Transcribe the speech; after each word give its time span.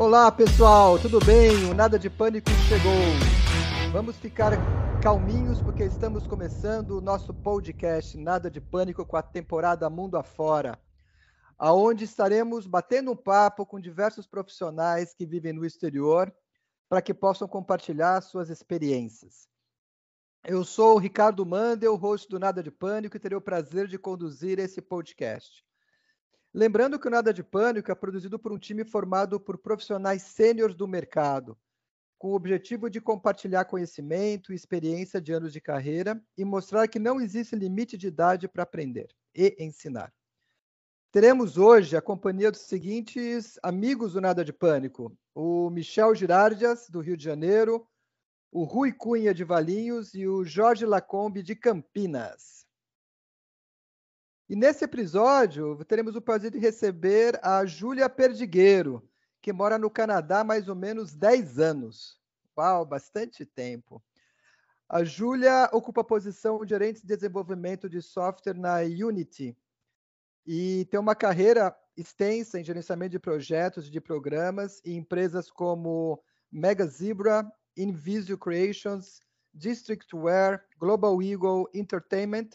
Olá 0.00 0.32
pessoal, 0.32 0.98
tudo 0.98 1.22
bem? 1.22 1.70
O 1.70 1.74
Nada 1.74 1.98
de 1.98 2.08
Pânico 2.08 2.48
chegou. 2.66 3.92
Vamos 3.92 4.16
ficar 4.16 4.52
calminhos 5.02 5.60
porque 5.60 5.84
estamos 5.84 6.26
começando 6.26 6.92
o 6.92 7.02
nosso 7.02 7.34
podcast 7.34 8.16
Nada 8.16 8.50
de 8.50 8.62
Pânico 8.62 9.04
com 9.04 9.18
a 9.18 9.22
temporada 9.22 9.90
Mundo 9.90 10.16
Afora, 10.16 10.80
aonde 11.58 12.04
estaremos 12.04 12.66
batendo 12.66 13.12
um 13.12 13.16
papo 13.16 13.66
com 13.66 13.78
diversos 13.78 14.26
profissionais 14.26 15.12
que 15.12 15.26
vivem 15.26 15.52
no 15.52 15.66
exterior 15.66 16.34
para 16.88 17.02
que 17.02 17.12
possam 17.12 17.46
compartilhar 17.46 18.22
suas 18.22 18.48
experiências. 18.48 19.50
Eu 20.42 20.64
sou 20.64 20.94
o 20.94 20.98
Ricardo 20.98 21.44
Mandel, 21.44 21.94
host 21.94 22.26
do 22.26 22.38
Nada 22.38 22.62
de 22.62 22.70
Pânico, 22.70 23.18
e 23.18 23.20
terei 23.20 23.36
o 23.36 23.42
prazer 23.42 23.86
de 23.86 23.98
conduzir 23.98 24.58
esse 24.58 24.80
podcast. 24.80 25.62
Lembrando 26.52 26.98
que 26.98 27.06
o 27.06 27.10
Nada 27.10 27.32
de 27.32 27.44
Pânico 27.44 27.92
é 27.92 27.94
produzido 27.94 28.36
por 28.36 28.52
um 28.52 28.58
time 28.58 28.84
formado 28.84 29.38
por 29.38 29.56
profissionais 29.56 30.22
sêniores 30.22 30.74
do 30.74 30.88
mercado, 30.88 31.56
com 32.18 32.32
o 32.32 32.34
objetivo 32.34 32.90
de 32.90 33.00
compartilhar 33.00 33.64
conhecimento 33.66 34.52
e 34.52 34.56
experiência 34.56 35.20
de 35.20 35.32
anos 35.32 35.52
de 35.52 35.60
carreira 35.60 36.20
e 36.36 36.44
mostrar 36.44 36.88
que 36.88 36.98
não 36.98 37.20
existe 37.20 37.54
limite 37.54 37.96
de 37.96 38.08
idade 38.08 38.48
para 38.48 38.64
aprender 38.64 39.08
e 39.32 39.56
ensinar. 39.60 40.12
Teremos 41.12 41.56
hoje 41.56 41.96
a 41.96 42.02
companhia 42.02 42.50
dos 42.50 42.62
seguintes 42.62 43.56
amigos 43.62 44.12
do 44.14 44.20
Nada 44.20 44.44
de 44.44 44.52
Pânico: 44.52 45.16
o 45.34 45.70
Michel 45.70 46.16
Girardias, 46.16 46.88
do 46.90 47.00
Rio 47.00 47.16
de 47.16 47.24
Janeiro, 47.24 47.86
o 48.50 48.64
Rui 48.64 48.92
Cunha, 48.92 49.32
de 49.32 49.44
Valinhos, 49.44 50.14
e 50.14 50.26
o 50.26 50.44
Jorge 50.44 50.84
Lacombe, 50.84 51.44
de 51.44 51.54
Campinas. 51.54 52.59
E 54.50 54.56
nesse 54.56 54.84
episódio, 54.84 55.76
teremos 55.84 56.16
o 56.16 56.20
prazer 56.20 56.50
de 56.50 56.58
receber 56.58 57.38
a 57.40 57.64
Júlia 57.64 58.10
Perdigueiro, 58.10 59.00
que 59.40 59.52
mora 59.52 59.78
no 59.78 59.88
Canadá 59.88 60.40
há 60.40 60.44
mais 60.44 60.68
ou 60.68 60.74
menos 60.74 61.14
10 61.14 61.60
anos. 61.60 62.18
Uau, 62.58 62.84
bastante 62.84 63.46
tempo. 63.46 64.02
A 64.88 65.04
Júlia 65.04 65.70
ocupa 65.72 66.00
a 66.00 66.04
posição 66.04 66.64
de 66.64 66.70
gerente 66.70 67.00
de 67.00 67.06
desenvolvimento 67.06 67.88
de 67.88 68.02
software 68.02 68.58
na 68.58 68.78
Unity 68.80 69.56
e 70.44 70.84
tem 70.86 70.98
uma 70.98 71.14
carreira 71.14 71.72
extensa 71.96 72.58
em 72.58 72.64
gerenciamento 72.64 73.12
de 73.12 73.20
projetos 73.20 73.86
e 73.86 73.90
de 73.92 74.00
programas 74.00 74.82
em 74.84 74.96
empresas 74.96 75.48
como 75.48 76.20
Mega 76.50 76.88
Zebra, 76.88 77.48
Invisio 77.76 78.36
Creations, 78.36 79.20
Districtware, 79.54 80.60
Global 80.76 81.22
Eagle 81.22 81.70
Entertainment 81.72 82.48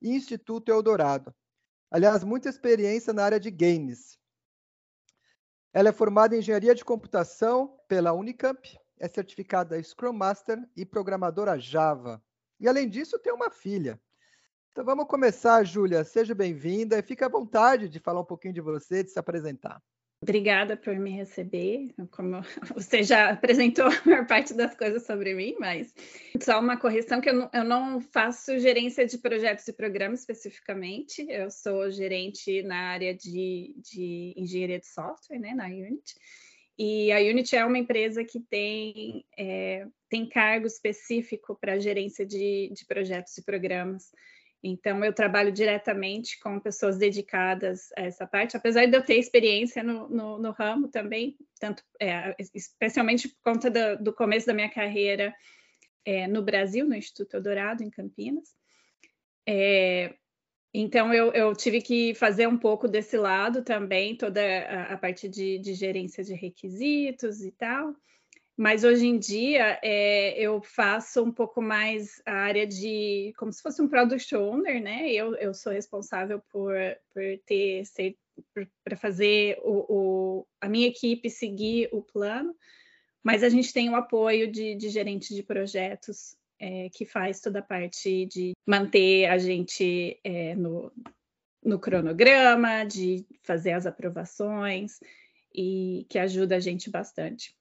e 0.00 0.10
Instituto 0.14 0.70
Eldorado. 0.70 1.34
Aliás, 1.90 2.22
muita 2.22 2.48
experiência 2.48 3.12
na 3.12 3.24
área 3.24 3.40
de 3.40 3.50
games. 3.50 4.16
Ela 5.72 5.88
é 5.88 5.92
formada 5.92 6.36
em 6.36 6.38
engenharia 6.38 6.74
de 6.74 6.84
computação 6.84 7.78
pela 7.88 8.12
Unicamp, 8.12 8.78
é 8.98 9.08
certificada 9.08 9.82
Scrum 9.82 10.12
Master 10.12 10.58
e 10.76 10.86
programadora 10.86 11.58
Java. 11.58 12.22
E 12.60 12.68
além 12.68 12.88
disso, 12.88 13.18
tem 13.18 13.32
uma 13.32 13.50
filha. 13.50 14.00
Então 14.70 14.84
vamos 14.84 15.06
começar, 15.06 15.64
Júlia. 15.64 16.04
Seja 16.04 16.34
bem-vinda 16.34 16.98
e 16.98 17.02
fique 17.02 17.24
à 17.24 17.28
vontade 17.28 17.88
de 17.88 17.98
falar 17.98 18.20
um 18.20 18.24
pouquinho 18.24 18.54
de 18.54 18.60
você, 18.60 19.02
de 19.02 19.10
se 19.10 19.18
apresentar. 19.18 19.82
Obrigada 20.22 20.76
por 20.76 20.94
me 20.96 21.10
receber. 21.12 21.94
Como 22.10 22.42
você 22.76 23.02
já 23.02 23.30
apresentou 23.30 23.86
a 23.86 24.02
maior 24.04 24.26
parte 24.26 24.52
das 24.52 24.74
coisas 24.74 25.06
sobre 25.06 25.34
mim, 25.34 25.56
mas 25.58 25.94
só 26.42 26.60
uma 26.60 26.76
correção 26.76 27.20
que 27.22 27.30
eu 27.30 27.34
não, 27.34 27.50
eu 27.54 27.64
não 27.64 28.00
faço 28.00 28.58
gerência 28.58 29.06
de 29.06 29.16
projetos 29.16 29.66
e 29.66 29.72
programas 29.72 30.20
especificamente. 30.20 31.24
Eu 31.28 31.50
sou 31.50 31.90
gerente 31.90 32.62
na 32.62 32.90
área 32.90 33.14
de, 33.14 33.74
de 33.78 34.34
engenharia 34.36 34.78
de 34.78 34.86
software, 34.86 35.38
né, 35.38 35.54
na 35.54 35.66
Unity. 35.66 36.14
E 36.78 37.10
a 37.12 37.18
Unity 37.18 37.56
é 37.56 37.64
uma 37.64 37.78
empresa 37.78 38.22
que 38.22 38.40
tem, 38.40 39.24
é, 39.38 39.86
tem 40.08 40.28
cargo 40.28 40.66
específico 40.66 41.56
para 41.58 41.78
gerência 41.78 42.26
de, 42.26 42.70
de 42.74 42.84
projetos 42.86 43.36
e 43.38 43.44
programas. 43.44 44.10
Então, 44.62 45.02
eu 45.02 45.12
trabalho 45.12 45.50
diretamente 45.50 46.38
com 46.38 46.60
pessoas 46.60 46.98
dedicadas 46.98 47.90
a 47.96 48.02
essa 48.02 48.26
parte, 48.26 48.56
apesar 48.56 48.84
de 48.86 48.94
eu 48.94 49.02
ter 49.02 49.18
experiência 49.18 49.82
no, 49.82 50.08
no, 50.08 50.38
no 50.38 50.50
ramo 50.50 50.88
também, 50.88 51.36
tanto, 51.58 51.82
é, 51.98 52.36
especialmente 52.54 53.28
por 53.28 53.38
conta 53.42 53.70
do, 53.70 54.04
do, 54.04 54.12
começo 54.12 54.46
da 54.46 54.52
minha 54.52 54.68
carreira 54.68 55.34
é, 56.04 56.26
no 56.26 56.42
Brasil, 56.42 56.86
no 56.86 56.94
Instituto 56.94 57.34
Eldorado, 57.34 57.82
em 57.82 57.88
Campinas. 57.88 58.54
É, 59.48 60.14
então, 60.74 61.12
eu, 61.12 61.32
eu, 61.32 61.54
tive 61.54 61.80
que 61.80 62.14
fazer 62.14 62.46
um 62.46 62.58
pouco 62.58 62.86
desse 62.86 63.16
lado 63.16 63.64
também, 63.64 64.14
toda 64.14 64.40
a, 64.42 64.92
a 64.92 64.98
parte 64.98 65.26
de, 65.26 65.58
de 65.58 65.72
gerência 65.72 66.22
de 66.22 66.34
requisitos 66.34 67.42
e 67.42 67.50
tal. 67.50 67.94
Mas 68.60 68.84
hoje 68.84 69.06
em 69.06 69.18
dia 69.18 69.80
é, 69.82 70.38
eu 70.38 70.60
faço 70.60 71.24
um 71.24 71.32
pouco 71.32 71.62
mais 71.62 72.20
a 72.26 72.32
área 72.32 72.66
de 72.66 73.32
como 73.38 73.50
se 73.50 73.62
fosse 73.62 73.80
um 73.80 73.88
product 73.88 74.36
owner, 74.36 74.82
né? 74.82 75.10
Eu, 75.10 75.34
eu 75.36 75.54
sou 75.54 75.72
responsável 75.72 76.42
por, 76.52 76.74
por 77.10 77.22
ter 77.46 77.84
para 78.84 78.96
fazer 78.98 79.58
o, 79.62 79.86
o, 79.88 80.46
a 80.60 80.68
minha 80.68 80.86
equipe 80.86 81.30
seguir 81.30 81.88
o 81.90 82.02
plano, 82.02 82.54
mas 83.24 83.42
a 83.42 83.48
gente 83.48 83.72
tem 83.72 83.88
o 83.88 83.96
apoio 83.96 84.52
de, 84.52 84.74
de 84.74 84.90
gerente 84.90 85.34
de 85.34 85.42
projetos 85.42 86.36
é, 86.58 86.90
que 86.92 87.06
faz 87.06 87.40
toda 87.40 87.60
a 87.60 87.62
parte 87.62 88.26
de 88.26 88.52
manter 88.66 89.24
a 89.30 89.38
gente 89.38 90.20
é, 90.22 90.54
no, 90.54 90.92
no 91.64 91.78
cronograma, 91.78 92.84
de 92.84 93.24
fazer 93.42 93.72
as 93.72 93.86
aprovações 93.86 95.00
e 95.50 96.04
que 96.10 96.18
ajuda 96.18 96.56
a 96.56 96.60
gente 96.60 96.90
bastante. 96.90 97.58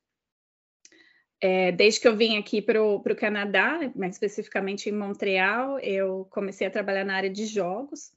É, 1.41 1.71
desde 1.71 2.01
que 2.01 2.07
eu 2.07 2.17
vim 2.17 2.37
aqui 2.37 2.61
para 2.61 2.83
o 2.83 3.15
Canadá, 3.15 3.79
mais 3.95 4.15
especificamente 4.15 4.89
em 4.89 4.93
Montreal, 4.93 5.79
eu 5.79 6.27
comecei 6.29 6.67
a 6.67 6.71
trabalhar 6.71 7.05
na 7.05 7.15
área 7.15 7.29
de 7.29 7.45
jogos. 7.45 8.11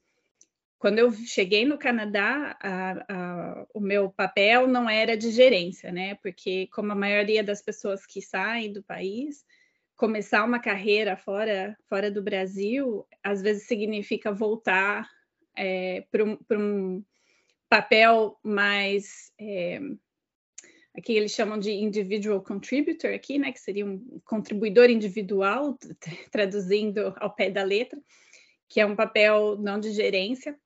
Quando 0.79 0.99
eu 0.99 1.13
cheguei 1.13 1.65
no 1.65 1.79
Canadá, 1.79 2.57
a, 2.61 3.05
a, 3.09 3.67
o 3.73 3.79
meu 3.79 4.11
papel 4.11 4.67
não 4.67 4.91
era 4.91 5.17
de 5.17 5.31
gerência, 5.31 5.93
né? 5.93 6.17
Porque, 6.17 6.67
como 6.73 6.91
a 6.91 6.97
maioria 6.97 7.45
das 7.45 7.63
pessoas 7.63 8.05
que 8.05 8.21
saem 8.21 8.73
do 8.73 8.83
país, 8.83 9.45
começar 9.95 10.43
uma 10.45 10.59
carreira 10.59 11.17
fora, 11.17 11.77
fora 11.89 12.11
do 12.11 12.21
Brasil, 12.21 13.07
às 13.23 13.41
vezes 13.41 13.69
significa 13.69 14.33
voltar 14.33 15.09
é, 15.57 16.05
para 16.11 16.25
um, 16.25 16.37
um, 16.51 17.05
papel 17.69 18.37
mais. 18.43 19.33
É, 19.39 19.81
aqui 20.97 21.15
eles 21.15 21.33
chamam 21.33 21.59
de 21.59 21.73
individual 21.73 22.43
contributor 22.43 23.13
aqui, 23.13 23.39
né, 23.39 23.53
que 23.53 23.61
seria 23.61 23.87
um 23.87 24.21
contribuidor 24.25 24.91
individual, 24.91 25.79
traduzindo 26.31 27.15
ao 27.17 27.35
pé 27.35 27.51
da 27.51 27.63
letra, 27.63 27.99
que 28.69 28.81
é 28.81 28.87
um 28.87 28.97
papel 28.97 29.57
não 29.59 29.79
de 29.79 29.93
gerência. 29.93 30.59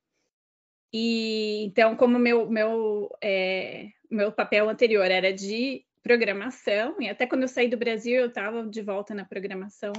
E 0.93 1.65
então, 1.65 1.97
como 1.97 2.19
meu 2.19 2.49
meu 2.49 3.11
é, 3.23 3.91
meu 4.11 4.33
papel 4.33 4.69
anterior 4.69 5.11
era 5.11 5.33
de 5.33 5.85
programação, 6.03 7.01
e 7.01 7.09
até 7.09 7.27
quando 7.27 7.43
eu 7.43 7.49
saí 7.49 7.69
do 7.69 7.77
Brasil 7.77 8.21
eu 8.21 8.29
estava 8.29 8.65
de 8.67 8.81
volta 8.81 9.13
na 9.15 9.25
programação 9.25 9.93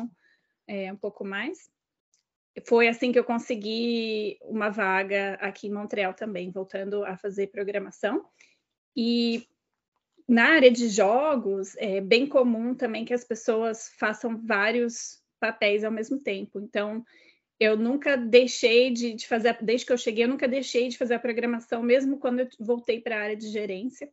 é, 0.68 0.92
um 0.92 0.96
pouco 0.96 1.26
mais. 1.26 1.70
Foi 2.66 2.88
assim 2.88 3.12
que 3.12 3.20
eu 3.20 3.24
consegui 3.24 4.38
uma 4.42 4.70
vaga 4.70 5.36
aqui 5.36 5.68
em 5.68 5.74
Montreal 5.74 6.14
também, 6.14 6.50
voltando 6.50 7.04
a 7.06 7.16
fazer 7.16 7.48
programação. 7.48 8.26
E 8.96 9.48
na 10.28 10.50
área 10.50 10.70
de 10.70 10.90
jogos, 10.90 11.76
é 11.78 12.02
bem 12.02 12.28
comum 12.28 12.76
também 12.76 13.06
que 13.06 13.14
as 13.14 13.24
pessoas 13.24 13.90
façam 13.98 14.38
vários 14.38 15.22
papéis 15.40 15.84
ao 15.84 15.92
mesmo 15.92 16.20
tempo. 16.20 16.60
Então, 16.60 17.06
eu 17.60 17.78
nunca 17.78 18.18
deixei 18.18 18.92
de, 18.92 19.14
de, 19.14 19.28
fazer, 19.28 19.58
desde 19.64 19.86
que 19.86 19.94
eu 19.94 19.98
cheguei, 19.98 20.26
eu 20.26 20.28
nunca 20.28 20.48
deixei 20.48 20.90
de 20.90 20.98
fazer 20.98 21.16
a 21.16 21.20
programação, 21.20 21.82
mesmo 21.82 22.20
quando 22.20 22.42
eu 22.42 22.50
voltei 22.60 23.00
para 23.00 23.16
a 23.16 23.22
área 23.22 23.38
de 23.38 23.48
gerência. 23.48 24.12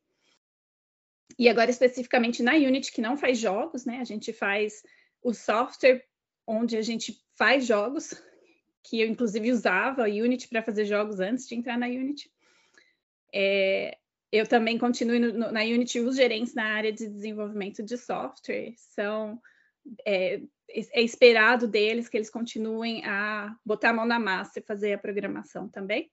E 1.38 1.48
agora, 1.48 1.70
especificamente 1.70 2.42
na 2.42 2.52
Unity, 2.52 2.92
que 2.92 3.00
não 3.00 3.16
faz 3.16 3.38
jogos, 3.38 3.84
né? 3.84 3.98
A 3.98 4.04
gente 4.04 4.32
faz 4.32 4.82
o 5.20 5.34
software 5.34 6.04
onde 6.46 6.76
a 6.76 6.82
gente 6.82 7.20
faz 7.36 7.66
jogos, 7.66 8.14
que 8.84 9.00
eu 9.00 9.08
inclusive 9.08 9.50
usava 9.50 10.04
a 10.04 10.08
Unity 10.08 10.46
para 10.48 10.62
fazer 10.62 10.84
jogos 10.84 11.18
antes 11.18 11.48
de 11.48 11.54
entrar 11.54 11.76
na 11.76 11.86
Unity. 11.86 12.30
É, 13.34 13.98
eu 14.34 14.48
também 14.48 14.76
continuo 14.76 15.20
no, 15.20 15.52
na 15.52 15.60
Unity, 15.60 16.00
os 16.00 16.16
gerentes 16.16 16.54
na 16.54 16.64
área 16.64 16.92
de 16.92 17.06
desenvolvimento 17.06 17.84
de 17.84 17.96
software 17.96 18.74
são 18.76 19.40
é, 20.04 20.40
é, 20.68 21.02
esperado 21.02 21.68
deles 21.68 22.08
que 22.08 22.16
eles 22.16 22.28
continuem 22.28 23.04
a 23.04 23.54
botar 23.64 23.90
a 23.90 23.92
mão 23.92 24.04
na 24.04 24.18
massa 24.18 24.58
e 24.58 24.62
fazer 24.62 24.92
a 24.92 24.98
programação 24.98 25.68
também, 25.68 26.10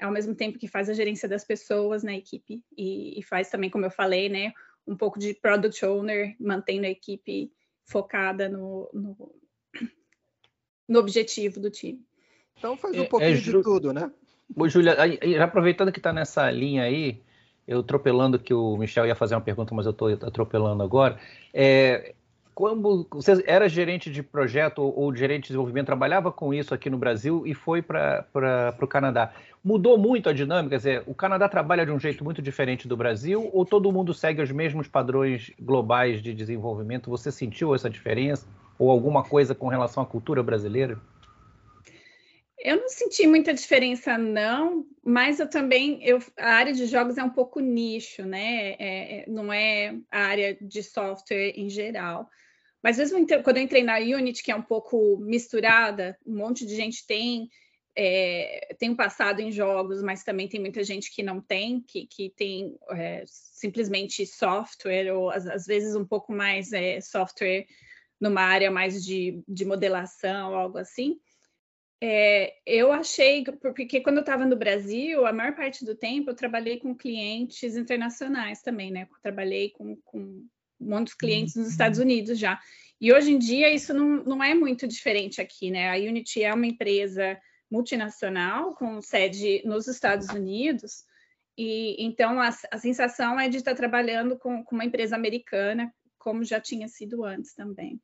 ao 0.00 0.12
mesmo 0.12 0.36
tempo 0.36 0.56
que 0.56 0.68
faz 0.68 0.88
a 0.88 0.94
gerência 0.94 1.28
das 1.28 1.44
pessoas 1.44 2.04
na 2.04 2.14
equipe 2.14 2.62
e, 2.76 3.18
e 3.18 3.22
faz 3.24 3.50
também, 3.50 3.68
como 3.68 3.84
eu 3.84 3.90
falei, 3.90 4.28
né, 4.28 4.52
um 4.86 4.96
pouco 4.96 5.18
de 5.18 5.34
product 5.34 5.84
owner, 5.84 6.36
mantendo 6.38 6.86
a 6.86 6.90
equipe 6.90 7.52
focada 7.84 8.48
no, 8.48 8.88
no, 8.94 9.34
no 10.88 10.98
objetivo 11.00 11.58
do 11.58 11.72
time. 11.72 12.06
Então 12.56 12.76
faz 12.76 12.96
um 12.96 13.02
é, 13.02 13.08
pouquinho 13.08 13.36
é, 13.36 13.40
de 13.40 13.62
tudo, 13.62 13.92
né? 13.92 14.12
Júlia, 14.68 14.96
aproveitando 15.42 15.90
que 15.90 15.98
está 15.98 16.12
nessa 16.12 16.48
linha 16.50 16.84
aí, 16.84 17.20
eu 17.68 17.80
atropelando 17.80 18.38
que 18.38 18.54
o 18.54 18.78
Michel 18.78 19.06
ia 19.06 19.14
fazer 19.14 19.34
uma 19.34 19.42
pergunta, 19.42 19.74
mas 19.74 19.84
eu 19.84 19.92
estou 19.92 20.08
atropelando 20.08 20.82
agora. 20.82 21.18
É, 21.52 22.14
você 23.10 23.44
era 23.46 23.68
gerente 23.68 24.10
de 24.10 24.22
projeto 24.22 24.82
ou 24.82 25.14
gerente 25.14 25.42
de 25.42 25.48
desenvolvimento, 25.48 25.86
trabalhava 25.86 26.32
com 26.32 26.52
isso 26.52 26.74
aqui 26.74 26.88
no 26.88 26.96
Brasil 26.96 27.46
e 27.46 27.54
foi 27.54 27.82
para 27.82 28.26
o 28.80 28.86
Canadá. 28.86 29.32
Mudou 29.62 29.98
muito 29.98 30.30
a 30.30 30.32
dinâmica? 30.32 30.70
Quer 30.70 30.76
dizer, 30.76 31.02
o 31.06 31.14
Canadá 31.14 31.46
trabalha 31.46 31.84
de 31.84 31.92
um 31.92 32.00
jeito 32.00 32.24
muito 32.24 32.40
diferente 32.40 32.88
do 32.88 32.96
Brasil 32.96 33.50
ou 33.52 33.66
todo 33.66 33.92
mundo 33.92 34.14
segue 34.14 34.40
os 34.40 34.50
mesmos 34.50 34.88
padrões 34.88 35.52
globais 35.60 36.22
de 36.22 36.32
desenvolvimento? 36.32 37.10
Você 37.10 37.30
sentiu 37.30 37.74
essa 37.74 37.90
diferença 37.90 38.46
ou 38.78 38.90
alguma 38.90 39.22
coisa 39.22 39.54
com 39.54 39.68
relação 39.68 40.02
à 40.02 40.06
cultura 40.06 40.42
brasileira? 40.42 40.98
Eu 42.60 42.76
não 42.76 42.88
senti 42.88 43.26
muita 43.26 43.54
diferença, 43.54 44.18
não, 44.18 44.84
mas 45.04 45.38
eu 45.38 45.48
também, 45.48 46.04
eu, 46.04 46.18
a 46.36 46.54
área 46.54 46.72
de 46.72 46.86
jogos 46.86 47.16
é 47.16 47.22
um 47.22 47.30
pouco 47.30 47.60
nicho, 47.60 48.24
né? 48.24 48.70
É, 48.72 49.20
é 49.20 49.24
não 49.28 49.52
é 49.52 49.96
a 50.10 50.22
área 50.22 50.58
de 50.60 50.82
software 50.82 51.52
em 51.56 51.68
geral. 51.68 52.28
Mas 52.82 52.98
mesmo 52.98 53.24
quando 53.42 53.56
eu 53.58 53.62
entrei 53.62 53.82
na 53.82 53.98
Unity, 53.98 54.42
que 54.42 54.50
é 54.50 54.56
um 54.56 54.62
pouco 54.62 55.18
misturada, 55.18 56.18
um 56.26 56.36
monte 56.36 56.66
de 56.66 56.74
gente 56.74 57.06
tem, 57.06 57.48
é, 57.96 58.74
tem 58.78 58.90
um 58.90 58.96
passado 58.96 59.40
em 59.40 59.50
jogos, 59.52 60.02
mas 60.02 60.24
também 60.24 60.48
tem 60.48 60.60
muita 60.60 60.82
gente 60.82 61.12
que 61.12 61.22
não 61.22 61.40
tem, 61.40 61.80
que, 61.80 62.06
que 62.06 62.30
tem 62.30 62.76
é, 62.90 63.24
simplesmente 63.26 64.24
software, 64.26 65.12
ou 65.12 65.30
às, 65.30 65.46
às, 65.46 65.66
vezes 65.66 65.94
um 65.96 66.04
pouco 66.04 66.32
mais 66.32 66.72
é, 66.72 67.00
software 67.00 67.66
numa 68.20 68.42
área 68.42 68.70
mais 68.70 69.04
de, 69.04 69.42
de 69.46 69.64
modelação, 69.64 70.54
algo 70.54 70.78
assim. 70.78 71.20
É, 72.00 72.54
eu 72.64 72.92
achei, 72.92 73.44
porque 73.44 74.00
quando 74.00 74.18
eu 74.18 74.22
estava 74.22 74.46
no 74.46 74.56
Brasil, 74.56 75.26
a 75.26 75.32
maior 75.32 75.56
parte 75.56 75.84
do 75.84 75.96
tempo 75.96 76.30
eu 76.30 76.34
trabalhei 76.34 76.78
com 76.78 76.94
clientes 76.94 77.76
internacionais 77.76 78.62
também, 78.62 78.90
né? 78.90 79.08
Eu 79.10 79.16
trabalhei 79.20 79.70
com, 79.70 79.96
com 80.04 80.46
muitos 80.78 81.14
clientes 81.14 81.56
nos 81.56 81.68
Estados 81.68 81.98
Unidos 81.98 82.38
já. 82.38 82.60
E 83.00 83.12
hoje 83.12 83.32
em 83.32 83.38
dia 83.38 83.72
isso 83.72 83.92
não, 83.92 84.22
não 84.22 84.44
é 84.44 84.54
muito 84.54 84.86
diferente 84.86 85.40
aqui, 85.40 85.70
né? 85.70 85.90
A 85.90 85.96
Unity 85.96 86.42
é 86.44 86.54
uma 86.54 86.66
empresa 86.66 87.38
multinacional 87.70 88.74
com 88.74 89.00
sede 89.02 89.62
nos 89.64 89.86
Estados 89.88 90.28
Unidos, 90.28 91.04
e 91.56 91.96
então 91.98 92.40
a, 92.40 92.50
a 92.70 92.78
sensação 92.78 93.38
é 93.38 93.48
de 93.48 93.56
estar 93.56 93.74
trabalhando 93.74 94.38
com, 94.38 94.64
com, 94.64 94.76
uma 94.76 94.84
empresa 94.84 95.16
americana, 95.16 95.92
como 96.16 96.44
já 96.44 96.60
tinha 96.60 96.86
sido 96.88 97.24
antes 97.24 97.52
também. 97.52 98.00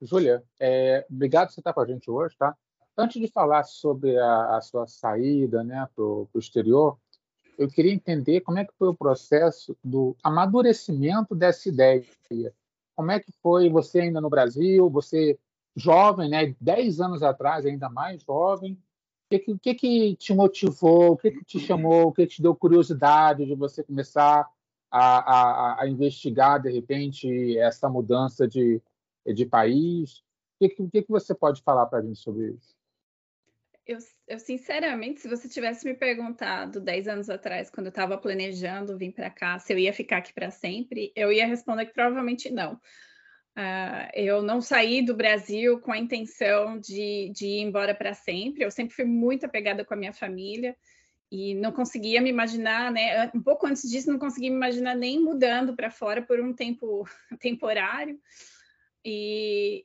Júlia, 0.00 0.42
é, 0.58 1.06
obrigado 1.10 1.48
por 1.48 1.54
você 1.54 1.60
estar 1.60 1.72
com 1.72 1.80
a 1.80 1.86
gente 1.86 2.10
hoje, 2.10 2.34
tá? 2.36 2.56
Antes 2.96 3.20
de 3.20 3.28
falar 3.28 3.64
sobre 3.64 4.16
a, 4.18 4.56
a 4.56 4.60
sua 4.60 4.86
saída 4.86 5.64
né, 5.64 5.88
para 5.94 6.04
o 6.04 6.28
exterior, 6.36 6.96
eu 7.58 7.68
queria 7.68 7.92
entender 7.92 8.40
como 8.40 8.58
é 8.58 8.64
que 8.64 8.74
foi 8.78 8.88
o 8.88 8.94
processo 8.94 9.76
do 9.82 10.16
amadurecimento 10.22 11.34
dessa 11.34 11.68
ideia. 11.68 12.04
Como 12.94 13.10
é 13.10 13.18
que 13.18 13.32
foi 13.42 13.68
você 13.68 14.00
ainda 14.00 14.20
no 14.20 14.30
Brasil, 14.30 14.88
você 14.88 15.38
jovem, 15.76 16.30
né, 16.30 16.54
10 16.60 17.00
anos 17.00 17.22
atrás, 17.22 17.66
ainda 17.66 17.88
mais 17.88 18.22
jovem, 18.22 18.74
o 18.74 19.38
que, 19.38 19.58
que, 19.58 19.74
que 19.74 20.16
te 20.16 20.32
motivou, 20.32 21.12
o 21.12 21.16
que, 21.16 21.30
que 21.32 21.44
te 21.44 21.58
chamou, 21.58 22.08
o 22.08 22.12
que 22.12 22.26
te 22.26 22.40
deu 22.40 22.54
curiosidade 22.54 23.44
de 23.44 23.54
você 23.54 23.82
começar 23.82 24.48
a, 24.90 25.00
a, 25.00 25.82
a 25.82 25.88
investigar, 25.88 26.62
de 26.62 26.70
repente, 26.70 27.58
essa 27.58 27.88
mudança 27.88 28.46
de, 28.46 28.80
de 29.26 29.46
país? 29.46 30.22
O 30.60 30.68
que, 30.68 31.02
que, 31.02 31.04
você 31.08 31.34
pode 31.34 31.62
falar 31.62 31.86
para 31.86 31.98
a 31.98 32.02
gente 32.02 32.18
sobre 32.18 32.50
isso? 32.50 32.76
Eu, 33.86 33.98
eu, 34.26 34.38
sinceramente, 34.38 35.20
se 35.20 35.28
você 35.28 35.46
tivesse 35.46 35.84
me 35.84 35.94
perguntado 35.94 36.80
10 36.80 37.06
anos 37.06 37.28
atrás, 37.28 37.68
quando 37.68 37.86
eu 37.86 37.90
estava 37.90 38.16
planejando 38.16 38.96
vir 38.96 39.12
para 39.12 39.28
cá, 39.28 39.58
se 39.58 39.72
eu 39.72 39.78
ia 39.78 39.92
ficar 39.92 40.18
aqui 40.18 40.32
para 40.32 40.50
sempre, 40.50 41.12
eu 41.14 41.30
ia 41.30 41.46
responder 41.46 41.86
que 41.86 41.92
provavelmente 41.92 42.50
não. 42.50 42.80
Uh, 43.56 44.10
eu 44.14 44.42
não 44.42 44.60
saí 44.60 45.04
do 45.04 45.14
Brasil 45.14 45.78
com 45.80 45.92
a 45.92 45.98
intenção 45.98 46.78
de, 46.78 47.30
de 47.34 47.46
ir 47.46 47.60
embora 47.60 47.94
para 47.94 48.14
sempre. 48.14 48.64
Eu 48.64 48.70
sempre 48.70 48.94
fui 48.94 49.04
muito 49.04 49.44
apegada 49.44 49.84
com 49.84 49.94
a 49.94 49.96
minha 49.96 50.12
família 50.12 50.74
e 51.30 51.54
não 51.54 51.70
conseguia 51.70 52.20
me 52.20 52.30
imaginar, 52.30 52.90
né? 52.90 53.30
Um 53.34 53.42
pouco 53.42 53.66
antes 53.66 53.88
disso, 53.88 54.10
não 54.10 54.18
conseguia 54.18 54.50
me 54.50 54.56
imaginar 54.56 54.94
nem 54.94 55.20
mudando 55.20 55.76
para 55.76 55.90
fora 55.90 56.22
por 56.22 56.40
um 56.40 56.54
tempo 56.54 57.04
temporário. 57.38 58.18
E, 59.04 59.84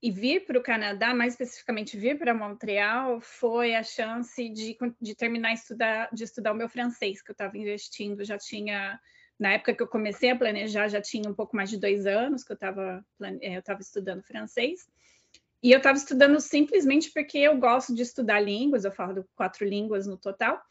e 0.00 0.10
vir 0.10 0.44
para 0.46 0.58
o 0.58 0.62
Canadá, 0.62 1.12
mais 1.12 1.32
especificamente 1.32 1.96
vir 1.96 2.18
para 2.18 2.32
Montreal, 2.32 3.20
foi 3.20 3.74
a 3.74 3.82
chance 3.82 4.48
de, 4.48 4.76
de 5.00 5.14
terminar 5.14 5.52
estudar, 5.52 6.08
de 6.12 6.22
estudar 6.22 6.52
o 6.52 6.56
meu 6.56 6.68
francês, 6.68 7.20
que 7.20 7.30
eu 7.30 7.34
estava 7.34 7.58
investindo, 7.58 8.24
já 8.24 8.38
tinha, 8.38 8.98
na 9.38 9.54
época 9.54 9.74
que 9.74 9.82
eu 9.82 9.88
comecei 9.88 10.30
a 10.30 10.36
planejar, 10.36 10.88
já 10.88 11.00
tinha 11.00 11.28
um 11.28 11.34
pouco 11.34 11.56
mais 11.56 11.68
de 11.68 11.78
dois 11.78 12.06
anos 12.06 12.44
que 12.44 12.52
eu 12.52 12.54
estava 12.54 13.04
eu 13.40 13.58
estava 13.58 13.80
estudando 13.80 14.22
francês, 14.22 14.88
e 15.60 15.72
eu 15.72 15.78
estava 15.78 15.98
estudando 15.98 16.38
simplesmente 16.40 17.10
porque 17.12 17.38
eu 17.38 17.58
gosto 17.58 17.92
de 17.92 18.02
estudar 18.02 18.38
línguas, 18.38 18.84
eu 18.84 18.92
falo 18.92 19.28
quatro 19.34 19.66
línguas 19.66 20.06
no 20.06 20.16
total, 20.16 20.62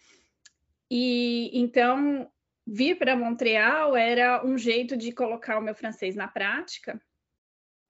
e 0.89 1.51
então 1.53 2.31
vir 2.65 2.97
para 2.97 3.15
Montreal 3.15 3.93
era 3.93 4.45
um 4.45 4.57
jeito 4.57 4.95
de 4.95 5.11
colocar 5.11 5.57
o 5.57 5.61
meu 5.61 5.75
francês 5.75 6.15
na 6.15 6.29
prática, 6.29 7.01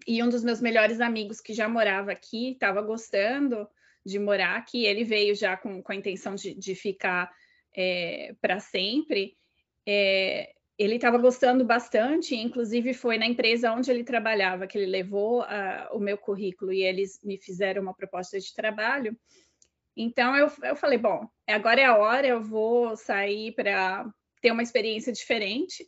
e 0.07 0.24
um 0.24 0.30
dos 0.30 0.44
meus 0.44 0.62
melhores 0.62 1.01
amigos 1.01 1.42
que 1.42 1.54
já 1.54 1.68
morava 1.68 2.12
aqui 2.13 2.51
estava 2.51 2.81
gostando 2.81 3.68
de 4.06 4.18
morar 4.18 4.56
aqui. 4.56 4.86
Ele 4.86 5.04
veio 5.04 5.36
já 5.36 5.57
com, 5.57 5.83
com 5.83 5.92
a 5.92 5.95
intenção 5.95 6.33
de, 6.33 6.54
de 6.54 6.74
ficar 6.74 7.30
é, 7.75 8.33
para 8.42 8.59
sempre. 8.59 9.36
É, 9.86 10.54
ele 10.77 10.95
estava 10.95 11.18
gostando 11.18 11.65
bastante, 11.65 12.36
inclusive 12.36 12.94
foi 12.94 13.18
na 13.18 13.25
empresa 13.25 13.71
onde 13.71 13.89
ele 13.89 14.04
trabalhava 14.04 14.68
que 14.68 14.77
ele 14.77 14.86
levou 14.86 15.44
o 15.92 16.00
meu 16.00 16.18
currículo 16.18 16.71
e 16.71 16.83
eles 16.83 17.19
me 17.24 17.38
fizeram 17.38 17.81
uma 17.81 17.95
proposta 17.95 18.39
de 18.39 18.53
trabalho. 18.53 19.18
Então 19.95 20.36
eu, 20.36 20.51
eu 20.62 20.75
falei, 20.75 21.00
bom, 21.00 21.27
agora 21.48 21.81
é 21.81 21.86
a 21.86 21.98
hora, 21.98 22.27
eu 22.27 22.42
vou 22.42 22.95
sair 22.95 23.53
para 23.53 24.07
ter 24.39 24.51
uma 24.51 24.62
experiência 24.62 25.12
diferente. 25.12 25.83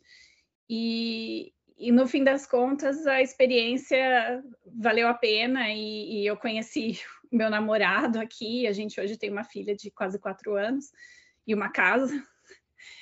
E, 0.68 1.52
e 1.80 1.90
no 1.90 2.06
fim 2.06 2.22
das 2.22 2.46
contas 2.46 3.06
a 3.06 3.22
experiência 3.22 4.44
valeu 4.66 5.08
a 5.08 5.14
pena 5.14 5.70
e, 5.70 6.20
e 6.20 6.26
eu 6.26 6.36
conheci 6.36 7.00
meu 7.32 7.48
namorado 7.48 8.20
aqui. 8.20 8.66
A 8.66 8.72
gente 8.72 9.00
hoje 9.00 9.16
tem 9.16 9.30
uma 9.30 9.44
filha 9.44 9.74
de 9.74 9.90
quase 9.90 10.18
quatro 10.18 10.54
anos 10.54 10.92
e 11.46 11.54
uma 11.54 11.70
casa. 11.70 12.22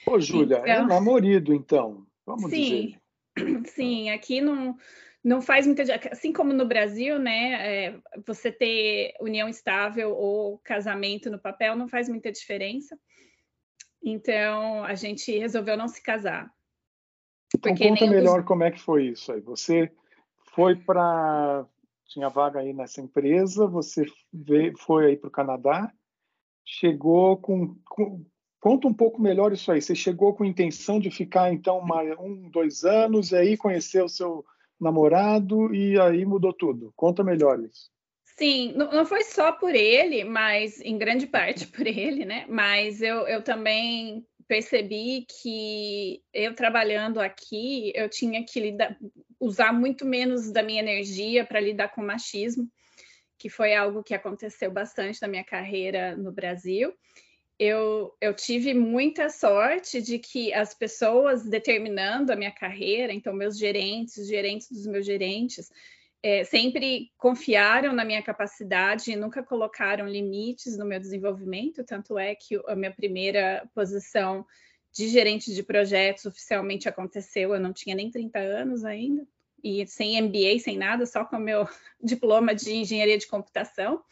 Ô, 0.06 0.20
Júlia, 0.20 0.58
é 0.58 0.60
então, 0.60 0.84
é 0.84 0.86
namorado, 0.86 1.52
então. 1.52 2.06
Vamos 2.24 2.50
sim, 2.50 2.96
dizer. 3.36 3.66
sim. 3.66 4.10
Aqui 4.10 4.40
não 4.40 4.76
não 5.24 5.42
faz 5.42 5.66
muita 5.66 5.82
assim 6.12 6.32
como 6.32 6.52
no 6.52 6.64
Brasil, 6.64 7.18
né? 7.18 7.86
É, 7.86 8.00
você 8.24 8.52
ter 8.52 9.14
união 9.20 9.48
estável 9.48 10.14
ou 10.14 10.58
casamento 10.58 11.28
no 11.28 11.38
papel 11.38 11.74
não 11.74 11.88
faz 11.88 12.08
muita 12.08 12.30
diferença. 12.30 12.96
Então 14.00 14.84
a 14.84 14.94
gente 14.94 15.36
resolveu 15.36 15.76
não 15.76 15.88
se 15.88 16.00
casar. 16.00 16.48
Então 17.54 17.74
conta 17.74 18.06
melhor 18.06 18.38
dos... 18.38 18.46
como 18.46 18.62
é 18.62 18.70
que 18.70 18.80
foi 18.80 19.08
isso 19.08 19.32
aí. 19.32 19.40
Você 19.40 19.90
foi 20.54 20.76
para 20.76 21.66
tinha 22.08 22.28
vaga 22.28 22.60
aí 22.60 22.72
nessa 22.72 23.00
empresa, 23.02 23.66
você 23.66 24.06
veio, 24.32 24.76
foi 24.78 25.06
aí 25.06 25.16
para 25.16 25.28
o 25.28 25.32
Canadá, 25.32 25.92
chegou 26.64 27.36
com, 27.36 27.76
com, 27.84 28.24
conta 28.58 28.88
um 28.88 28.94
pouco 28.94 29.20
melhor 29.20 29.52
isso 29.52 29.70
aí. 29.70 29.80
Você 29.80 29.94
chegou 29.94 30.34
com 30.34 30.44
intenção 30.44 30.98
de 30.98 31.10
ficar 31.10 31.52
então 31.52 31.78
uma, 31.78 32.02
um, 32.18 32.48
dois 32.50 32.84
anos, 32.84 33.30
e 33.30 33.36
aí 33.36 33.56
conheceu 33.56 34.06
o 34.06 34.08
seu 34.08 34.44
namorado 34.80 35.74
e 35.74 36.00
aí 36.00 36.24
mudou 36.24 36.52
tudo. 36.52 36.92
Conta 36.96 37.22
melhor 37.22 37.60
isso. 37.60 37.90
Sim, 38.38 38.72
não, 38.74 38.90
não 38.92 39.04
foi 39.04 39.24
só 39.24 39.52
por 39.52 39.74
ele, 39.74 40.24
mas 40.24 40.80
em 40.80 40.96
grande 40.96 41.26
parte 41.26 41.66
por 41.72 41.86
ele, 41.86 42.24
né? 42.24 42.46
Mas 42.48 43.02
eu, 43.02 43.26
eu 43.26 43.42
também 43.42 44.24
percebi 44.48 45.26
que 45.26 46.22
eu 46.32 46.54
trabalhando 46.54 47.20
aqui, 47.20 47.92
eu 47.94 48.08
tinha 48.08 48.42
que 48.44 48.58
lidar, 48.58 48.98
usar 49.38 49.72
muito 49.72 50.06
menos 50.06 50.50
da 50.50 50.62
minha 50.62 50.80
energia 50.80 51.44
para 51.44 51.60
lidar 51.60 51.88
com 51.90 52.02
machismo, 52.02 52.66
que 53.38 53.50
foi 53.50 53.74
algo 53.74 54.02
que 54.02 54.14
aconteceu 54.14 54.70
bastante 54.70 55.20
na 55.20 55.28
minha 55.28 55.44
carreira 55.44 56.16
no 56.16 56.32
Brasil. 56.32 56.92
Eu, 57.58 58.16
eu 58.20 58.32
tive 58.34 58.72
muita 58.72 59.28
sorte 59.28 60.00
de 60.00 60.18
que 60.18 60.52
as 60.54 60.72
pessoas 60.72 61.44
determinando 61.44 62.32
a 62.32 62.36
minha 62.36 62.52
carreira, 62.52 63.12
então 63.12 63.32
meus 63.34 63.58
gerentes, 63.58 64.26
gerentes 64.26 64.70
dos 64.70 64.86
meus 64.86 65.04
gerentes, 65.04 65.70
é, 66.22 66.42
sempre 66.44 67.10
confiaram 67.16 67.92
na 67.92 68.04
minha 68.04 68.22
capacidade 68.22 69.14
nunca 69.14 69.42
colocaram 69.42 70.08
limites 70.08 70.76
no 70.76 70.84
meu 70.84 70.98
desenvolvimento. 70.98 71.84
Tanto 71.84 72.18
é 72.18 72.34
que 72.34 72.60
a 72.66 72.74
minha 72.74 72.90
primeira 72.90 73.68
posição 73.74 74.44
de 74.92 75.08
gerente 75.08 75.54
de 75.54 75.62
projetos 75.62 76.26
oficialmente 76.26 76.88
aconteceu, 76.88 77.54
eu 77.54 77.60
não 77.60 77.72
tinha 77.72 77.94
nem 77.94 78.10
30 78.10 78.38
anos 78.38 78.84
ainda, 78.84 79.24
e 79.62 79.86
sem 79.86 80.20
MBA, 80.20 80.58
sem 80.60 80.76
nada, 80.76 81.06
só 81.06 81.24
com 81.24 81.36
o 81.36 81.40
meu 81.40 81.68
diploma 82.02 82.54
de 82.54 82.74
engenharia 82.74 83.18
de 83.18 83.26
computação. 83.26 84.02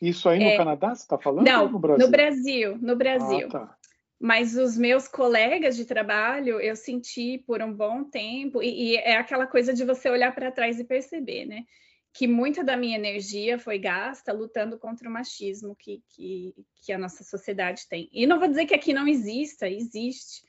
Isso 0.00 0.28
aí 0.28 0.38
no 0.38 0.44
é, 0.44 0.56
Canadá, 0.56 0.94
você 0.94 1.02
está 1.02 1.18
falando? 1.18 1.46
Não, 1.46 1.70
no 1.70 1.78
Brasil? 1.78 2.04
No 2.04 2.10
Brasil, 2.10 2.78
no 2.78 2.96
Brasil. 2.96 3.46
Ah, 3.48 3.50
tá. 3.50 3.76
Mas 4.24 4.56
os 4.56 4.74
meus 4.74 5.06
colegas 5.06 5.76
de 5.76 5.84
trabalho 5.84 6.58
eu 6.58 6.74
senti 6.74 7.36
por 7.46 7.60
um 7.60 7.70
bom 7.70 8.04
tempo, 8.04 8.62
e, 8.62 8.92
e 8.92 8.96
é 8.96 9.18
aquela 9.18 9.46
coisa 9.46 9.74
de 9.74 9.84
você 9.84 10.08
olhar 10.08 10.34
para 10.34 10.50
trás 10.50 10.80
e 10.80 10.84
perceber, 10.84 11.44
né? 11.44 11.66
Que 12.10 12.26
muita 12.26 12.64
da 12.64 12.74
minha 12.74 12.96
energia 12.96 13.58
foi 13.58 13.78
gasta 13.78 14.32
lutando 14.32 14.78
contra 14.78 15.10
o 15.10 15.12
machismo 15.12 15.76
que, 15.76 16.02
que, 16.08 16.54
que 16.76 16.90
a 16.90 16.96
nossa 16.96 17.22
sociedade 17.22 17.86
tem. 17.86 18.08
E 18.10 18.26
não 18.26 18.38
vou 18.38 18.48
dizer 18.48 18.64
que 18.64 18.74
aqui 18.74 18.94
não 18.94 19.06
exista, 19.06 19.68
existe, 19.68 20.40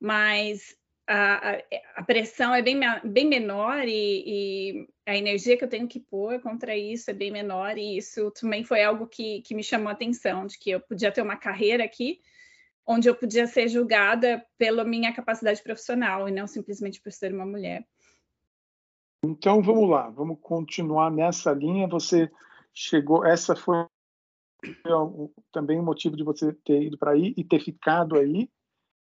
mas 0.00 0.76
a, 1.06 1.58
a, 1.94 2.02
pressão 2.02 2.52
é 2.52 2.62
bem, 2.62 2.80
bem 3.04 3.28
menor 3.28 3.86
e, 3.86 4.24
e, 4.26 4.88
a 5.06 5.16
energia 5.16 5.56
que 5.56 5.62
eu 5.62 5.68
tenho 5.68 5.86
que 5.86 6.00
pôr 6.00 6.40
contra 6.40 6.76
isso 6.76 7.12
é 7.12 7.14
bem 7.14 7.30
menor, 7.30 7.78
e 7.78 7.96
isso 7.96 8.32
também 8.32 8.64
foi 8.64 8.82
algo 8.82 9.06
que, 9.06 9.40
que 9.42 9.54
me 9.54 9.62
chamou 9.62 9.88
a 9.88 9.92
atenção, 9.92 10.48
de 10.48 10.58
que 10.58 10.70
eu 10.70 10.80
podia 10.80 11.12
ter 11.12 11.22
uma 11.22 11.36
carreira 11.36 11.84
aqui 11.84 12.18
onde 12.86 13.08
eu 13.08 13.14
podia 13.14 13.46
ser 13.46 13.68
julgada 13.68 14.44
pela 14.58 14.84
minha 14.84 15.12
capacidade 15.12 15.62
profissional 15.62 16.28
e 16.28 16.32
não 16.32 16.46
simplesmente 16.46 17.00
por 17.00 17.12
ser 17.12 17.32
uma 17.32 17.46
mulher. 17.46 17.86
Então 19.24 19.62
vamos 19.62 19.88
lá, 19.88 20.10
vamos 20.10 20.38
continuar 20.40 21.10
nessa 21.10 21.52
linha. 21.52 21.88
Você 21.88 22.30
chegou, 22.74 23.24
essa 23.24 23.56
foi 23.56 23.86
também 25.52 25.78
o 25.78 25.82
motivo 25.82 26.16
de 26.16 26.22
você 26.22 26.52
ter 26.52 26.84
ido 26.84 26.98
para 26.98 27.12
aí 27.12 27.34
e 27.36 27.44
ter 27.44 27.60
ficado 27.60 28.16
aí. 28.16 28.50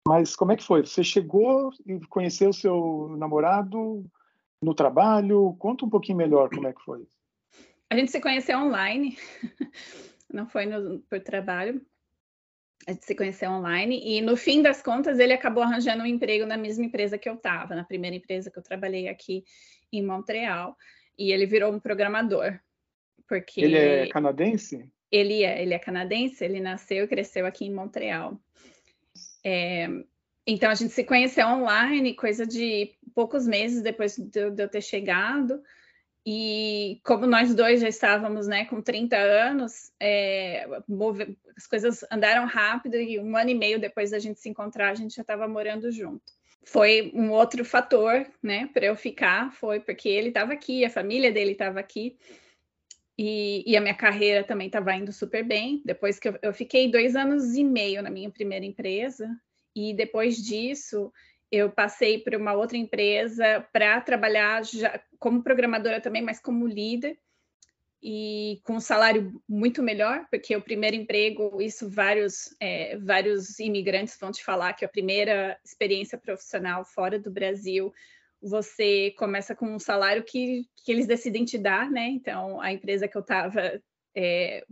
Mas 0.07 0.35
como 0.35 0.51
é 0.51 0.55
que 0.55 0.63
foi? 0.63 0.85
Você 0.85 1.03
chegou 1.03 1.71
e 1.85 1.99
conheceu 2.07 2.53
seu 2.53 3.15
namorado 3.17 4.05
no 4.61 4.73
trabalho? 4.73 5.55
Conta 5.59 5.85
um 5.85 5.89
pouquinho 5.89 6.17
melhor 6.17 6.49
como 6.49 6.67
é 6.67 6.73
que 6.73 6.81
foi. 6.81 7.05
A 7.89 7.95
gente 7.95 8.11
se 8.11 8.19
conheceu 8.19 8.57
online, 8.57 9.17
não 10.33 10.47
foi 10.47 10.65
no, 10.65 10.99
por 11.01 11.19
trabalho 11.21 11.85
a 12.85 12.91
gente 12.91 13.05
se 13.05 13.15
conheceu 13.15 13.49
online 13.49 14.01
e 14.03 14.21
no 14.21 14.37
fim 14.37 14.61
das 14.61 14.81
contas 14.81 15.19
ele 15.19 15.33
acabou 15.33 15.63
arranjando 15.63 16.03
um 16.03 16.05
emprego 16.05 16.45
na 16.45 16.57
mesma 16.57 16.85
empresa 16.85 17.17
que 17.17 17.27
eu 17.27 17.33
estava, 17.33 17.75
na 17.75 17.83
primeira 17.83 18.15
empresa 18.15 18.51
que 18.51 18.59
eu 18.59 18.63
trabalhei 18.63 19.07
aqui 19.07 19.43
em 19.91 20.05
Montreal 20.05 20.77
e 21.17 21.31
ele 21.31 21.45
virou 21.45 21.73
um 21.73 21.79
programador. 21.79 22.59
Porque 23.27 23.61
ele 23.61 23.77
é 23.77 24.07
canadense? 24.07 24.89
Ele 25.11 25.43
é, 25.43 25.61
ele 25.61 25.73
é 25.73 25.79
canadense, 25.79 26.43
ele 26.43 26.59
nasceu 26.59 27.05
e 27.05 27.07
cresceu 27.07 27.45
aqui 27.45 27.65
em 27.65 27.73
Montreal. 27.73 28.39
É, 29.43 29.87
então 30.45 30.69
a 30.69 30.75
gente 30.75 30.93
se 30.93 31.03
conheceu 31.03 31.45
online, 31.47 32.13
coisa 32.13 32.45
de 32.45 32.93
poucos 33.13 33.45
meses 33.47 33.81
depois 33.81 34.15
de, 34.17 34.49
de 34.49 34.63
eu 34.63 34.69
ter 34.69 34.81
chegado. 34.81 35.61
E 36.29 36.99
como 37.05 37.25
nós 37.25 37.55
dois 37.55 37.79
já 37.79 37.87
estávamos 37.87 38.47
né, 38.47 38.65
com 38.65 38.81
30 38.81 39.15
anos, 39.15 39.93
é, 39.97 40.67
as 41.55 41.65
coisas 41.65 42.03
andaram 42.11 42.45
rápido 42.45 42.97
e 42.97 43.17
um 43.17 43.37
ano 43.37 43.51
e 43.51 43.55
meio 43.55 43.79
depois 43.79 44.11
da 44.11 44.19
gente 44.19 44.37
se 44.37 44.49
encontrar, 44.49 44.89
a 44.89 44.93
gente 44.93 45.15
já 45.15 45.21
estava 45.21 45.47
morando 45.47 45.89
junto. 45.89 46.33
Foi 46.65 47.13
um 47.15 47.31
outro 47.31 47.63
fator 47.63 48.27
né, 48.43 48.69
para 48.73 48.87
eu 48.87 48.95
ficar, 48.97 49.53
foi 49.53 49.79
porque 49.79 50.09
ele 50.09 50.27
estava 50.27 50.51
aqui, 50.51 50.83
a 50.83 50.89
família 50.89 51.31
dele 51.31 51.53
estava 51.53 51.79
aqui, 51.79 52.17
e, 53.17 53.63
e, 53.65 53.77
a 53.77 53.81
minha 53.81 53.95
carreira 53.95 54.43
também 54.43 54.67
estava 54.67 54.93
indo 54.93 55.13
super 55.13 55.45
bem. 55.45 55.81
Depois 55.85 56.19
que 56.19 56.27
eu, 56.27 56.37
eu 56.41 56.53
fiquei 56.53 56.91
dois 56.91 57.15
anos 57.15 57.55
e 57.55 57.63
meio 57.63 58.03
na 58.03 58.09
minha 58.09 58.29
primeira 58.29 58.65
empresa, 58.65 59.33
e 59.73 59.93
depois 59.93 60.35
disso 60.35 61.09
eu 61.51 61.69
passei 61.69 62.19
por 62.19 62.35
uma 62.35 62.53
outra 62.53 62.77
empresa 62.77 63.65
para 63.71 63.99
trabalhar 64.01 64.63
já 64.65 64.99
como 65.19 65.43
programadora 65.43 66.01
também, 66.01 66.21
mas 66.21 66.39
como 66.39 66.67
líder 66.67 67.17
e 68.01 68.59
com 68.63 68.73
um 68.75 68.79
salário 68.79 69.41
muito 69.49 69.81
melhor, 69.81 70.27
porque 70.29 70.55
o 70.55 70.61
primeiro 70.61 70.95
emprego, 70.95 71.61
isso 71.61 71.89
vários, 71.89 72.55
é, 72.59 72.97
vários 72.97 73.59
imigrantes 73.59 74.17
vão 74.19 74.31
te 74.31 74.43
falar 74.43 74.73
que 74.73 74.85
a 74.85 74.89
primeira 74.89 75.57
experiência 75.63 76.17
profissional 76.17 76.85
fora 76.85 77.17
do 77.17 77.31
Brasil, 77.31 77.91
você 78.41 79.11
começa 79.17 79.55
com 79.55 79.73
um 79.73 79.79
salário 79.79 80.23
que, 80.23 80.67
que 80.85 80.91
eles 80.91 81.07
decidem 81.07 81.43
te 81.43 81.57
dar, 81.57 81.89
né? 81.89 82.07
Então, 82.07 82.61
a 82.61 82.71
empresa 82.71 83.07
que 83.07 83.17
eu 83.17 83.21
estava 83.21 83.81
é, 84.15 84.63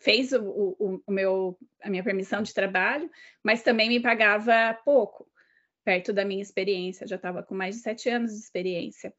fez 0.00 0.32
o, 0.32 0.42
o, 0.42 1.02
o, 1.06 1.12
meu, 1.12 1.56
a 1.80 1.88
minha 1.88 2.02
permissão 2.02 2.42
de 2.42 2.52
trabalho, 2.52 3.08
mas 3.44 3.62
também 3.62 3.88
me 3.88 4.00
pagava 4.00 4.76
pouco 4.84 5.31
perto 5.84 6.12
da 6.12 6.24
minha 6.24 6.42
experiência, 6.42 7.06
já 7.06 7.16
estava 7.16 7.42
com 7.42 7.54
mais 7.54 7.76
de 7.76 7.82
sete 7.82 8.08
anos 8.08 8.32
de 8.32 8.38
experiência. 8.38 9.12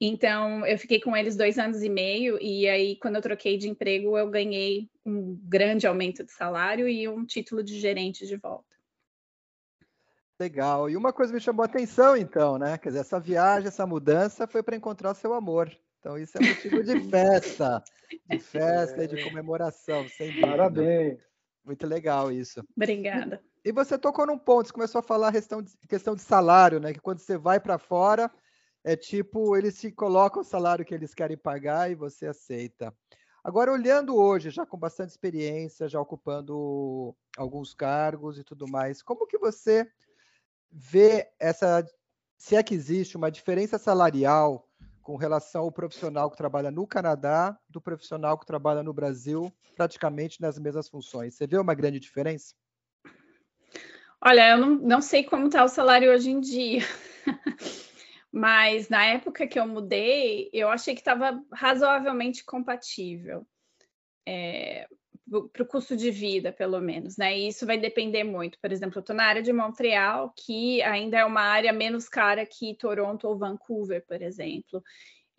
Então, 0.00 0.64
eu 0.64 0.78
fiquei 0.78 1.00
com 1.00 1.16
eles 1.16 1.36
dois 1.36 1.58
anos 1.58 1.82
e 1.82 1.88
meio, 1.88 2.40
e 2.40 2.68
aí, 2.68 2.96
quando 2.96 3.16
eu 3.16 3.22
troquei 3.22 3.58
de 3.58 3.68
emprego, 3.68 4.16
eu 4.16 4.30
ganhei 4.30 4.88
um 5.04 5.36
grande 5.42 5.86
aumento 5.86 6.22
de 6.24 6.30
salário 6.30 6.88
e 6.88 7.08
um 7.08 7.24
título 7.24 7.64
de 7.64 7.78
gerente 7.80 8.26
de 8.26 8.36
volta. 8.36 8.76
Legal. 10.40 10.88
E 10.88 10.96
uma 10.96 11.12
coisa 11.12 11.32
me 11.32 11.40
chamou 11.40 11.64
a 11.64 11.66
atenção, 11.66 12.16
então, 12.16 12.58
né? 12.58 12.78
Quer 12.78 12.90
dizer, 12.90 13.00
essa 13.00 13.18
viagem, 13.18 13.66
essa 13.66 13.84
mudança 13.84 14.46
foi 14.46 14.62
para 14.62 14.76
encontrar 14.76 15.14
seu 15.14 15.34
amor. 15.34 15.76
Então, 15.98 16.16
isso 16.16 16.38
é 16.38 16.46
motivo 16.46 16.82
de 16.84 17.00
festa, 17.10 17.82
de 18.30 18.38
festa 18.38 19.02
e 19.02 19.08
de 19.08 19.24
comemoração, 19.24 20.08
sem 20.08 20.28
dúvida. 20.28 20.46
Parabéns. 20.46 21.18
Muito 21.64 21.86
legal 21.88 22.30
isso. 22.30 22.64
Obrigada. 22.76 23.42
E 23.64 23.72
você 23.72 23.98
tocou 23.98 24.26
num 24.26 24.38
ponto, 24.38 24.66
você 24.66 24.72
começou 24.72 25.00
a 25.00 25.02
falar 25.02 25.32
questão 25.32 25.62
de, 25.62 25.76
questão 25.88 26.14
de 26.14 26.22
salário, 26.22 26.80
né? 26.80 26.92
Que 26.92 27.00
quando 27.00 27.18
você 27.18 27.36
vai 27.36 27.58
para 27.58 27.78
fora, 27.78 28.30
é 28.84 28.96
tipo, 28.96 29.56
eles 29.56 29.78
te 29.78 29.90
colocam 29.90 30.42
o 30.42 30.44
salário 30.44 30.84
que 30.84 30.94
eles 30.94 31.14
querem 31.14 31.36
pagar 31.36 31.90
e 31.90 31.94
você 31.94 32.26
aceita. 32.26 32.94
Agora, 33.42 33.72
olhando 33.72 34.16
hoje, 34.16 34.50
já 34.50 34.66
com 34.66 34.76
bastante 34.76 35.10
experiência, 35.10 35.88
já 35.88 36.00
ocupando 36.00 37.14
alguns 37.36 37.74
cargos 37.74 38.38
e 38.38 38.44
tudo 38.44 38.68
mais, 38.68 39.02
como 39.02 39.26
que 39.26 39.38
você 39.38 39.90
vê 40.70 41.28
essa, 41.38 41.86
se 42.36 42.56
é 42.56 42.62
que 42.62 42.74
existe 42.74 43.16
uma 43.16 43.30
diferença 43.30 43.78
salarial 43.78 44.68
com 45.02 45.16
relação 45.16 45.62
ao 45.62 45.72
profissional 45.72 46.30
que 46.30 46.36
trabalha 46.36 46.70
no 46.70 46.86
Canadá 46.86 47.58
do 47.68 47.80
profissional 47.80 48.38
que 48.38 48.44
trabalha 48.44 48.82
no 48.82 48.92
Brasil, 48.92 49.52
praticamente 49.74 50.40
nas 50.40 50.58
mesmas 50.58 50.88
funções? 50.88 51.34
Você 51.34 51.46
vê 51.46 51.56
uma 51.58 51.74
grande 51.74 51.98
diferença? 51.98 52.54
Olha, 54.20 54.50
eu 54.50 54.58
não, 54.58 54.70
não 54.76 55.00
sei 55.00 55.24
como 55.24 55.46
está 55.46 55.64
o 55.64 55.68
salário 55.68 56.12
hoje 56.12 56.30
em 56.30 56.40
dia, 56.40 56.80
mas 58.32 58.88
na 58.88 59.04
época 59.04 59.46
que 59.46 59.58
eu 59.58 59.66
mudei, 59.66 60.50
eu 60.52 60.68
achei 60.68 60.94
que 60.94 61.00
estava 61.00 61.40
razoavelmente 61.52 62.44
compatível. 62.44 63.46
É, 64.26 64.86
para 65.52 65.62
o 65.62 65.66
custo 65.66 65.96
de 65.96 66.10
vida, 66.10 66.52
pelo 66.52 66.80
menos, 66.80 67.16
né? 67.16 67.38
E 67.38 67.48
isso 67.48 67.66
vai 67.66 67.78
depender 67.78 68.24
muito. 68.24 68.58
Por 68.60 68.72
exemplo, 68.72 68.98
eu 68.98 69.00
estou 69.00 69.14
na 69.14 69.24
área 69.24 69.42
de 69.42 69.52
Montreal, 69.52 70.32
que 70.34 70.82
ainda 70.82 71.18
é 71.18 71.24
uma 71.24 71.42
área 71.42 71.72
menos 71.72 72.08
cara 72.08 72.46
que 72.46 72.74
Toronto 72.76 73.28
ou 73.28 73.38
Vancouver, 73.38 74.04
por 74.06 74.22
exemplo. 74.22 74.82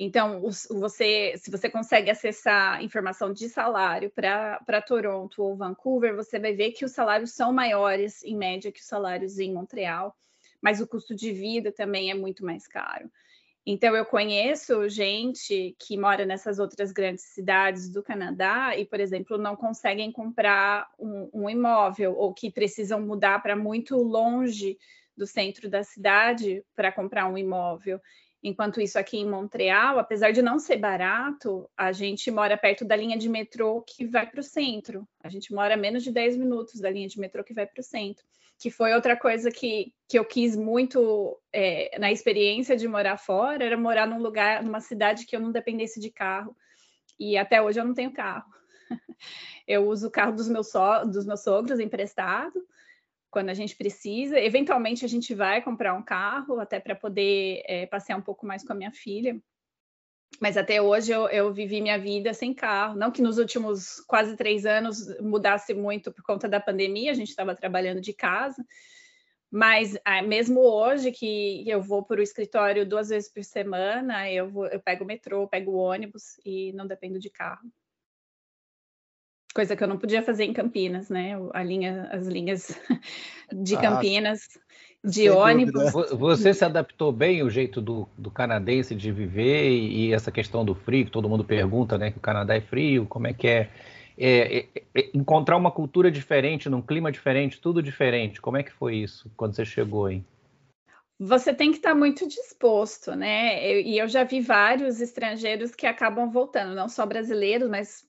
Então, 0.02 0.40
você, 0.70 1.34
se 1.36 1.52
você 1.52 1.70
consegue 1.70 2.10
acessar 2.10 2.82
informação 2.82 3.34
de 3.34 3.50
salário 3.50 4.10
para 4.10 4.82
Toronto 4.82 5.44
ou 5.44 5.58
Vancouver, 5.58 6.16
você 6.16 6.40
vai 6.40 6.54
ver 6.54 6.72
que 6.72 6.86
os 6.86 6.94
salários 6.94 7.34
são 7.34 7.52
maiores, 7.52 8.24
em 8.24 8.38
média, 8.38 8.72
que 8.72 8.80
os 8.80 8.86
salários 8.86 9.38
em 9.40 9.54
Montreal, 9.54 10.16
mas 10.62 10.80
o 10.80 10.88
custo 10.88 11.14
de 11.14 11.34
vida 11.34 11.70
também 11.70 12.10
é 12.10 12.14
muito 12.14 12.46
mais 12.46 12.66
caro. 12.66 13.12
Então, 13.66 13.94
eu 13.94 14.06
conheço 14.06 14.88
gente 14.88 15.76
que 15.78 15.98
mora 15.98 16.26
nessas 16.26 16.60
outras 16.60 16.94
grandes 16.94 17.26
cidades 17.26 17.90
do 17.90 18.02
Canadá 18.02 18.78
e, 18.78 18.86
por 18.86 19.02
exemplo, 19.02 19.38
não 19.38 19.58
conseguem 19.58 20.14
comprar 20.14 20.90
um, 20.98 21.30
um 21.34 21.50
imóvel 21.50 22.16
ou 22.16 22.34
que 22.34 22.50
precisam 22.50 23.02
mudar 23.02 23.44
para 23.44 23.54
muito 23.54 23.98
longe 23.98 24.78
do 25.16 25.28
centro 25.28 25.70
da 25.70 25.84
cidade 25.84 26.64
para 26.74 26.90
comprar 26.90 27.28
um 27.28 27.38
imóvel. 27.38 28.00
Enquanto 28.42 28.80
isso, 28.80 28.98
aqui 28.98 29.18
em 29.18 29.30
Montreal, 29.30 30.00
apesar 30.00 30.32
de 30.32 30.42
não 30.42 30.60
ser 30.60 30.78
barato, 30.78 31.70
a 31.76 31.92
gente 31.92 32.32
mora 32.32 32.58
perto 32.58 32.86
da 32.86 32.96
linha 32.96 33.18
de 33.18 33.28
metrô 33.28 33.82
que 33.82 34.06
vai 34.06 34.30
para 34.30 34.40
o 34.40 34.44
centro. 34.44 35.08
A 35.22 35.28
gente 35.28 35.54
mora 35.54 35.74
a 35.74 35.78
menos 35.78 36.04
de 36.04 36.12
10 36.12 36.38
minutos 36.38 36.80
da 36.80 36.90
linha 36.90 37.08
de 37.08 37.20
metrô 37.20 37.44
que 37.44 37.54
vai 37.54 37.68
para 37.68 37.82
o 37.82 37.84
centro. 37.84 38.24
Que 38.58 38.72
foi 38.72 38.94
outra 38.94 39.18
coisa 39.18 39.52
que, 39.52 39.94
que 40.08 40.18
eu 40.18 40.24
quis 40.24 40.56
muito 40.56 41.38
é, 41.52 41.98
na 42.00 42.12
experiência 42.12 42.78
de 42.78 42.88
morar 42.88 43.18
fora, 43.18 43.64
era 43.64 43.78
morar 43.78 44.08
num 44.08 44.22
lugar, 44.22 44.64
numa 44.64 44.80
cidade 44.80 45.26
que 45.26 45.36
eu 45.36 45.40
não 45.42 45.52
dependesse 45.52 46.00
de 46.00 46.10
carro. 46.10 46.56
E 47.20 47.38
até 47.38 47.62
hoje 47.62 47.80
eu 47.80 47.86
não 47.86 47.94
tenho 47.94 48.14
carro. 48.14 48.50
Eu 49.68 49.88
uso 49.88 50.08
o 50.08 50.12
carro 50.12 50.32
dos 50.34 50.48
meus, 50.48 50.72
so, 50.72 51.06
dos 51.06 51.24
meus 51.24 51.44
sogros 51.44 51.80
emprestado 51.80 52.60
quando 53.30 53.50
a 53.50 53.54
gente 53.54 53.76
precisa. 53.76 54.40
Eventualmente 54.40 55.06
a 55.06 55.08
gente 55.08 55.34
vai 55.34 55.62
comprar 55.62 55.94
um 55.94 56.04
carro 56.04 56.60
até 56.60 56.80
para 56.80 56.96
poder 56.96 57.64
é, 57.66 57.86
passear 57.86 58.18
um 58.18 58.22
pouco 58.22 58.46
mais 58.46 58.64
com 58.64 58.74
a 58.74 58.76
minha 58.76 58.92
filha. 58.92 59.40
Mas 60.40 60.58
até 60.58 60.82
hoje 60.82 61.12
eu, 61.12 61.28
eu, 61.30 61.54
vivi 61.54 61.82
minha 61.82 61.98
vida 61.98 62.34
sem 62.34 62.54
carro. 62.54 62.98
Não 62.98 63.12
que 63.12 63.22
nos 63.22 63.38
últimos 63.38 64.00
quase 64.08 64.38
três 64.38 64.66
anos 64.66 65.20
mudasse 65.20 65.74
muito 65.74 66.12
por 66.12 66.24
conta 66.24 66.48
da 66.48 66.60
pandemia, 66.60 67.12
a 67.12 67.16
gente 67.16 67.30
estava 67.30 67.56
trabalhando 67.56 68.00
de 68.00 68.14
casa. 68.14 68.64
Mas 69.52 69.98
ah, 70.06 70.22
mesmo 70.22 70.60
hoje 70.62 71.12
que 71.12 71.68
eu 71.68 71.82
vou 71.82 72.04
para 72.04 72.20
o 72.20 72.24
escritório 72.24 72.88
duas 72.88 73.10
vezes 73.10 73.32
por 73.32 73.44
semana, 73.44 74.32
eu, 74.32 74.48
vou, 74.48 74.68
eu 74.68 74.80
pego 74.80 75.04
o 75.04 75.08
metrô, 75.08 75.48
pego 75.48 75.72
o 75.72 75.78
ônibus 75.78 76.40
e 76.46 76.72
não 76.74 76.86
dependo 76.86 77.20
de 77.20 77.30
carro. 77.30 77.68
Coisa 79.54 79.76
que 79.76 79.84
eu 79.84 79.88
não 79.88 79.98
podia 79.98 80.22
fazer 80.22 80.46
em 80.46 80.54
Campinas, 80.54 81.10
né? 81.10 81.36
A 81.54 81.64
linha, 81.64 82.08
as 82.12 82.28
linhas 82.28 82.80
de 83.52 83.76
ah, 83.76 83.82
Campinas, 83.82 84.48
ah, 84.56 85.10
de 85.10 85.30
ônibus. 85.30 85.92
Dúvida. 85.92 86.16
Você 86.16 86.54
se 86.54 86.64
adaptou 86.64 87.12
bem 87.12 87.44
o 87.44 87.50
jeito 87.50 87.82
do, 87.82 88.08
do 88.18 88.30
canadense 88.30 88.96
de 88.96 89.12
viver 89.12 89.70
e, 89.70 90.08
e, 90.08 90.14
essa 90.14 90.32
questão 90.32 90.64
do 90.64 90.76
frio, 90.76 91.06
que 91.06 91.12
todo 91.12 91.30
mundo 91.30 91.44
pergunta, 91.44 91.98
né? 91.98 92.12
Que 92.12 92.18
o 92.18 92.22
Canadá 92.22 92.56
é 92.56 92.62
frio, 92.62 93.06
como 93.06 93.28
é 93.28 93.34
que 93.34 93.48
é? 93.48 93.70
É, 94.22 94.58
é, 94.58 94.66
é, 94.96 95.10
encontrar 95.14 95.56
uma 95.56 95.72
cultura 95.72 96.12
diferente, 96.12 96.68
num 96.68 96.82
clima 96.82 97.10
diferente, 97.10 97.62
tudo 97.62 97.82
diferente. 97.82 98.42
Como 98.42 98.58
é 98.58 98.64
que 98.64 98.72
foi 98.72 98.98
isso 98.98 99.32
quando 99.38 99.56
você 99.56 99.64
chegou 99.64 100.08
aí? 100.08 100.22
Você 101.20 101.54
tem 101.54 101.72
que 101.72 101.78
estar 101.78 101.94
muito 101.94 102.26
disposto, 102.26 103.14
né? 103.14 103.82
E 103.82 103.98
eu 103.98 104.08
já 104.08 104.24
vi 104.24 104.40
vários 104.40 105.02
estrangeiros 105.02 105.76
que 105.76 105.86
acabam 105.86 106.32
voltando, 106.32 106.74
não 106.74 106.88
só 106.88 107.06
brasileiros, 107.06 107.70
mas 107.70 108.08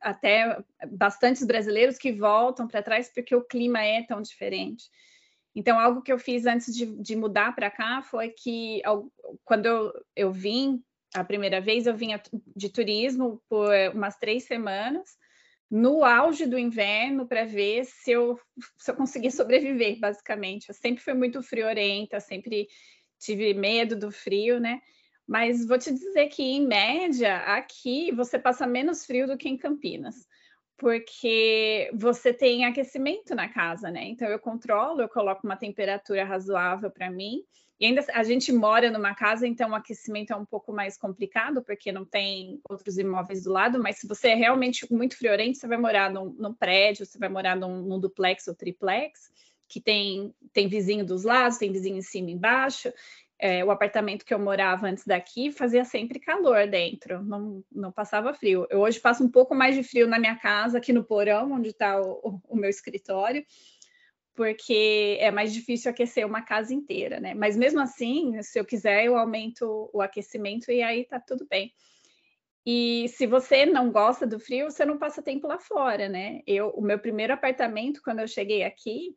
até 0.00 0.58
bastantes 0.90 1.44
brasileiros 1.44 1.96
que 1.96 2.10
voltam 2.10 2.66
para 2.66 2.82
trás 2.82 3.08
porque 3.14 3.36
o 3.36 3.44
clima 3.44 3.80
é 3.80 4.02
tão 4.02 4.20
diferente. 4.20 4.90
Então, 5.54 5.78
algo 5.78 6.02
que 6.02 6.12
eu 6.12 6.18
fiz 6.18 6.44
antes 6.44 6.74
de, 6.74 6.86
de 6.86 7.14
mudar 7.14 7.54
para 7.54 7.70
cá 7.70 8.02
foi 8.02 8.30
que, 8.30 8.82
quando 9.44 9.66
eu, 9.66 9.92
eu 10.16 10.32
vim 10.32 10.82
a 11.14 11.22
primeira 11.22 11.60
vez, 11.60 11.86
eu 11.86 11.94
vim 11.94 12.10
de 12.56 12.68
turismo 12.68 13.40
por 13.48 13.70
umas 13.94 14.16
três 14.16 14.44
semanas 14.44 15.19
no 15.70 16.04
auge 16.04 16.46
do 16.46 16.58
inverno 16.58 17.26
para 17.26 17.44
ver 17.44 17.84
se 17.84 18.10
eu, 18.10 18.38
se 18.76 18.90
eu 18.90 18.96
conseguia 18.96 19.30
sobreviver, 19.30 20.00
basicamente. 20.00 20.68
Eu 20.68 20.74
sempre 20.74 21.02
fui 21.02 21.14
muito 21.14 21.42
friorenta, 21.42 22.18
sempre 22.18 22.66
tive 23.18 23.54
medo 23.54 23.96
do 23.96 24.10
frio, 24.10 24.58
né? 24.58 24.80
Mas 25.26 25.64
vou 25.64 25.78
te 25.78 25.92
dizer 25.92 26.26
que, 26.28 26.42
em 26.42 26.66
média, 26.66 27.36
aqui 27.54 28.10
você 28.10 28.36
passa 28.36 28.66
menos 28.66 29.06
frio 29.06 29.28
do 29.28 29.38
que 29.38 29.48
em 29.48 29.56
Campinas, 29.56 30.26
porque 30.76 31.88
você 31.94 32.32
tem 32.32 32.64
aquecimento 32.64 33.32
na 33.34 33.48
casa, 33.48 33.90
né? 33.90 34.04
Então 34.06 34.26
eu 34.28 34.40
controlo, 34.40 35.02
eu 35.02 35.08
coloco 35.08 35.46
uma 35.46 35.56
temperatura 35.56 36.24
razoável 36.24 36.90
para 36.90 37.08
mim 37.08 37.44
e 37.80 37.86
ainda 37.86 38.04
a 38.12 38.22
gente 38.22 38.52
mora 38.52 38.90
numa 38.90 39.14
casa, 39.14 39.46
então 39.46 39.70
o 39.70 39.74
aquecimento 39.74 40.34
é 40.34 40.36
um 40.36 40.44
pouco 40.44 40.70
mais 40.70 40.98
complicado, 40.98 41.62
porque 41.62 41.90
não 41.90 42.04
tem 42.04 42.60
outros 42.68 42.98
imóveis 42.98 43.44
do 43.44 43.52
lado, 43.52 43.82
mas 43.82 43.96
se 43.96 44.06
você 44.06 44.28
é 44.28 44.34
realmente 44.34 44.86
muito 44.92 45.16
friorento, 45.16 45.56
você 45.56 45.66
vai 45.66 45.78
morar 45.78 46.10
num, 46.10 46.26
num 46.26 46.52
prédio, 46.52 47.06
você 47.06 47.18
vai 47.18 47.30
morar 47.30 47.56
num, 47.56 47.80
num, 47.80 47.98
duplex 47.98 48.46
ou 48.48 48.54
triplex, 48.54 49.30
que 49.66 49.80
tem, 49.80 50.34
tem 50.52 50.68
vizinho 50.68 51.06
dos 51.06 51.24
lados, 51.24 51.56
tem 51.56 51.72
vizinho 51.72 51.96
em 51.96 52.02
cima 52.02 52.28
e 52.28 52.34
embaixo. 52.34 52.92
É, 53.38 53.64
o 53.64 53.70
apartamento 53.70 54.26
que 54.26 54.34
eu 54.34 54.38
morava 54.38 54.86
antes 54.86 55.06
daqui 55.06 55.50
fazia 55.50 55.82
sempre 55.82 56.20
calor 56.20 56.66
dentro, 56.66 57.22
não, 57.22 57.64
não 57.72 57.90
passava 57.90 58.34
frio. 58.34 58.66
Eu 58.68 58.80
hoje 58.80 59.00
passo 59.00 59.24
um 59.24 59.30
pouco 59.30 59.54
mais 59.54 59.74
de 59.74 59.82
frio 59.82 60.06
na 60.06 60.18
minha 60.18 60.36
casa, 60.36 60.76
aqui 60.76 60.92
no 60.92 61.02
porão, 61.02 61.52
onde 61.52 61.70
está 61.70 61.98
o, 61.98 62.42
o 62.46 62.54
meu 62.54 62.68
escritório, 62.68 63.42
porque 64.34 65.18
é 65.20 65.30
mais 65.30 65.52
difícil 65.52 65.90
aquecer 65.90 66.26
uma 66.26 66.42
casa 66.42 66.72
inteira, 66.72 67.20
né? 67.20 67.34
Mas 67.34 67.56
mesmo 67.56 67.80
assim, 67.80 68.40
se 68.42 68.58
eu 68.58 68.64
quiser, 68.64 69.04
eu 69.04 69.16
aumento 69.16 69.90
o 69.92 70.00
aquecimento 70.00 70.70
e 70.70 70.82
aí 70.82 71.04
tá 71.04 71.20
tudo 71.20 71.46
bem. 71.48 71.72
E 72.64 73.08
se 73.08 73.26
você 73.26 73.64
não 73.64 73.90
gosta 73.90 74.26
do 74.26 74.38
frio, 74.38 74.70
você 74.70 74.84
não 74.84 74.98
passa 74.98 75.22
tempo 75.22 75.46
lá 75.46 75.58
fora, 75.58 76.08
né? 76.08 76.40
Eu, 76.46 76.68
o 76.70 76.82
meu 76.82 76.98
primeiro 76.98 77.32
apartamento, 77.32 78.02
quando 78.02 78.20
eu 78.20 78.28
cheguei 78.28 78.62
aqui, 78.62 79.14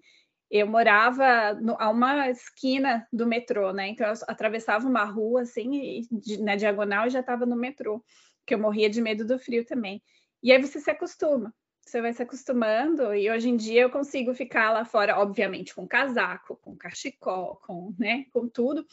eu 0.50 0.68
morava 0.68 1.54
no, 1.56 1.76
a 1.80 1.90
uma 1.90 2.30
esquina 2.30 3.08
do 3.12 3.28
metrô, 3.28 3.74
né? 3.74 3.90
Então 3.90 4.08
eu 4.08 4.14
atravessava 4.28 4.88
uma 4.88 5.04
rua 5.04 5.42
assim, 5.42 5.74
e, 5.76 6.08
de, 6.12 6.42
na 6.42 6.56
diagonal 6.56 7.10
já 7.10 7.20
estava 7.20 7.46
no 7.46 7.56
metrô, 7.56 8.04
que 8.46 8.54
eu 8.54 8.60
morria 8.60 8.90
de 8.90 9.02
medo 9.02 9.26
do 9.26 9.38
frio 9.40 9.66
também. 9.66 10.02
E 10.42 10.52
aí 10.52 10.62
você 10.62 10.80
se 10.80 10.90
acostuma 10.90 11.54
você 11.86 12.02
vai 12.02 12.14
se 12.14 12.24
acostumando 12.24 13.14
e 13.14 13.30
hoje 13.30 13.50
em 13.50 13.56
dia 13.56 13.82
eu 13.82 13.90
consigo 13.90 14.34
ficar 14.34 14.72
lá 14.72 14.86
fora, 14.86 15.20
obviamente, 15.20 15.76
com 15.76 15.88
casaco, 15.88 16.56
com 16.58 16.76
cachecol, 16.76 17.58
com, 17.58 17.94
né, 18.00 18.26
com 18.32 18.48
tudo, 18.48 18.86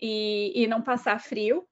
e, 0.00 0.52
e 0.62 0.66
não 0.66 0.80
passar 0.80 1.20
frio. 1.20 1.66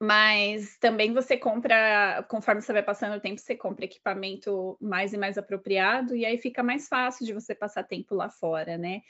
Mas 0.00 0.76
também 0.78 1.12
você 1.12 1.36
compra, 1.36 2.24
conforme 2.28 2.60
você 2.60 2.72
vai 2.72 2.82
passando 2.82 3.16
o 3.16 3.20
tempo, 3.20 3.40
você 3.40 3.54
compra 3.54 3.84
equipamento 3.84 4.76
mais 4.80 5.12
e 5.12 5.16
mais 5.16 5.38
apropriado, 5.38 6.16
e 6.16 6.26
aí 6.26 6.36
fica 6.36 6.62
mais 6.62 6.88
fácil 6.88 7.24
de 7.24 7.32
você 7.32 7.54
passar 7.54 7.84
tempo 7.84 8.14
lá 8.14 8.28
fora, 8.28 8.76
né? 8.76 9.02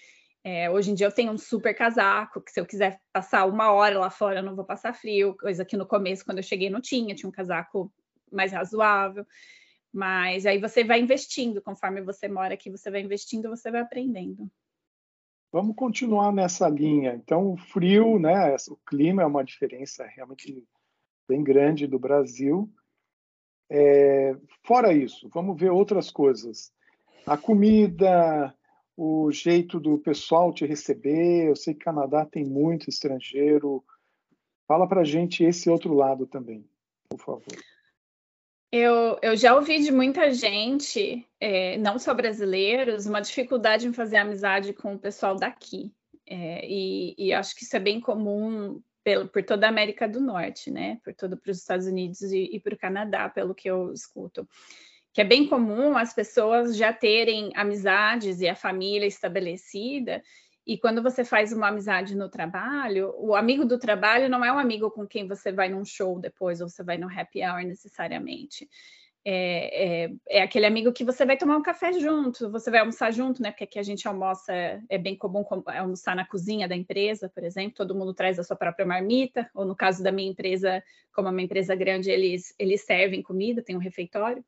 É, 0.47 0.70
hoje 0.70 0.90
em 0.90 0.94
dia 0.94 1.07
eu 1.07 1.12
tenho 1.12 1.33
um 1.33 1.38
super 1.38 1.75
casaco, 1.75 2.42
que 2.42 2.53
se 2.53 2.61
eu 2.61 2.66
quiser 2.66 3.01
passar 3.11 3.47
uma 3.47 3.73
hora 3.73 3.99
lá 3.99 4.11
fora, 4.11 4.40
eu 4.40 4.42
não 4.42 4.55
vou 4.55 4.64
passar 4.64 4.92
frio, 4.92 5.35
coisa 5.38 5.64
que 5.64 5.77
no 5.77 5.87
começo, 5.87 6.25
quando 6.25 6.38
eu 6.38 6.44
cheguei, 6.44 6.68
não 6.68 6.83
tinha, 6.83 7.14
tinha 7.14 7.29
um 7.29 7.33
casaco 7.33 7.90
mais 8.31 8.53
razoável. 8.53 9.27
Mas 9.95 10.45
aí 10.45 10.59
você 10.59 10.83
vai 10.83 11.01
investindo, 11.01 11.63
conforme 11.63 12.03
você 12.03 12.27
mora 12.27 12.55
aqui, 12.55 12.69
você 12.69 12.91
vai 12.91 13.01
investindo, 13.01 13.49
você 13.49 13.71
vai 13.71 13.81
aprendendo. 13.81 14.51
Vamos 15.53 15.77
continuar 15.77 16.33
nessa 16.33 16.69
linha. 16.69 17.15
Então, 17.15 17.53
o 17.53 17.57
frio, 17.57 18.19
né? 18.19 18.57
O 18.69 18.77
clima 18.85 19.23
é 19.23 19.27
uma 19.27 19.45
diferença 19.45 20.05
realmente 20.05 20.67
bem 21.29 21.45
grande 21.45 21.87
do 21.87 21.97
Brasil. 21.97 22.69
É, 23.71 24.37
fora 24.67 24.93
isso, 24.93 25.29
vamos 25.33 25.57
ver 25.57 25.71
outras 25.71 26.11
coisas. 26.11 26.73
A 27.25 27.37
comida, 27.37 28.53
o 28.97 29.31
jeito 29.31 29.79
do 29.79 29.97
pessoal 29.99 30.53
te 30.53 30.67
receber. 30.67 31.47
Eu 31.47 31.55
sei 31.55 31.73
que 31.73 31.85
Canadá 31.85 32.27
tem 32.27 32.45
muito 32.45 32.91
estrangeiro. 32.91 33.85
Fala 34.67 34.89
para 34.89 35.05
gente 35.05 35.45
esse 35.45 35.71
outro 35.71 35.95
lado 35.95 36.27
também, 36.27 36.69
por 37.09 37.21
favor. 37.21 37.74
Eu, 38.77 39.21
eu 39.23 39.37
já 39.37 39.55
ouvi 39.55 39.85
de 39.85 39.93
muita 39.93 40.35
gente, 40.35 41.25
é, 41.39 41.79
não 41.79 41.97
só 41.97 42.13
brasileiros, 42.13 43.07
uma 43.07 43.21
dificuldade 43.21 43.87
em 43.87 43.93
fazer 43.93 44.17
amizade 44.17 44.73
com 44.73 44.95
o 44.95 44.99
pessoal 44.99 45.37
daqui. 45.37 45.93
É, 46.27 46.69
e, 46.69 47.15
e, 47.17 47.33
acho 47.33 47.55
que 47.55 47.63
isso 47.63 47.77
é 47.77 47.79
bem 47.79 48.01
comum 48.01 48.83
pelo, 49.05 49.29
por 49.29 49.45
toda 49.45 49.67
a 49.67 49.69
América 49.69 50.09
do 50.09 50.21
Norte, 50.21 50.73
né? 50.73 50.99
Por 51.05 51.15
todo 51.15 51.37
para 51.37 51.53
os 51.53 51.59
Estados 51.59 51.87
Unidos 51.87 52.21
e, 52.23 52.51
e 52.53 52.59
para 52.59 52.75
o 52.75 52.79
Canadá, 52.79 53.29
pelo 53.29 53.55
que 53.55 53.71
eu 53.71 53.93
escuto. 53.93 54.45
Que 55.13 55.21
é 55.21 55.25
bem 55.25 55.47
comum 55.47 55.97
as 55.97 56.13
pessoas 56.13 56.77
já 56.77 56.93
terem 56.93 57.53
amizades 57.55 58.41
e 58.41 58.49
a 58.49 58.57
família 58.57 59.07
estabelecida 59.07 60.21
e 60.66 60.79
quando 60.79 61.03
você 61.03 61.24
faz 61.24 61.53
uma 61.53 61.68
amizade 61.68 62.16
no 62.16 62.29
trabalho, 62.29 63.14
o 63.18 63.35
amigo 63.35 63.64
do 63.64 63.79
trabalho 63.79 64.29
não 64.29 64.44
é 64.44 64.50
um 64.50 64.59
amigo 64.59 64.90
com 64.90 65.07
quem 65.07 65.29
você 65.29 65.53
vai 65.53 65.68
num 65.68 65.85
show 65.85 66.18
depois 66.18 66.61
ou 66.61 66.68
você 66.68 66.83
vai 66.83 66.96
no 66.96 67.09
happy 67.09 67.42
hour 67.44 67.62
necessariamente. 67.64 68.68
É, 69.27 70.05
é, 70.05 70.11
é, 70.29 70.42
aquele 70.42 70.66
amigo 70.66 70.92
que 70.92 71.03
você 71.03 71.24
vai 71.24 71.37
tomar 71.37 71.57
um 71.57 71.62
café 71.62 71.92
junto, 71.94 72.50
você 72.50 72.70
vai 72.70 72.81
almoçar 72.81 73.11
junto, 73.11 73.42
né? 73.42 73.50
Porque 73.50 73.64
aqui 73.64 73.79
a 73.79 73.83
gente 73.83 74.07
almoça, 74.07 74.53
é 74.88 74.98
bem 74.98 75.16
comum 75.16 75.42
almoçar 75.66 76.14
na 76.14 76.27
cozinha 76.27 76.68
da 76.68 76.77
empresa, 76.77 77.29
por 77.29 77.42
exemplo, 77.42 77.74
todo 77.74 77.94
mundo 77.94 78.12
traz 78.12 78.38
a 78.38 78.42
sua 78.42 78.57
própria 78.57 78.85
marmita, 78.85 79.48
ou 79.55 79.64
no 79.64 79.74
caso 79.74 80.03
da 80.03 80.12
minha 80.12 80.31
empresa, 80.31 80.83
como 81.14 81.29
é 81.29 81.31
uma 81.31 81.42
empresa 81.42 81.74
grande, 81.74 82.11
eles, 82.11 82.55
eles 82.59 82.83
servem 82.83 83.22
comida, 83.22 83.62
tem 83.62 83.74
um 83.74 83.81
refeitório. 83.81 84.44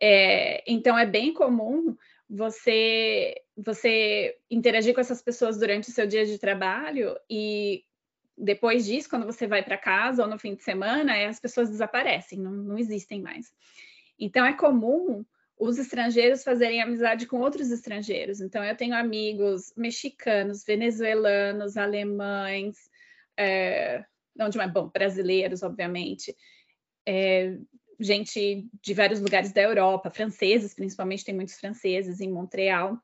É, 0.00 0.62
então 0.70 0.98
é 0.98 1.04
bem 1.04 1.32
comum 1.32 1.94
você 2.28 3.34
você 3.56 4.36
interagir 4.50 4.94
com 4.94 5.00
essas 5.00 5.22
pessoas 5.22 5.58
durante 5.58 5.88
o 5.88 5.92
seu 5.92 6.06
dia 6.06 6.26
de 6.26 6.38
trabalho 6.38 7.16
e 7.30 7.84
depois 8.36 8.84
disso, 8.84 9.08
quando 9.08 9.24
você 9.24 9.46
vai 9.46 9.62
para 9.62 9.78
casa 9.78 10.22
ou 10.22 10.28
no 10.28 10.38
fim 10.38 10.54
de 10.54 10.62
semana, 10.62 11.26
as 11.26 11.40
pessoas 11.40 11.70
desaparecem, 11.70 12.38
não, 12.38 12.52
não 12.52 12.78
existem 12.78 13.22
mais. 13.22 13.50
Então 14.18 14.44
é 14.44 14.52
comum 14.52 15.24
os 15.58 15.78
estrangeiros 15.78 16.44
fazerem 16.44 16.82
amizade 16.82 17.26
com 17.26 17.40
outros 17.40 17.70
estrangeiros. 17.70 18.40
Então 18.40 18.62
eu 18.62 18.76
tenho 18.76 18.94
amigos 18.94 19.72
mexicanos, 19.74 20.64
venezuelanos, 20.64 21.78
alemães, 21.78 22.76
é, 23.38 24.04
não 24.34 24.50
bom, 24.70 24.88
brasileiros, 24.88 25.62
obviamente, 25.62 26.36
é, 27.06 27.56
gente 27.98 28.68
de 28.82 28.94
vários 28.94 29.20
lugares 29.20 29.52
da 29.52 29.62
Europa, 29.62 30.10
franceses, 30.10 30.74
principalmente, 30.74 31.24
tem 31.24 31.34
muitos 31.34 31.58
franceses 31.58 32.20
em 32.20 32.30
Montreal. 32.30 32.98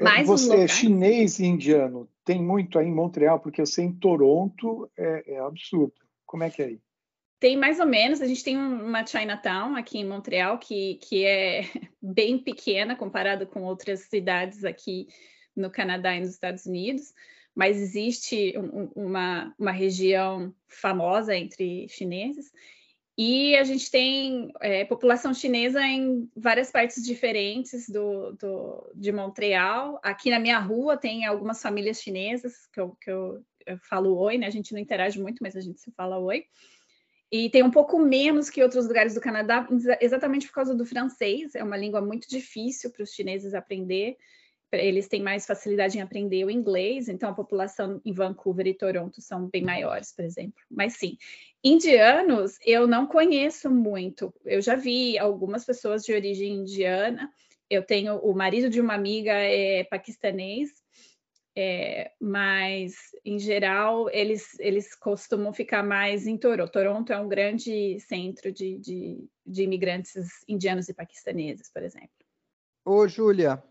Mais 0.00 0.26
Você 0.26 0.48
um 0.48 0.52
lugar... 0.52 0.68
chinês 0.68 1.38
e 1.38 1.46
indiano, 1.46 2.08
tem 2.24 2.42
muito 2.42 2.78
aí 2.78 2.86
em 2.86 2.94
Montreal, 2.94 3.40
porque 3.40 3.60
eu 3.60 3.66
sei 3.66 3.84
em 3.84 3.92
Toronto 3.92 4.90
é, 4.96 5.34
é 5.34 5.38
absurdo. 5.40 5.94
Como 6.26 6.42
é 6.42 6.50
que 6.50 6.62
é 6.62 6.66
aí? 6.66 6.80
Tem 7.38 7.56
mais 7.56 7.80
ou 7.80 7.86
menos, 7.86 8.20
a 8.20 8.26
gente 8.26 8.44
tem 8.44 8.56
uma 8.56 9.04
Chinatown 9.04 9.74
aqui 9.74 9.98
em 9.98 10.06
Montreal 10.06 10.58
que, 10.58 10.94
que 11.02 11.24
é 11.24 11.62
bem 12.00 12.38
pequena 12.38 12.94
comparada 12.94 13.44
com 13.44 13.62
outras 13.64 14.02
cidades 14.02 14.64
aqui 14.64 15.08
no 15.54 15.70
Canadá 15.70 16.14
e 16.14 16.20
nos 16.20 16.30
Estados 16.30 16.66
Unidos, 16.66 17.12
mas 17.54 17.76
existe 17.76 18.54
um, 18.56 18.90
uma, 18.94 19.54
uma 19.58 19.72
região 19.72 20.54
famosa 20.68 21.36
entre 21.36 21.86
chineses 21.88 22.50
e 23.16 23.54
a 23.56 23.64
gente 23.64 23.90
tem 23.90 24.50
é, 24.60 24.84
população 24.86 25.34
chinesa 25.34 25.82
em 25.82 26.30
várias 26.34 26.70
partes 26.70 27.04
diferentes 27.04 27.88
do, 27.88 28.32
do, 28.32 28.90
de 28.94 29.12
Montreal. 29.12 30.00
Aqui 30.02 30.30
na 30.30 30.38
minha 30.38 30.58
rua 30.58 30.96
tem 30.96 31.26
algumas 31.26 31.60
famílias 31.60 32.00
chinesas 32.00 32.66
que 32.72 32.80
eu, 32.80 32.96
que 33.00 33.10
eu, 33.10 33.44
eu 33.66 33.78
falo 33.78 34.16
oi, 34.16 34.38
né? 34.38 34.46
A 34.46 34.50
gente 34.50 34.72
não 34.72 34.80
interage 34.80 35.20
muito, 35.20 35.40
mas 35.42 35.54
a 35.54 35.60
gente 35.60 35.80
se 35.80 35.90
fala 35.92 36.18
oi. 36.18 36.44
E 37.30 37.50
tem 37.50 37.62
um 37.62 37.70
pouco 37.70 37.98
menos 37.98 38.48
que 38.48 38.62
outros 38.62 38.86
lugares 38.86 39.14
do 39.14 39.20
Canadá, 39.20 39.66
exatamente 40.00 40.46
por 40.46 40.54
causa 40.54 40.74
do 40.74 40.86
francês. 40.86 41.54
É 41.54 41.62
uma 41.62 41.76
língua 41.76 42.00
muito 42.00 42.28
difícil 42.28 42.90
para 42.90 43.02
os 43.02 43.10
chineses 43.10 43.52
aprender. 43.52 44.16
Eles 44.72 45.08
têm 45.08 45.22
mais 45.22 45.46
facilidade 45.46 45.98
em 45.98 46.00
aprender 46.00 46.44
o 46.44 46.50
inglês, 46.50 47.08
então 47.08 47.30
a 47.30 47.34
população 47.34 48.00
em 48.04 48.12
Vancouver 48.12 48.66
e 48.66 48.74
Toronto 48.74 49.20
são 49.20 49.48
bem 49.48 49.62
maiores, 49.62 50.12
por 50.12 50.24
exemplo. 50.24 50.62
Mas 50.70 50.94
sim, 50.94 51.16
indianos 51.62 52.58
eu 52.64 52.86
não 52.86 53.06
conheço 53.06 53.70
muito. 53.70 54.32
Eu 54.44 54.60
já 54.60 54.74
vi 54.74 55.18
algumas 55.18 55.64
pessoas 55.64 56.02
de 56.02 56.12
origem 56.12 56.54
indiana. 56.54 57.30
Eu 57.68 57.82
tenho 57.82 58.16
o 58.16 58.34
marido 58.34 58.68
de 58.68 58.80
uma 58.80 58.94
amiga 58.94 59.32
é 59.32 59.84
paquistanês 59.84 60.70
é, 61.54 62.12
mas, 62.18 62.94
em 63.24 63.38
geral, 63.38 64.08
eles, 64.10 64.58
eles 64.58 64.94
costumam 64.94 65.52
ficar 65.52 65.82
mais 65.82 66.26
em 66.26 66.38
Toronto. 66.38 66.72
Toronto 66.72 67.12
é 67.12 67.18
um 67.18 67.28
grande 67.28 68.00
centro 68.00 68.50
de, 68.50 68.78
de, 68.78 69.28
de 69.44 69.62
imigrantes 69.62 70.14
indianos 70.48 70.88
e 70.88 70.94
paquistaneses, 70.94 71.70
por 71.70 71.82
exemplo. 71.82 72.08
Ô, 72.84 73.06
Júlia, 73.06 73.62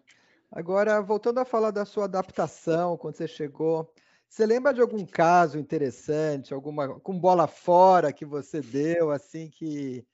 agora 0.51 1.01
voltando 1.01 1.39
a 1.39 1.45
falar 1.45 1.71
da 1.71 1.85
sua 1.85 2.05
adaptação, 2.05 2.97
quando 2.97 3.15
você 3.15 3.27
chegou, 3.27 3.91
você 4.27 4.45
lembra 4.45 4.73
de 4.73 4.81
algum 4.81 5.05
caso 5.05 5.57
interessante, 5.57 6.53
alguma 6.53 6.99
com 6.99 7.17
bola 7.17 7.47
fora 7.47 8.13
que 8.13 8.25
você 8.25 8.61
deu, 8.61 9.11
assim, 9.11 9.49
que, 9.49 10.05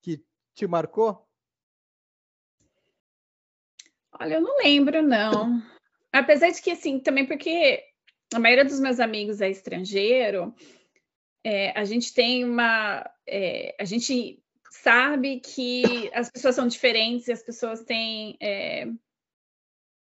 que 0.00 0.24
te 0.54 0.66
marcou? 0.66 1.26
Olha, 4.20 4.34
eu 4.34 4.40
não 4.40 4.58
lembro, 4.58 5.02
não. 5.02 5.62
Apesar 6.12 6.50
de 6.50 6.60
que, 6.60 6.70
assim, 6.70 7.00
também 7.00 7.26
porque 7.26 7.82
a 8.32 8.38
maioria 8.38 8.64
dos 8.64 8.80
meus 8.80 9.00
amigos 9.00 9.40
é 9.40 9.50
estrangeiro, 9.50 10.54
é, 11.44 11.78
a 11.78 11.84
gente 11.84 12.12
tem 12.14 12.44
uma. 12.44 13.04
É, 13.26 13.74
a 13.78 13.84
gente 13.84 14.42
sabe 14.70 15.40
que 15.40 16.10
as 16.14 16.30
pessoas 16.30 16.54
são 16.54 16.66
diferentes 16.66 17.28
e 17.28 17.32
as 17.32 17.42
pessoas 17.42 17.82
têm 17.84 18.36
é, 18.40 18.86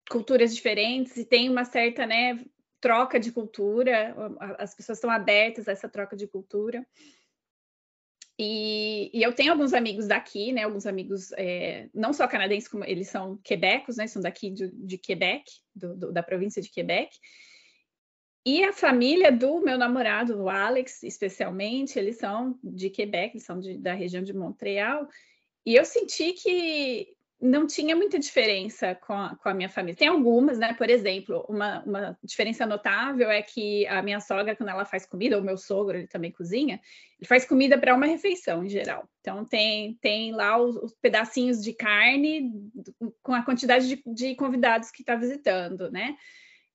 culturas 0.09 0.55
diferentes 0.55 1.17
e 1.17 1.25
tem 1.25 1.49
uma 1.49 1.65
certa 1.65 2.05
né, 2.05 2.43
troca 2.79 3.19
de 3.19 3.31
cultura, 3.31 4.15
as 4.59 4.75
pessoas 4.75 4.97
estão 4.97 5.09
abertas 5.09 5.67
a 5.67 5.71
essa 5.71 5.89
troca 5.89 6.15
de 6.15 6.27
cultura. 6.27 6.85
E, 8.37 9.09
e, 9.13 9.23
eu 9.23 9.33
tenho 9.33 9.53
alguns 9.53 9.73
amigos 9.73 10.07
daqui, 10.07 10.51
né? 10.51 10.63
Alguns 10.63 10.85
amigos 10.85 11.31
é, 11.37 11.89
não 11.93 12.11
só 12.11 12.27
canadenses, 12.27 12.67
como 12.67 12.83
eles 12.83 13.07
são 13.07 13.37
quebecos, 13.37 13.95
né? 13.95 14.07
São 14.07 14.21
daqui 14.21 14.49
de, 14.49 14.69
de 14.71 14.97
Quebec, 14.97 15.49
do, 15.73 15.95
do, 15.95 16.11
da 16.11 16.21
província 16.21 16.61
de 16.61 16.69
Quebec. 16.69 17.17
E 18.45 18.63
a 18.63 18.73
família 18.73 19.31
do 19.31 19.61
meu 19.61 19.77
namorado, 19.77 20.37
o 20.37 20.49
Alex, 20.49 21.01
especialmente, 21.01 21.97
eles 21.97 22.17
são 22.17 22.59
de 22.61 22.89
Quebec, 22.89 23.35
eles 23.35 23.45
são 23.45 23.59
de, 23.59 23.77
da 23.77 23.93
região 23.93 24.21
de 24.21 24.33
Montreal. 24.33 25.07
E 25.65 25.73
eu 25.73 25.85
senti 25.85 26.33
que 26.33 27.14
não 27.45 27.67
tinha 27.67 27.95
muita 27.95 28.17
diferença 28.17 28.95
com 28.95 29.13
a, 29.13 29.35
com 29.35 29.49
a, 29.49 29.53
minha 29.53 29.69
família. 29.69 29.95
Tem 29.95 30.07
algumas, 30.07 30.57
né? 30.57 30.73
Por 30.73 30.89
exemplo, 30.89 31.45
uma, 31.47 31.83
uma 31.83 32.19
diferença 32.23 32.65
notável 32.65 33.29
é 33.29 33.41
que 33.41 33.85
a 33.87 34.01
minha 34.01 34.19
sogra, 34.19 34.55
quando 34.55 34.69
ela 34.69 34.85
faz 34.85 35.05
comida, 35.05 35.37
ou 35.37 35.43
meu 35.43 35.57
sogro, 35.57 35.97
ele 35.97 36.07
também 36.07 36.31
cozinha, 36.31 36.81
ele 37.19 37.27
faz 37.27 37.45
comida 37.45 37.77
para 37.77 37.93
uma 37.93 38.05
refeição 38.05 38.63
em 38.63 38.69
geral. 38.69 39.07
Então, 39.21 39.45
tem, 39.45 39.97
tem 40.01 40.31
lá 40.31 40.57
os, 40.57 40.75
os 40.77 40.93
pedacinhos 41.01 41.61
de 41.61 41.73
carne 41.73 42.51
com 43.21 43.33
a 43.33 43.43
quantidade 43.43 43.87
de, 43.87 44.03
de 44.05 44.35
convidados 44.35 44.91
que 44.91 45.01
está 45.01 45.15
visitando, 45.15 45.91
né? 45.91 46.15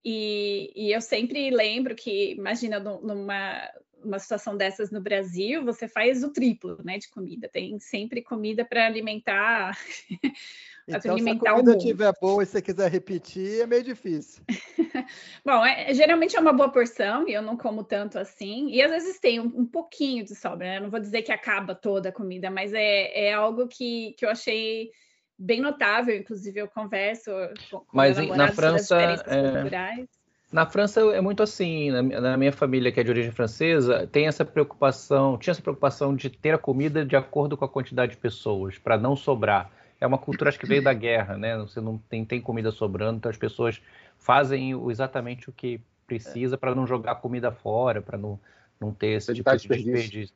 E, 0.04 0.72
e, 0.74 0.92
eu 0.92 1.00
sempre 1.00 1.50
lembro 1.50 1.94
que, 1.94 2.32
imagina, 2.32 2.80
numa, 2.80 3.68
uma 4.04 4.18
situação 4.18 4.56
dessas 4.56 4.90
no 4.90 5.00
Brasil, 5.00 5.64
você 5.64 5.88
faz 5.88 6.22
o 6.24 6.32
triplo, 6.32 6.78
né, 6.84 6.98
de 6.98 7.08
comida. 7.08 7.48
Tem 7.48 7.78
sempre 7.78 8.22
comida 8.22 8.64
para 8.64 8.86
alimentar. 8.86 9.76
Então, 10.88 11.12
alimentar 11.12 11.40
se 11.40 11.48
a 11.48 11.52
comida 11.52 11.76
estiver 11.76 12.12
boa 12.20 12.42
e 12.42 12.46
você 12.46 12.60
quiser 12.60 12.90
repetir, 12.90 13.60
é 13.60 13.66
meio 13.66 13.84
difícil. 13.84 14.42
Bom, 15.44 15.64
é, 15.64 15.94
geralmente 15.94 16.36
é 16.36 16.40
uma 16.40 16.52
boa 16.52 16.68
porção 16.68 17.28
e 17.28 17.32
eu 17.32 17.42
não 17.42 17.56
como 17.56 17.84
tanto 17.84 18.18
assim. 18.18 18.68
E 18.70 18.82
às 18.82 18.90
vezes 18.90 19.20
tem 19.20 19.38
um, 19.38 19.52
um 19.54 19.66
pouquinho 19.66 20.24
de 20.24 20.34
sobra, 20.34 20.66
né? 20.66 20.80
Não 20.80 20.90
vou 20.90 20.98
dizer 20.98 21.22
que 21.22 21.30
acaba 21.30 21.76
toda 21.76 22.08
a 22.08 22.12
comida, 22.12 22.50
mas 22.50 22.72
é, 22.72 23.28
é 23.28 23.32
algo 23.32 23.68
que, 23.68 24.14
que 24.18 24.24
eu 24.24 24.30
achei 24.30 24.90
bem 25.38 25.60
notável. 25.60 26.16
Inclusive, 26.16 26.60
eu 26.60 26.68
converso 26.68 27.30
com, 27.70 27.78
com 27.80 27.96
mas 27.96 28.16
na 28.16 28.50
França, 28.50 29.00
é... 29.00 29.52
culturais. 29.52 30.19
Na 30.52 30.66
França 30.66 31.00
é 31.00 31.20
muito 31.20 31.42
assim, 31.44 31.90
na, 31.90 32.36
minha 32.36 32.52
família 32.52 32.90
que 32.90 32.98
é 32.98 33.04
de 33.04 33.10
origem 33.10 33.30
francesa, 33.30 34.08
tem 34.08 34.26
essa 34.26 34.44
preocupação, 34.44 35.38
tinha 35.38 35.52
essa 35.52 35.62
preocupação 35.62 36.14
de 36.14 36.28
ter 36.28 36.52
a 36.52 36.58
comida 36.58 37.04
de 37.04 37.14
acordo 37.14 37.56
com 37.56 37.64
a 37.64 37.68
quantidade 37.68 38.12
de 38.12 38.18
pessoas, 38.18 38.76
para 38.76 38.98
não 38.98 39.14
sobrar. 39.14 39.70
É 40.00 40.06
uma 40.06 40.18
cultura 40.18 40.48
acho 40.48 40.58
que 40.58 40.66
veio 40.66 40.82
da 40.82 40.92
guerra, 40.92 41.36
né? 41.36 41.56
Você 41.58 41.80
não 41.80 41.98
tem, 41.98 42.24
tem 42.24 42.40
comida 42.40 42.72
sobrando, 42.72 43.18
então 43.18 43.30
as 43.30 43.36
pessoas 43.36 43.80
fazem 44.18 44.72
exatamente 44.90 45.48
o 45.48 45.52
que 45.52 45.80
precisa 46.04 46.58
para 46.58 46.74
não 46.74 46.84
jogar 46.84 47.16
comida 47.16 47.52
fora, 47.52 48.02
para 48.02 48.18
não, 48.18 48.40
não 48.80 48.92
ter 48.92 49.18
esse 49.18 49.30
evitar 49.30 49.56
tipo 49.56 49.76
de 49.76 49.84
desperdício, 49.84 50.34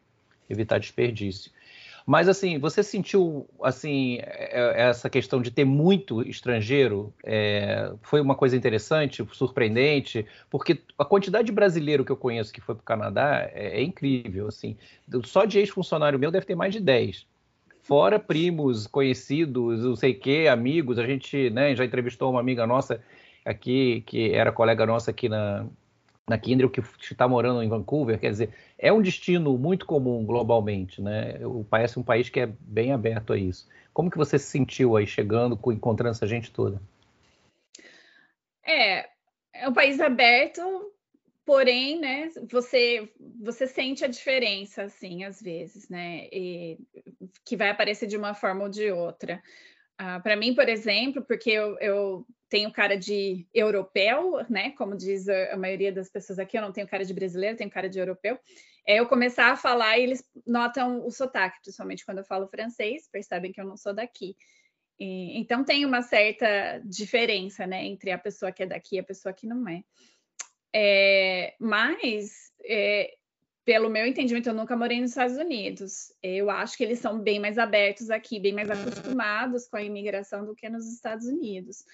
evitar 0.49 0.79
desperdício. 0.79 1.51
Mas 2.07 2.29
assim, 2.29 2.59
você 2.59 2.83
sentiu 2.83 3.49
assim 3.63 4.19
é, 4.21 4.61
é, 4.61 4.89
essa 4.89 5.09
questão 5.09 5.41
de 5.41 5.51
ter 5.51 5.65
muito 5.65 6.21
estrangeiro 6.23 7.15
é, 7.25 7.93
foi 8.03 8.21
uma 8.21 8.35
coisa 8.35 8.55
interessante, 8.55 9.27
surpreendente, 9.33 10.27
porque 10.51 10.83
a 10.99 11.05
quantidade 11.05 11.47
de 11.47 11.53
brasileiro 11.53 12.05
que 12.05 12.13
eu 12.13 12.17
conheço 12.17 12.53
que 12.53 12.61
foi 12.61 12.75
para 12.75 12.83
o 12.83 12.85
Canadá 12.85 13.49
é, 13.55 13.81
é, 13.81 13.83
incrível, 13.83 14.49
assim. 14.49 14.77
Só 15.25 15.47
de 15.47 15.59
ex-funcionário 15.59 16.19
meu 16.19 16.31
deve 16.31 16.45
ter 16.45 16.55
mais 16.55 16.75
de 16.75 16.81
10. 16.81 17.27
Fora 17.83 18.19
primos, 18.19 18.87
conhecidos, 18.87 19.83
não 19.83 19.97
sei 19.97 20.13
o 20.13 20.19
quê, 20.19 20.47
amigos. 20.51 20.99
A 20.99 21.07
gente 21.07 21.49
né, 21.51 21.75
já 21.75 21.85
entrevistou 21.85 22.31
uma 22.31 22.41
amiga 22.41 22.67
nossa 22.67 23.01
aqui, 23.45 24.03
que 24.07 24.31
era 24.33 24.53
colega 24.53 24.87
nossa 24.87 25.11
aqui 25.11 25.29
na, 25.29 25.67
na 26.29 26.39
Kindle 26.39 26.71
que 26.71 26.81
está 26.81 27.29
morando 27.29 27.63
em 27.63 27.69
Vancouver, 27.69 28.19
quer 28.19 28.31
dizer, 28.31 28.51
é 28.79 28.93
um 28.93 29.03
destino 29.03 29.59
muito 29.59 29.85
comum 29.85 30.25
globalmente, 30.25 31.03
né? 31.03 31.35
Parece 31.69 31.99
um 31.99 32.03
país 32.03 32.29
que 32.29 32.41
é 32.41 32.47
bem 32.47 32.93
aberto 32.93 33.33
a 33.33 33.39
isso. 33.39 33.69
Como 33.93 34.11
que 34.11 34.17
você 34.17 34.39
se 34.39 34.47
sentiu 34.47 34.97
aí 34.97 35.07
chegando, 35.07 35.59
encontrando 35.71 36.13
essa 36.13 36.27
gente 36.27 36.51
toda? 36.51 36.81
É, 38.65 39.09
é 39.53 39.69
um 39.69 39.73
país 39.75 40.01
aberto, 40.01 40.63
porém, 41.45 42.01
né, 42.01 42.31
você 42.51 43.09
você 43.39 43.67
sente 43.67 44.05
a 44.05 44.09
diferença 44.09 44.85
assim, 44.85 45.25
às 45.25 45.43
vezes, 45.43 45.89
né? 45.91 46.27
E, 46.33 46.79
que 47.45 47.57
vai 47.57 47.69
aparecer 47.69 48.07
de 48.07 48.17
uma 48.17 48.33
forma 48.33 48.65
ou 48.65 48.69
de 48.71 48.91
outra. 48.91 49.43
Uh, 50.01 50.21
para 50.23 50.35
mim, 50.35 50.55
por 50.55 50.69
exemplo, 50.69 51.23
porque 51.23 51.51
eu, 51.51 51.79
eu, 51.79 52.27
tenho 52.55 52.71
cara 52.71 52.97
de 52.97 53.45
europeu, 53.53 54.47
né? 54.49 54.71
Como 54.79 54.97
diz 54.97 55.29
a, 55.29 55.55
a, 55.55 55.57
maioria 55.57 55.91
das 55.91 56.09
pessoas 56.09 56.39
aqui, 56.39 56.57
eu 56.57 56.63
não 56.63 56.71
tenho 56.71 56.87
cara 56.87 57.05
de 57.05 57.13
brasileiro, 57.13 57.57
tenho 57.57 57.69
cara 57.69 57.89
de 57.89 57.99
europeu. 57.99 58.39
É 58.87 59.01
eu 59.01 59.09
começar 59.09 59.51
a 59.51 59.57
falar 59.57 59.99
e 59.99 60.05
eles 60.05 60.25
notam 60.47 61.05
o 61.05 61.11
sotaque, 61.11 61.61
principalmente 61.61 62.05
quando 62.05 62.19
eu 62.19 62.25
falo 62.25 62.47
francês, 62.47 63.09
percebem 63.11 63.51
que 63.51 63.61
eu 63.61 63.65
não 63.65 63.77
sou 63.77 63.93
daqui. 63.93 64.37
E, 65.01 65.37
então 65.37 65.65
tem 65.65 65.85
uma 65.85 66.01
certa 66.01 66.81
diferença, 66.85 67.67
né, 67.67 67.85
entre 67.85 68.13
a 68.13 68.19
pessoa 68.19 68.53
que 68.53 68.63
é 68.63 68.67
daqui 68.67 68.95
e 68.95 69.01
a 69.01 69.05
pessoa 69.05 69.33
que 69.33 69.49
não 69.49 69.69
é. 69.69 69.83
é 70.73 71.55
mas 71.59 72.53
é, 72.65 73.15
pelo 73.65 73.91
meu 73.91 74.07
entendimento, 74.07 74.49
eu 74.49 74.55
nunca 74.55 74.77
morei 74.77 75.01
nos 75.01 75.11
Estados 75.11 75.39
Unidos. 75.39 76.13
Eu 76.23 76.49
acho 76.51 76.77
que 76.77 76.85
eles 76.85 77.01
são 77.01 77.19
bem 77.19 77.41
mais 77.41 77.59
abertos 77.59 78.11
aqui, 78.11 78.39
bem 78.39 78.53
mais 78.53 78.71
acostumados 78.71 79.67
com 79.67 79.77
a 79.77 79.83
imigração 79.83 80.47
do 80.47 80.55
que 80.55 80.69
nos 80.69 80.87
Estados 80.87 81.27
Unidos. 81.27 81.85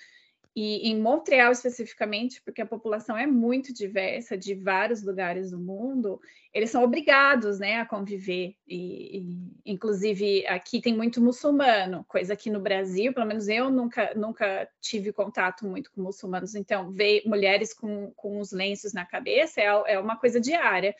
E 0.54 0.90
em 0.90 1.00
Montreal 1.00 1.52
especificamente, 1.52 2.42
porque 2.42 2.60
a 2.60 2.66
população 2.66 3.16
é 3.16 3.24
muito 3.24 3.72
diversa 3.72 4.36
de 4.36 4.52
vários 4.52 5.00
lugares 5.00 5.52
do 5.52 5.58
mundo, 5.58 6.20
eles 6.52 6.70
são 6.70 6.82
obrigados, 6.82 7.60
né, 7.60 7.76
a 7.76 7.86
conviver. 7.86 8.56
E, 8.66 9.18
e, 9.18 9.72
inclusive 9.72 10.44
aqui 10.48 10.80
tem 10.80 10.96
muito 10.96 11.20
muçulmano, 11.20 12.04
coisa 12.08 12.34
que 12.34 12.50
no 12.50 12.58
Brasil, 12.58 13.14
pelo 13.14 13.26
menos 13.26 13.46
eu 13.48 13.70
nunca, 13.70 14.12
nunca 14.16 14.68
tive 14.80 15.12
contato 15.12 15.64
muito 15.64 15.92
com 15.92 16.02
muçulmanos. 16.02 16.56
Então 16.56 16.90
ver 16.90 17.22
mulheres 17.24 17.72
com, 17.72 18.10
com 18.16 18.40
os 18.40 18.50
lenços 18.50 18.92
na 18.92 19.06
cabeça 19.06 19.60
é, 19.60 19.66
é 19.66 19.98
uma 20.00 20.16
coisa 20.16 20.40
diária. 20.40 20.96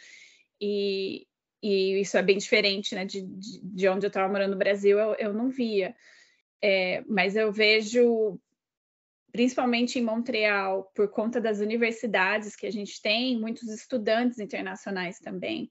E, 0.61 1.27
e 1.61 2.01
isso 2.01 2.17
é 2.17 2.23
bem 2.23 2.39
diferente 2.39 2.95
né, 2.95 3.05
de, 3.05 3.23
de, 3.23 3.61
de 3.63 3.89
onde 3.89 4.07
eu 4.07 4.09
estava 4.09 4.29
morando 4.31 4.53
no 4.53 4.59
Brasil, 4.59 4.97
eu, 4.97 5.15
eu 5.15 5.35
não 5.35 5.51
via. 5.51 5.95
É, 6.63 7.03
mas 7.09 7.37
eu 7.37 7.51
vejo, 7.51 8.39
principalmente 9.33 9.99
em 9.99 10.03
Montreal, 10.03 10.91
por 10.95 11.09
conta 11.09 11.41
das 11.41 11.61
universidades 11.61 12.57
que 12.57 12.67
a 12.67 12.71
gente 12.71 13.01
tem, 13.01 13.39
muitos 13.39 13.69
estudantes 13.69 14.39
internacionais 14.39 15.19
também. 15.19 15.71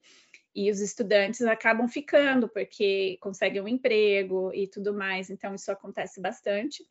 E 0.54 0.70
os 0.70 0.80
estudantes 0.80 1.42
acabam 1.42 1.88
ficando 1.88 2.48
porque 2.48 3.18
conseguem 3.20 3.62
um 3.62 3.68
emprego 3.68 4.52
e 4.52 4.66
tudo 4.66 4.92
mais, 4.92 5.30
então 5.30 5.54
isso 5.54 5.70
acontece 5.70 6.20
bastante. 6.20 6.84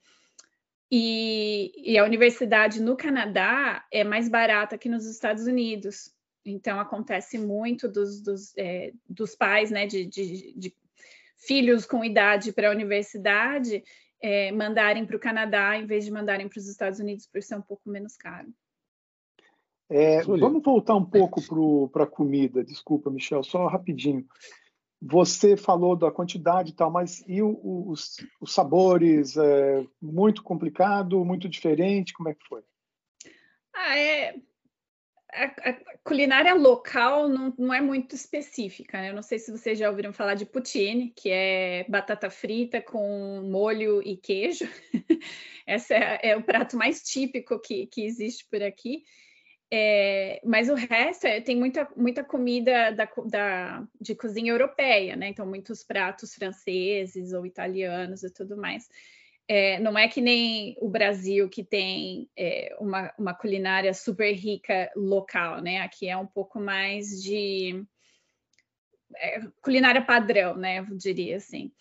E, 0.91 1.71
e 1.75 1.97
a 1.97 2.03
universidade 2.03 2.81
no 2.81 2.95
Canadá 2.95 3.85
é 3.91 4.03
mais 4.03 4.29
barata 4.29 4.77
que 4.77 4.89
nos 4.89 5.05
Estados 5.05 5.45
Unidos. 5.45 6.13
Então 6.45 6.79
acontece 6.79 7.37
muito 7.37 7.87
dos, 7.87 8.21
dos, 8.21 8.57
é, 8.57 8.93
dos 9.07 9.35
pais, 9.35 9.69
né, 9.69 9.85
de, 9.85 10.05
de, 10.05 10.53
de 10.57 10.75
filhos 11.35 11.85
com 11.85 12.03
idade 12.03 12.51
para 12.51 12.69
a 12.69 12.71
universidade 12.71 13.83
é, 14.21 14.51
mandarem 14.51 15.05
para 15.05 15.15
o 15.15 15.19
Canadá 15.19 15.77
em 15.77 15.85
vez 15.85 16.05
de 16.05 16.11
mandarem 16.11 16.47
para 16.47 16.59
os 16.59 16.67
Estados 16.67 16.99
Unidos 16.99 17.27
por 17.27 17.41
ser 17.41 17.55
um 17.55 17.61
pouco 17.61 17.89
menos 17.89 18.15
caro. 18.15 18.53
É, 19.89 20.21
vamos 20.21 20.61
voltar 20.61 20.95
um 20.95 21.05
pouco 21.05 21.41
para 21.89 22.03
a 22.03 22.07
comida. 22.07 22.63
Desculpa, 22.63 23.09
Michel, 23.09 23.43
só 23.43 23.65
rapidinho. 23.67 24.25
Você 25.01 25.55
falou 25.57 25.95
da 25.95 26.11
quantidade 26.11 26.71
e 26.71 26.75
tal, 26.75 26.91
mas 26.91 27.23
e 27.27 27.41
o, 27.41 27.49
o, 27.49 27.89
os, 27.89 28.17
os, 28.39 28.53
sabores? 28.53 29.35
É, 29.37 29.85
muito 30.01 30.43
complicado, 30.43 31.23
muito 31.25 31.47
diferente? 31.49 32.13
Como 32.13 32.29
é 32.29 32.35
que 32.35 32.45
foi? 32.47 32.61
Ah, 33.73 33.97
é, 33.97 34.35
a, 35.31 35.69
a, 35.69 35.73
culinária 36.03 36.53
local 36.53 37.29
não, 37.29 37.53
não 37.57 37.73
é 37.73 37.81
muito 37.81 38.15
específica, 38.15 38.99
né? 38.99 39.09
Eu 39.09 39.15
não 39.15 39.21
sei 39.21 39.39
se 39.39 39.51
vocês 39.51 39.77
já 39.77 39.89
ouviram 39.89 40.11
falar 40.11 40.33
de 40.33 40.45
poutine, 40.45 41.13
que 41.15 41.29
é 41.29 41.85
batata 41.87 42.29
frita 42.29 42.81
com 42.81 43.41
molho 43.43 44.01
e 44.01 44.17
queijo. 44.17 44.67
Esse 45.67 45.93
é, 45.93 46.19
é, 46.23 46.37
o 46.37 46.43
prato 46.43 46.75
mais 46.75 47.01
típico 47.03 47.59
que, 47.59 47.85
que 47.87 48.03
existe 48.03 48.45
por 48.49 48.63
aqui. 48.63 49.03
É, 49.71 50.41
mas 50.43 50.67
o 50.67 50.73
resto 50.73 51.27
é, 51.27 51.39
tem 51.39 51.55
muita, 51.55 51.87
muita 51.95 52.23
comida 52.23 52.91
da, 52.91 53.07
da, 53.25 53.87
de 54.01 54.15
cozinha 54.15 54.51
europeia, 54.51 55.15
né? 55.15 55.27
Então, 55.27 55.45
muitos 55.45 55.83
pratos 55.83 56.33
franceses 56.33 57.33
ou 57.33 57.45
italianos 57.45 58.23
e 58.23 58.33
tudo 58.33 58.57
mais. 58.57 58.89
É, 59.51 59.79
não 59.79 59.97
é 59.97 60.07
que 60.07 60.21
nem 60.21 60.77
o 60.79 60.87
Brasil, 60.87 61.49
que 61.49 61.63
tem 61.63 62.29
é, 62.37 62.77
uma, 62.79 63.11
uma, 63.17 63.33
culinária 63.33 63.91
super 63.95 64.31
rica 64.31 64.91
local, 64.95 65.59
né? 65.59 65.79
Aqui 65.79 66.07
é 66.07 66.15
um 66.15 66.27
pouco 66.27 66.59
mais 66.59 67.19
de 67.23 67.83
é, 69.15 69.39
culinária 69.59 70.05
padrão, 70.05 70.55
né? 70.55 70.81
Eu 70.81 70.95
diria 70.95 71.37
assim. 71.37 71.71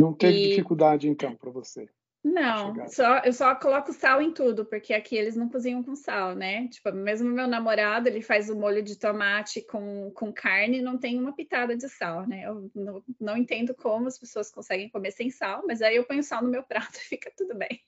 Não 0.00 0.14
teve 0.14 0.38
e... 0.38 0.48
dificuldade, 0.48 1.06
então, 1.06 1.36
para 1.36 1.50
você? 1.50 1.86
Não, 2.30 2.86
só, 2.88 3.20
eu 3.20 3.32
só 3.32 3.54
coloco 3.54 3.90
sal 3.90 4.20
em 4.20 4.30
tudo, 4.32 4.64
porque 4.66 4.92
aqui 4.92 5.16
eles 5.16 5.34
não 5.34 5.48
cozinham 5.48 5.82
com 5.82 5.96
sal, 5.96 6.34
né? 6.34 6.68
Tipo, 6.68 6.92
mesmo 6.92 7.30
meu 7.30 7.46
namorado, 7.46 8.06
ele 8.06 8.20
faz 8.20 8.50
o 8.50 8.56
molho 8.56 8.82
de 8.82 8.98
tomate 8.98 9.62
com, 9.62 10.10
com 10.14 10.30
carne, 10.30 10.82
não 10.82 10.98
tem 10.98 11.18
uma 11.18 11.34
pitada 11.34 11.74
de 11.74 11.88
sal, 11.88 12.26
né? 12.26 12.42
Eu 12.44 12.70
não, 12.74 13.02
não 13.18 13.36
entendo 13.36 13.74
como 13.74 14.08
as 14.08 14.18
pessoas 14.18 14.50
conseguem 14.50 14.90
comer 14.90 15.10
sem 15.12 15.30
sal, 15.30 15.64
mas 15.66 15.80
aí 15.80 15.96
eu 15.96 16.04
ponho 16.04 16.22
sal 16.22 16.42
no 16.42 16.50
meu 16.50 16.62
prato 16.62 16.96
e 16.96 17.00
fica 17.08 17.32
tudo 17.34 17.54
bem. 17.54 17.80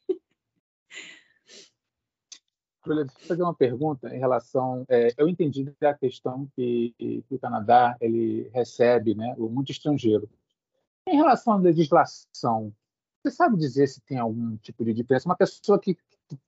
Julia, 2.87 3.05
deixa 3.05 3.21
eu 3.21 3.29
fazer 3.29 3.43
uma 3.43 3.55
pergunta 3.55 4.09
em 4.15 4.19
relação. 4.19 4.87
É, 4.89 5.09
eu 5.19 5.29
entendi 5.29 5.71
a 5.83 5.93
questão 5.93 6.49
que, 6.57 6.95
que, 6.97 7.23
o 7.29 7.39
Canadá 7.39 7.95
ele 8.01 8.49
recebe, 8.55 9.15
né, 9.15 9.35
muito 9.37 9.71
estrangeiro. 9.71 10.31
Em 11.07 11.17
relação 11.17 11.53
à 11.53 11.57
legislação, 11.57 12.73
você 13.23 13.31
sabe 13.31 13.57
dizer 13.57 13.87
se 13.87 14.01
tem 14.03 14.19
algum 14.19 14.57
tipo 14.59 14.85
de 14.85 14.95
diferença? 14.95 15.29
Uma 15.29 15.37
pessoa 15.37 15.79
que, 15.79 15.97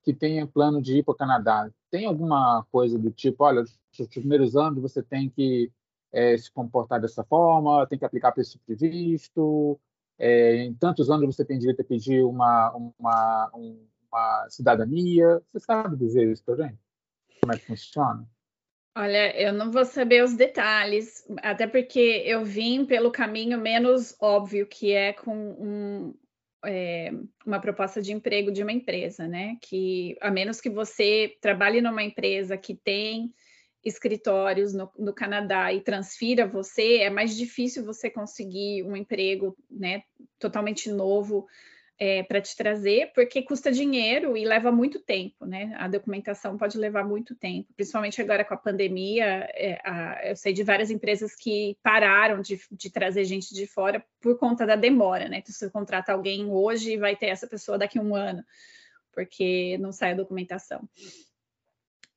que, 0.03 0.15
tenha 0.15 0.47
plano 0.47 0.81
de 0.81 0.99
ir 0.99 1.03
para 1.03 1.13
o 1.13 1.17
Canadá, 1.17 1.71
tem 1.91 2.07
alguma 2.07 2.65
coisa 2.71 2.99
do 2.99 3.11
tipo, 3.11 3.45
olha, 3.45 3.63
nos 3.99 4.09
primeiros 4.09 4.57
anos 4.57 4.81
você 4.81 5.03
tem 5.03 5.29
que 5.29 5.71
é, 6.13 6.37
se 6.37 6.51
comportar 6.51 7.01
dessa 7.01 7.25
forma, 7.25 7.87
tem 7.87 7.99
que 7.99 8.05
aplicar 8.05 8.33
esse 8.39 8.53
tipo 8.53 8.75
de 8.75 8.89
visto, 8.89 9.79
é, 10.19 10.65
em 10.65 10.75
tantos 10.75 11.11
anos 11.11 11.35
você 11.35 11.45
tem 11.45 11.59
direito 11.59 11.83
a 11.83 11.85
pedir 11.85 12.25
uma, 12.25 12.71
uma, 12.99 13.51
uma 13.55 14.47
cidadania. 14.49 15.43
Você 15.53 15.61
sabe 15.61 15.97
dizer 15.97 16.31
isso 16.31 16.45
para 16.45 16.69
gente? 16.69 16.79
Como 17.41 17.53
é 17.53 17.59
que 17.59 17.67
funciona? 17.67 18.27
Olha, 18.97 19.35
eu 19.41 19.55
não 19.55 19.71
vou 19.71 19.87
saber 19.87 20.23
os 20.23 20.35
detalhes, 20.35 21.27
até 21.43 21.67
porque 21.67 22.23
eu 22.27 22.45
vim 22.45 22.85
pelo 22.85 23.11
caminho 23.11 23.59
menos 23.59 24.15
óbvio, 24.21 24.67
que 24.67 24.93
é 24.93 25.15
com 25.15 25.35
um, 25.35 26.15
é, 26.65 27.13
uma 27.47 27.61
proposta 27.61 28.01
de 28.01 28.13
emprego 28.13 28.53
de 28.53 28.63
uma 28.63 28.73
empresa, 28.73 29.27
né? 29.27 29.57
Que 29.61 30.17
a 30.21 30.31
menos 30.31 30.61
que 30.61 30.71
você 30.71 31.37
trabalhe 31.41 31.81
numa 31.81 32.03
empresa 32.03 32.57
que 32.57 32.75
tem 32.75 33.33
escritórios 33.85 34.73
no, 34.73 34.91
no, 34.97 35.13
Canadá 35.13 35.73
e 35.73 35.81
transfira 35.81 36.47
você, 36.47 36.99
é 36.99 37.11
mais 37.11 37.37
difícil 37.37 37.85
você 37.85 38.09
conseguir 38.09 38.85
um 38.85 38.97
emprego, 38.97 39.57
né? 39.71 40.05
Totalmente 40.39 40.91
novo 40.91 41.47
é, 42.05 42.21
para 42.25 42.41
te 42.41 42.57
trazer, 42.57 43.13
porque 43.15 43.43
custa 43.43 43.71
dinheiro 43.71 44.37
e 44.37 44.45
leva 44.45 44.73
muito 44.73 44.99
tempo, 44.99 45.47
né? 45.47 45.73
A 45.79 45.87
documentação 45.87 46.59
pode 46.59 46.77
levar 46.77 47.05
muito 47.05 47.33
tempo, 47.33 47.73
principalmente 47.77 48.21
agora 48.21 48.45
com 48.45 48.55
a 48.55 48.57
pandemia. 48.57 49.49
É, 49.55 49.81
a, 49.85 50.21
eu 50.25 50.35
sei 50.35 50.53
de 50.53 50.65
várias 50.65 50.91
empresas 50.91 51.37
que 51.37 51.79
pararam 51.81 52.41
de, 52.41 52.61
de, 52.73 52.91
trazer 52.91 53.23
gente 53.23 53.55
de 53.55 53.69
fora 53.69 54.05
por 54.21 54.37
conta 54.37 54.67
da 54.67 54.75
demora, 54.75 55.29
né? 55.29 55.39
Então, 55.39 55.53
se 55.53 55.61
você 55.61 55.71
contrata 55.71 56.13
alguém 56.13 56.51
hoje, 56.51 56.97
vai 56.97 57.15
ter 57.15 57.27
essa 57.27 57.47
pessoa 57.47 57.79
daqui 57.79 58.01
a 58.01 58.03
um 58.03 58.17
ano, 58.17 58.45
porque 59.13 59.79
não 59.79 59.93
sai 59.93 60.11
a 60.11 60.17
documentação. 60.17 60.89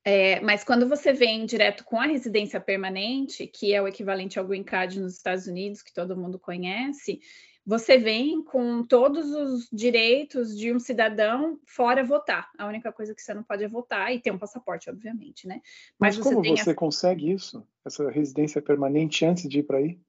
É, 0.04 0.40
mas 0.40 0.64
quando 0.64 0.90
você 0.90 1.14
vem 1.14 1.46
direto 1.46 1.84
com 1.84 2.00
a 2.00 2.08
residência 2.08 2.60
permanente, 2.60 3.46
que 3.46 3.72
é 3.72 3.80
o 3.80 3.88
equivalente 3.88 4.40
ao 4.40 4.48
Green 4.48 4.64
Card 4.64 5.00
nos 5.00 5.16
Estados 5.16 5.46
Unidos, 5.46 5.84
que 5.84 5.94
todo 5.94 6.18
mundo 6.18 6.40
conhece, 6.40 7.20
você 7.66 7.98
vem 7.98 8.44
com 8.44 8.84
todos 8.84 9.32
os 9.32 9.68
direitos 9.72 10.56
de 10.56 10.72
um 10.72 10.80
cidadão 10.80 11.60
fora 11.66 12.04
votar. 12.04 12.52
A 12.58 12.68
única 12.68 12.92
coisa 12.92 13.16
que 13.16 13.22
você 13.22 13.34
não 13.34 13.44
pode 13.44 13.64
é 13.64 13.68
votar 13.68 14.14
e 14.14 14.20
ter 14.20 14.32
um 14.32 14.38
passaporte, 14.38 14.90
obviamente, 14.90 15.48
né? 15.48 15.62
Mas, 15.98 16.16
Mas 16.18 16.24
como 16.24 16.44
você, 16.44 16.64
você 16.64 16.72
a... 16.72 16.76
consegue 16.76 17.32
isso? 17.32 17.68
Essa 17.84 18.10
residência 18.12 18.62
permanente 18.62 19.26
antes 19.26 19.50
de 19.50 19.60
ir 19.60 19.64
para 19.64 19.80
aí? 19.80 20.00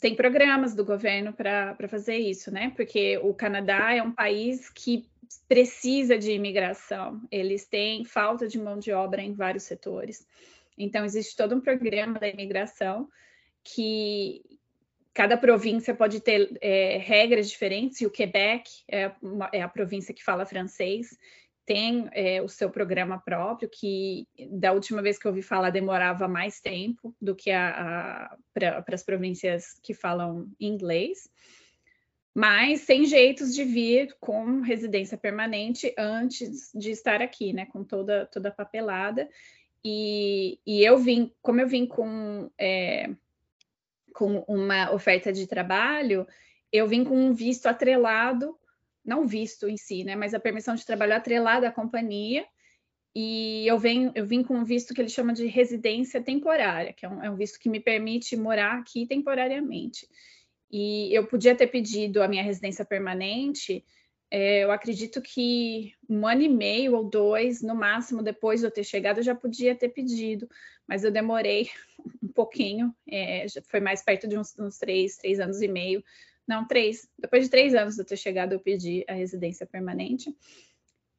Tem 0.00 0.14
programas 0.14 0.74
do 0.74 0.84
governo 0.84 1.32
para 1.32 1.88
fazer 1.88 2.16
isso, 2.16 2.52
né? 2.52 2.72
Porque 2.76 3.18
o 3.18 3.34
Canadá 3.34 3.92
é 3.92 4.02
um 4.02 4.12
país 4.12 4.70
que 4.70 5.04
precisa 5.48 6.16
de 6.16 6.30
imigração. 6.30 7.20
Eles 7.30 7.66
têm 7.66 8.04
falta 8.04 8.46
de 8.46 8.58
mão 8.58 8.78
de 8.78 8.92
obra 8.92 9.20
em 9.20 9.32
vários 9.32 9.64
setores. 9.64 10.26
Então, 10.78 11.04
existe 11.04 11.36
todo 11.36 11.56
um 11.56 11.60
programa 11.60 12.20
da 12.20 12.28
imigração 12.28 13.08
que, 13.64 14.42
cada 15.14 15.36
província 15.36 15.94
pode 15.94 16.20
ter 16.20 16.56
é, 16.60 16.98
regras 16.98 17.50
diferentes, 17.50 18.00
e 18.00 18.06
o 18.06 18.10
Quebec 18.10 18.70
é, 18.88 19.12
uma, 19.20 19.50
é, 19.52 19.62
a 19.62 19.68
província 19.68 20.14
que 20.14 20.24
fala 20.24 20.46
francês, 20.46 21.18
tem 21.64 22.08
é, 22.12 22.42
o 22.42 22.48
seu 22.48 22.68
programa 22.70 23.18
próprio, 23.18 23.68
que 23.68 24.26
da 24.50 24.72
última 24.72 25.00
vez 25.00 25.18
que 25.18 25.26
eu 25.26 25.30
ouvi 25.30 25.42
falar 25.42 25.70
demorava 25.70 26.26
mais 26.26 26.60
tempo 26.60 27.14
do 27.20 27.36
que 27.36 27.50
para 28.52 28.84
as 28.88 29.02
províncias 29.04 29.78
que 29.82 29.94
falam 29.94 30.50
inglês. 30.58 31.30
Mas 32.34 32.86
tem 32.86 33.04
jeitos 33.04 33.54
de 33.54 33.62
vir 33.62 34.16
com 34.18 34.60
residência 34.60 35.18
permanente 35.18 35.94
antes 35.96 36.70
de 36.74 36.90
estar 36.90 37.20
aqui, 37.20 37.52
né? 37.52 37.66
Com 37.66 37.84
toda, 37.84 38.26
toda 38.26 38.48
a 38.48 38.52
papelada. 38.52 39.28
E, 39.84 40.58
e 40.66 40.82
eu 40.82 40.96
vim, 40.96 41.30
como 41.42 41.60
eu 41.60 41.68
vim 41.68 41.86
com 41.86 42.50
é, 42.58 43.10
com 44.12 44.44
uma 44.48 44.92
oferta 44.92 45.32
de 45.32 45.46
trabalho, 45.46 46.26
eu 46.72 46.86
vim 46.86 47.04
com 47.04 47.16
um 47.16 47.32
visto 47.32 47.66
atrelado, 47.66 48.56
não 49.04 49.26
visto 49.26 49.68
em 49.68 49.76
si, 49.76 50.04
né, 50.04 50.14
mas 50.14 50.34
a 50.34 50.40
permissão 50.40 50.74
de 50.74 50.86
trabalho 50.86 51.14
atrelada 51.14 51.68
à 51.68 51.72
companhia, 51.72 52.46
e 53.14 53.66
eu, 53.66 53.78
venho, 53.78 54.10
eu 54.14 54.24
vim 54.24 54.42
com 54.42 54.54
um 54.54 54.64
visto 54.64 54.94
que 54.94 55.00
ele 55.00 55.08
chama 55.08 55.34
de 55.34 55.46
residência 55.46 56.22
temporária, 56.22 56.92
que 56.94 57.04
é 57.04 57.08
um, 57.08 57.22
é 57.22 57.30
um 57.30 57.36
visto 57.36 57.58
que 57.58 57.68
me 57.68 57.78
permite 57.78 58.36
morar 58.36 58.78
aqui 58.78 59.06
temporariamente. 59.06 60.08
E 60.70 61.14
eu 61.14 61.26
podia 61.26 61.54
ter 61.54 61.66
pedido 61.66 62.22
a 62.22 62.28
minha 62.28 62.42
residência 62.42 62.84
permanente, 62.84 63.84
eu 64.34 64.72
acredito 64.72 65.20
que 65.20 65.94
um 66.08 66.26
ano 66.26 66.40
e 66.40 66.48
meio 66.48 66.94
ou 66.94 67.04
dois, 67.04 67.60
no 67.60 67.74
máximo, 67.74 68.22
depois 68.22 68.60
de 68.60 68.66
eu 68.66 68.70
ter 68.70 68.82
chegado, 68.82 69.18
eu 69.18 69.22
já 69.22 69.34
podia 69.34 69.74
ter 69.74 69.90
pedido, 69.90 70.48
mas 70.88 71.04
eu 71.04 71.10
demorei 71.10 71.68
um 72.22 72.28
pouquinho, 72.28 72.94
é, 73.06 73.44
foi 73.68 73.80
mais 73.80 74.02
perto 74.02 74.26
de 74.26 74.38
uns, 74.38 74.58
uns, 74.58 74.78
três, 74.78 75.18
três 75.18 75.38
anos 75.38 75.60
e 75.60 75.68
meio. 75.68 76.02
Não, 76.48 76.66
três. 76.66 77.06
Depois 77.18 77.44
de 77.44 77.50
três 77.50 77.74
anos 77.74 77.94
de 77.94 78.00
eu 78.00 78.06
ter 78.06 78.16
chegado, 78.16 78.54
eu 78.54 78.60
pedi 78.60 79.04
a 79.06 79.12
residência 79.12 79.66
permanente. 79.66 80.34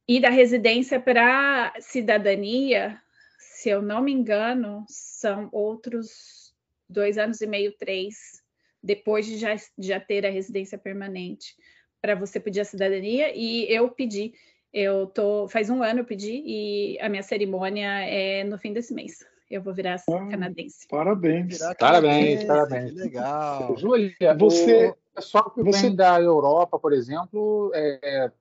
E 0.08 0.20
da 0.20 0.30
residência 0.30 1.00
para 1.00 1.72
cidadania, 1.80 3.00
se 3.38 3.70
eu 3.70 3.82
não 3.82 4.02
me 4.02 4.12
engano, 4.12 4.86
são 4.90 5.50
outros 5.52 6.52
dois 6.90 7.20
anos 7.20 7.42
e 7.42 7.48
meio, 7.48 7.72
três, 7.78 8.42
depois 8.82 9.28
de 9.28 9.38
já, 9.38 9.56
de 9.56 9.88
já 9.88 10.00
ter 10.00 10.26
a 10.26 10.32
residência 10.32 10.80
permanente 10.80 11.56
para 12.04 12.16
você 12.16 12.38
pedir 12.38 12.60
a 12.60 12.66
cidadania 12.66 13.32
e 13.34 13.66
eu 13.74 13.88
pedi. 13.88 14.34
Eu 14.74 15.08
tô 15.08 15.48
faz 15.48 15.70
um 15.70 15.82
ano 15.82 16.02
eu 16.02 16.06
pedi 16.06 16.44
e 16.46 17.00
a 17.00 17.08
minha 17.08 17.24
cerimônia 17.24 17.88
é 18.02 18.44
no 18.44 18.58
fim 18.58 18.74
desse 18.74 18.94
mês. 18.94 19.26
Eu 19.50 19.62
vou 19.62 19.74
virar 19.74 19.96
ah, 19.96 20.28
canadense. 20.30 20.86
Parabéns. 20.90 21.60
Parabéns, 21.80 22.44
parabéns. 22.44 22.94
Legal. 22.94 23.78
Júlia, 23.78 24.14
você 24.38 24.90
o 24.90 25.16
pessoal 25.16 25.50
que 25.52 25.64
você... 25.64 25.84
vem 25.84 25.96
da 25.96 26.20
Europa, 26.20 26.78
por 26.78 26.92
exemplo, 26.92 27.72
é, 27.74 28.32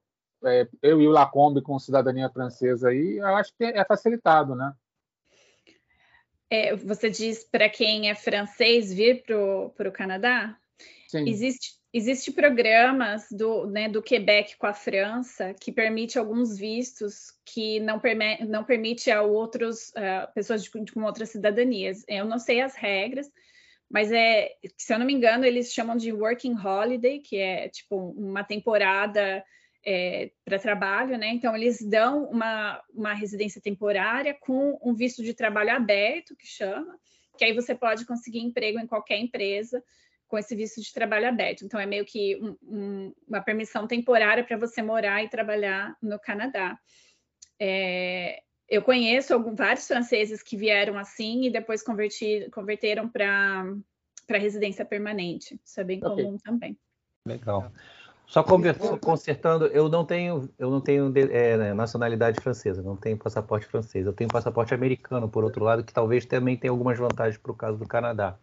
é, 0.44 0.68
eu 0.82 1.00
e 1.00 1.06
o 1.06 1.10
Lacombe 1.10 1.62
com 1.62 1.78
cidadania 1.78 2.30
francesa 2.30 2.88
aí, 2.88 3.18
eu 3.18 3.36
acho 3.36 3.54
que 3.56 3.62
é 3.62 3.84
facilitado, 3.84 4.56
né? 4.56 4.72
É, 6.50 6.74
você 6.74 7.08
diz 7.08 7.44
para 7.44 7.68
quem 7.68 8.10
é 8.10 8.14
francês 8.14 8.92
vir 8.92 9.22
para 9.22 9.88
o 9.88 9.92
Canadá? 9.92 10.56
Sim. 11.08 11.28
Existe, 11.28 11.74
existe 11.92 12.32
programas 12.32 13.26
do, 13.30 13.66
né, 13.66 13.88
do 13.88 14.02
Quebec 14.02 14.56
com 14.56 14.66
a 14.66 14.72
França 14.72 15.52
que 15.54 15.70
permite 15.70 16.18
alguns 16.18 16.56
vistos 16.56 17.32
que 17.44 17.80
não, 17.80 18.00
perme 18.00 18.38
não 18.46 18.64
permite 18.64 19.10
a 19.10 19.20
outros 19.22 19.90
uh, 19.90 20.32
pessoas 20.34 20.64
de, 20.64 20.70
com 20.70 21.02
outras 21.02 21.28
cidadanias. 21.30 22.02
Eu 22.08 22.24
não 22.24 22.38
sei 22.38 22.62
as 22.62 22.74
regras, 22.74 23.30
mas 23.90 24.10
é, 24.10 24.52
se 24.78 24.94
eu 24.94 24.98
não 24.98 25.04
me 25.04 25.12
engano, 25.12 25.44
eles 25.44 25.70
chamam 25.70 25.94
de 25.94 26.12
working 26.12 26.56
holiday, 26.56 27.18
que 27.18 27.36
é 27.36 27.68
tipo 27.68 27.96
uma 28.16 28.42
temporada 28.42 29.44
é, 29.84 30.30
para 30.46 30.58
trabalho, 30.58 31.18
né? 31.18 31.28
Então 31.28 31.54
eles 31.54 31.82
dão 31.82 32.24
uma, 32.24 32.82
uma 32.94 33.12
residência 33.12 33.60
temporária 33.60 34.34
com 34.40 34.78
um 34.82 34.94
visto 34.94 35.22
de 35.22 35.34
trabalho 35.34 35.72
aberto, 35.72 36.34
que 36.36 36.46
chama, 36.46 36.98
que 37.36 37.44
aí 37.44 37.52
você 37.52 37.74
pode 37.74 38.06
conseguir 38.06 38.38
emprego 38.38 38.78
em 38.78 38.86
qualquer 38.86 39.18
empresa 39.18 39.84
com 40.32 40.38
esse 40.38 40.56
visto 40.56 40.80
de 40.80 40.90
trabalho 40.94 41.28
aberto. 41.28 41.62
Então, 41.62 41.78
é 41.78 41.84
meio 41.84 42.06
que 42.06 42.40
um, 42.40 42.56
um, 42.62 43.14
uma 43.28 43.42
permissão 43.42 43.86
temporária 43.86 44.42
para 44.42 44.56
você 44.56 44.80
morar 44.80 45.22
e 45.22 45.28
trabalhar 45.28 45.94
no 46.00 46.18
Canadá. 46.18 46.78
É, 47.60 48.40
eu 48.66 48.80
conheço 48.80 49.34
alguns, 49.34 49.58
vários 49.58 49.86
franceses 49.86 50.42
que 50.42 50.56
vieram 50.56 50.96
assim 50.96 51.44
e 51.44 51.50
depois 51.50 51.82
converti, 51.82 52.48
converteram 52.50 53.10
para 53.10 53.74
residência 54.30 54.86
permanente. 54.86 55.60
Isso 55.62 55.78
é 55.78 55.84
bem 55.84 55.98
okay. 56.02 56.24
comum 56.24 56.38
também. 56.38 56.78
Legal. 57.26 57.70
Só 58.26 58.42
consertando, 58.42 59.66
eu 59.66 59.90
não 59.90 60.02
tenho, 60.02 60.48
eu 60.58 60.70
não 60.70 60.80
tenho 60.80 61.12
é, 61.14 61.74
nacionalidade 61.74 62.40
francesa, 62.40 62.82
não 62.82 62.96
tenho 62.96 63.18
passaporte 63.18 63.66
francês. 63.66 64.06
Eu 64.06 64.14
tenho 64.14 64.30
passaporte 64.30 64.72
americano, 64.72 65.28
por 65.28 65.44
outro 65.44 65.62
lado, 65.62 65.84
que 65.84 65.92
talvez 65.92 66.24
também 66.24 66.56
tenha 66.56 66.70
algumas 66.70 66.98
vantagens 66.98 67.36
para 67.36 67.52
o 67.52 67.54
caso 67.54 67.76
do 67.76 67.86
Canadá. 67.86 68.38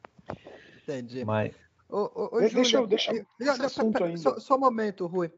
Entendi. 0.83 1.25
Mas, 1.25 1.51
Ô, 1.89 2.01
ô, 2.13 2.37
ô, 2.37 2.39
deixa 2.39 2.77
eu, 2.77 2.85
deixa 2.85 3.11
eu, 3.11 3.25
só, 4.17 4.39
só, 4.39 4.55
um 4.55 4.59
momento, 4.59 5.07
Rui. 5.07 5.31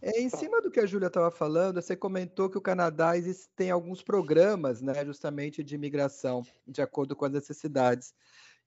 É, 0.00 0.20
em 0.20 0.28
cima 0.28 0.62
do 0.62 0.70
que 0.70 0.78
a 0.78 0.86
Júlia 0.86 1.08
estava 1.08 1.32
falando, 1.32 1.82
você 1.82 1.96
comentou 1.96 2.48
que 2.48 2.56
o 2.56 2.60
Canadá 2.60 3.12
tem 3.56 3.72
alguns 3.72 4.02
programas, 4.02 4.80
né, 4.80 5.04
justamente 5.04 5.64
de 5.64 5.74
imigração, 5.74 6.44
de 6.64 6.80
acordo 6.80 7.16
com 7.16 7.24
as 7.24 7.32
necessidades. 7.32 8.14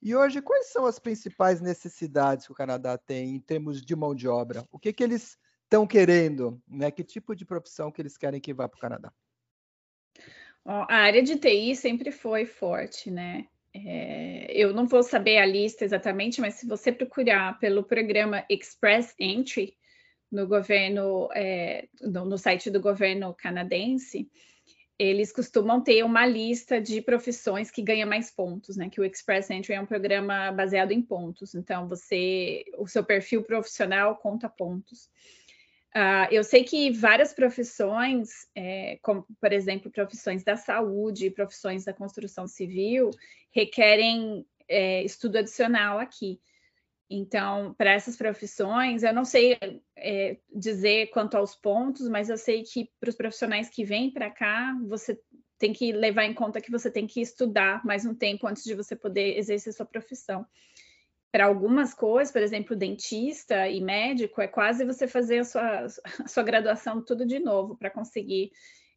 E 0.01 0.13
hoje, 0.13 0.41
quais 0.41 0.67
são 0.67 0.85
as 0.85 0.99
principais 0.99 1.61
necessidades 1.61 2.45
que 2.45 2.51
o 2.51 2.55
Canadá 2.55 2.97
tem 2.97 3.35
em 3.35 3.39
termos 3.39 3.81
de 3.81 3.95
mão 3.95 4.13
de 4.13 4.27
obra? 4.27 4.65
O 4.69 4.77
que, 4.77 4.91
que 4.91 5.03
eles 5.03 5.37
estão 5.63 5.87
querendo? 5.87 6.61
Né? 6.67 6.91
Que 6.91 7.05
tipo 7.05 7.33
de 7.33 7.45
profissão 7.45 7.89
que 7.89 8.01
eles 8.01 8.17
querem 8.17 8.41
que 8.41 8.53
vá 8.53 8.67
para 8.67 8.77
o 8.77 8.81
Canadá? 8.81 9.13
A 10.65 10.95
área 10.95 11.23
de 11.23 11.37
TI 11.37 11.73
sempre 11.73 12.11
foi 12.11 12.45
forte, 12.45 13.09
né? 13.09 13.47
É, 13.85 14.51
eu 14.51 14.73
não 14.73 14.87
vou 14.87 15.03
saber 15.03 15.37
a 15.37 15.45
lista 15.45 15.85
exatamente, 15.85 16.41
mas 16.41 16.55
se 16.55 16.67
você 16.67 16.91
procurar 16.91 17.57
pelo 17.59 17.83
programa 17.83 18.45
Express 18.49 19.13
Entry 19.19 19.77
no 20.31 20.47
governo, 20.47 21.29
é, 21.33 21.87
no, 22.01 22.25
no, 22.25 22.37
site 22.37 22.69
do 22.69 22.79
governo 22.79 23.33
canadense, 23.33 24.29
eles 24.97 25.31
costumam 25.31 25.81
ter 25.81 26.03
uma 26.03 26.25
lista 26.25 26.81
de 26.81 27.01
profissões 27.01 27.71
que 27.71 27.81
ganha 27.81 28.05
mais 28.05 28.29
pontos, 28.29 28.75
né? 28.75 28.89
Que 28.89 28.99
o 28.99 29.05
Express 29.05 29.49
Entry 29.49 29.73
é 29.73 29.81
um 29.81 29.85
programa 29.85 30.51
baseado 30.51 30.91
em 30.91 31.01
pontos. 31.01 31.55
Então, 31.55 31.87
você, 31.87 32.65
o 32.77 32.85
seu 32.85 33.03
perfil 33.03 33.43
profissional 33.43 34.17
conta 34.17 34.49
pontos. 34.49 35.09
Uh, 35.95 36.29
eu 36.31 36.43
sei 36.43 36.63
que 36.63 36.91
várias 36.91 37.33
profissões, 37.33 38.29
é, 38.55 38.99
como 39.01 39.25
por 39.41 39.51
exemplo 39.51 39.91
profissões 39.91 40.43
da 40.43 40.55
saúde, 40.55 41.31
profissões 41.31 41.83
da 41.83 41.93
construção 41.93 42.47
civil, 42.47 43.09
requerem 43.51 44.45
é, 44.67 45.03
estudo 45.03 45.37
adicional 45.39 45.97
aqui. 45.97 46.39
Então, 47.09 47.73
para 47.75 47.91
essas 47.91 48.15
profissões, 48.15 49.01
eu 49.01 49.11
não 49.11 49.25
sei 49.25 49.57
é, 49.97 50.37
dizer 50.53 51.07
quanto 51.07 51.35
aos 51.35 51.55
pontos, 51.55 52.07
mas 52.07 52.29
eu 52.29 52.37
sei 52.37 52.61
que 52.61 52.87
para 52.99 53.09
os 53.09 53.15
profissionais 53.15 53.67
que 53.67 53.83
vêm 53.83 54.11
para 54.11 54.29
cá, 54.29 54.77
você 54.87 55.19
tem 55.57 55.73
que 55.73 55.91
levar 55.91 56.25
em 56.25 56.35
conta 56.35 56.61
que 56.61 56.69
você 56.69 56.91
tem 56.91 57.07
que 57.07 57.19
estudar 57.19 57.83
mais 57.83 58.05
um 58.05 58.13
tempo 58.13 58.45
antes 58.45 58.63
de 58.63 58.75
você 58.75 58.95
poder 58.95 59.37
exercer 59.37 59.73
sua 59.73 59.87
profissão 59.87 60.45
para 61.31 61.45
algumas 61.45 61.93
coisas, 61.93 62.31
por 62.31 62.41
exemplo, 62.41 62.75
dentista 62.75 63.67
e 63.67 63.81
médico, 63.81 64.41
é 64.41 64.47
quase 64.47 64.83
você 64.83 65.07
fazer 65.07 65.39
a 65.39 65.43
sua, 65.43 65.85
a 65.85 66.27
sua 66.27 66.43
graduação 66.43 67.03
tudo 67.03 67.25
de 67.25 67.39
novo 67.39 67.77
para 67.77 67.89
conseguir 67.89 68.51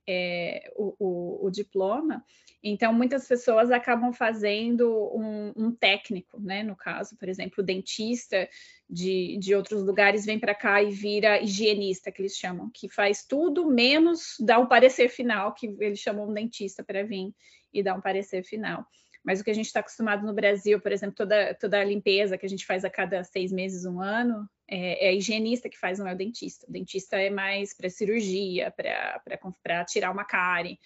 é, 0.07 0.71
o, 0.77 0.95
o, 0.99 1.47
o, 1.47 1.51
diploma. 1.51 2.25
Então, 2.62 2.92
muitas 2.92 3.27
pessoas 3.27 3.71
acabam 3.71 4.12
fazendo 4.12 4.88
um, 5.14 5.53
um, 5.57 5.73
técnico, 5.73 6.40
né? 6.40 6.62
No 6.62 6.77
caso, 6.77 7.16
por 7.16 7.29
exemplo, 7.29 7.62
dentista 7.62 8.49
de, 8.88 9.37
de 9.38 9.55
outros 9.55 9.83
lugares 9.83 10.25
vem 10.25 10.38
para 10.38 10.55
cá 10.55 10.83
e 10.83 10.90
vira 10.90 11.40
higienista, 11.40 12.11
que 12.11 12.23
eles 12.23 12.37
chamam, 12.37 12.71
que 12.73 12.88
faz 12.88 13.25
tudo 13.25 13.66
menos 13.66 14.37
dar 14.40 14.59
o 14.59 14.68
parecer 14.68 15.09
final, 15.09 15.55
que 15.55 15.77
eles 15.81 15.99
chamam 15.99 16.29
um 16.29 16.33
dentista 16.33 16.83
para 16.85 17.05
vir 17.05 17.33
e 17.73 17.83
dar 17.83 17.95
um 17.95 18.01
parecer 18.01 18.45
final. 18.45 18.87
Mas 19.25 19.41
o 19.41 19.45
que 19.45 19.51
a 19.51 19.55
gente 19.55 19.67
está 19.67 19.81
acostumado 19.81 20.27
no 20.27 20.35
Brasil, 20.35 20.81
por 20.81 20.91
exemplo, 20.91 21.15
toda, 21.15 21.55
toda 21.55 21.81
a 21.81 21.85
limpeza 21.85 22.37
que 22.37 22.45
a 22.45 22.49
gente 22.49 22.67
faz 22.67 22.85
a 22.85 22.91
cada 22.91 23.23
seis 23.23 23.53
meses, 23.53 23.85
um 23.85 24.01
ano, 24.01 24.49
é, 24.69 25.07
é 25.07 25.09
a 25.11 25.13
higienista 25.13 25.69
que 25.69 25.79
faz, 25.79 25.99
não 25.99 26.09
é 26.09 26.15
o 26.15 26.17
dentista. 26.17 26.67
O 26.69 26.73
dentista 26.73 27.17
é 27.17 27.31
mais 27.31 27.75
para 27.75 27.89
cirurgia, 27.89 28.73
para 28.73 29.85
tirar 29.85 30.11
uma 30.11 30.25
cárie, 30.25 30.79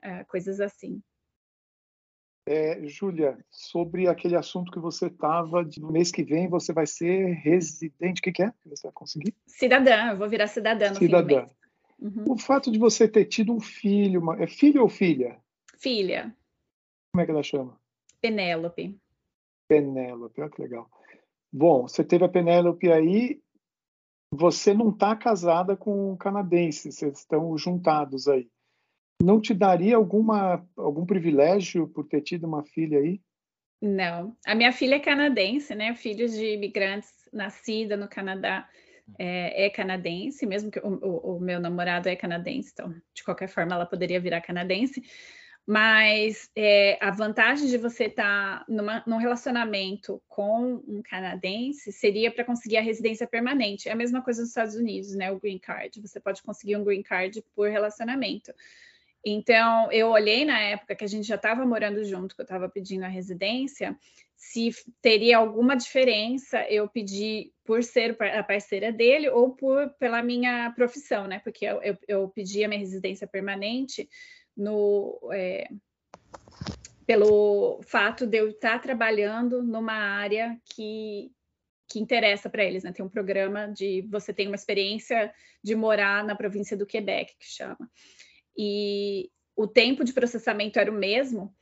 é, 0.00 0.24
coisas 0.24 0.60
assim. 0.60 1.02
É, 2.48 2.84
Júlia, 2.88 3.38
sobre 3.50 4.08
aquele 4.08 4.34
assunto 4.34 4.72
que 4.72 4.78
você 4.80 5.06
estava, 5.06 5.62
no 5.78 5.92
mês 5.92 6.10
que 6.10 6.24
vem 6.24 6.48
você 6.48 6.72
vai 6.72 6.86
ser 6.86 7.34
residente, 7.34 8.20
o 8.20 8.22
que, 8.22 8.32
que, 8.32 8.42
é 8.42 8.50
que 8.50 8.68
você 8.68 8.88
vai 8.88 8.92
conseguir? 8.92 9.34
Cidadã, 9.46 10.10
eu 10.10 10.16
vou 10.16 10.28
virar 10.28 10.48
cidadã 10.48 10.88
no 10.88 10.96
cidadã. 10.96 11.46
Uhum. 12.00 12.32
O 12.32 12.36
fato 12.36 12.72
de 12.72 12.80
você 12.80 13.06
ter 13.06 13.26
tido 13.26 13.52
um 13.54 13.60
filho, 13.60 14.20
uma, 14.20 14.42
é 14.42 14.48
filho 14.48 14.82
ou 14.82 14.88
filha? 14.88 15.38
Filha. 15.78 16.34
Como 17.12 17.22
é 17.22 17.24
que 17.24 17.30
ela 17.30 17.44
chama? 17.44 17.78
Penélope. 18.22 18.98
Penélope, 19.68 20.40
olha 20.40 20.50
que 20.50 20.62
legal. 20.62 20.88
Bom, 21.52 21.88
você 21.88 22.04
teve 22.04 22.24
a 22.24 22.28
Penélope 22.28 22.90
aí, 22.90 23.42
você 24.32 24.72
não 24.72 24.90
está 24.90 25.14
casada 25.16 25.76
com 25.76 26.12
um 26.12 26.16
canadense, 26.16 26.92
vocês 26.92 27.18
estão 27.18 27.58
juntados 27.58 28.28
aí. 28.28 28.48
Não 29.20 29.40
te 29.40 29.52
daria 29.52 29.96
alguma, 29.96 30.66
algum 30.76 31.04
privilégio 31.04 31.88
por 31.88 32.06
ter 32.06 32.22
tido 32.22 32.46
uma 32.46 32.64
filha 32.64 32.98
aí? 32.98 33.20
Não. 33.80 34.36
A 34.46 34.54
minha 34.54 34.72
filha 34.72 34.94
é 34.94 35.00
canadense, 35.00 35.74
né? 35.74 35.94
Filhos 35.94 36.32
de 36.32 36.54
imigrantes 36.54 37.10
nascida 37.32 37.96
no 37.96 38.08
Canadá 38.08 38.68
é, 39.18 39.66
é 39.66 39.70
canadense, 39.70 40.46
mesmo 40.46 40.70
que 40.70 40.78
o, 40.78 40.88
o, 40.88 41.36
o, 41.36 41.40
meu 41.40 41.60
namorado 41.60 42.08
é 42.08 42.16
canadense, 42.16 42.70
então, 42.72 42.94
de 43.14 43.24
qualquer 43.24 43.48
forma, 43.48 43.74
ela 43.74 43.86
poderia 43.86 44.20
virar 44.20 44.40
canadense. 44.40 45.02
Mas 45.66 46.50
é, 46.56 46.98
a 47.00 47.10
vantagem 47.10 47.68
de 47.68 47.78
você 47.78 48.06
estar 48.06 48.64
tá 48.64 49.04
num 49.06 49.16
relacionamento 49.16 50.20
com 50.28 50.82
um 50.86 51.00
canadense 51.02 51.92
seria 51.92 52.32
para 52.32 52.44
conseguir 52.44 52.78
a 52.78 52.82
residência 52.82 53.26
permanente. 53.28 53.88
É 53.88 53.92
a 53.92 53.96
mesma 53.96 54.20
coisa 54.22 54.40
nos 54.40 54.48
Estados 54.48 54.74
Unidos, 54.74 55.14
né? 55.14 55.30
O 55.30 55.38
green 55.38 55.58
card. 55.58 56.00
Você 56.00 56.18
pode 56.18 56.42
conseguir 56.42 56.76
um 56.76 56.84
green 56.84 57.02
card 57.02 57.44
por 57.54 57.70
relacionamento. 57.70 58.52
Então, 59.24 59.90
eu 59.92 60.08
olhei 60.08 60.44
na 60.44 60.60
época 60.60 60.96
que 60.96 61.04
a 61.04 61.08
gente 61.08 61.28
já 61.28 61.36
estava 61.36 61.64
morando 61.64 62.04
junto, 62.04 62.34
que 62.34 62.40
eu 62.40 62.44
estava 62.44 62.68
pedindo 62.68 63.04
a 63.04 63.08
residência, 63.08 63.96
se 64.36 64.72
teria 65.00 65.38
alguma 65.38 65.76
diferença 65.76 66.68
eu 66.68 66.88
pedir 66.88 67.52
por 67.64 67.84
ser 67.84 68.20
a 68.20 68.42
parceira 68.42 68.90
dele 68.90 69.28
ou 69.28 69.54
por 69.54 69.90
pela 69.90 70.20
minha 70.20 70.72
profissão, 70.72 71.28
né? 71.28 71.38
Porque 71.38 71.64
eu, 71.64 71.80
eu, 71.80 71.98
eu 72.08 72.28
pedi 72.30 72.64
a 72.64 72.68
minha 72.68 72.80
residência 72.80 73.28
permanente 73.28 74.08
no, 74.56 75.18
é, 75.32 75.68
pelo 77.06 77.80
fato 77.82 78.26
de 78.26 78.38
eu 78.38 78.48
estar 78.50 78.80
trabalhando 78.80 79.62
numa 79.62 79.92
área 79.92 80.58
que, 80.74 81.30
que 81.88 81.98
interessa 81.98 82.48
para 82.48 82.64
eles, 82.64 82.82
né? 82.82 82.92
Tem 82.92 83.04
um 83.04 83.08
programa 83.08 83.66
de 83.68 84.02
você 84.10 84.32
tem 84.32 84.46
uma 84.46 84.56
experiência 84.56 85.32
de 85.62 85.74
morar 85.74 86.24
na 86.24 86.34
província 86.34 86.76
do 86.76 86.86
Quebec, 86.86 87.34
que 87.38 87.46
chama. 87.46 87.90
E 88.56 89.30
o 89.56 89.66
tempo 89.66 90.04
de 90.04 90.12
processamento 90.12 90.78
era 90.78 90.90
o 90.90 90.94
mesmo, 90.94 91.54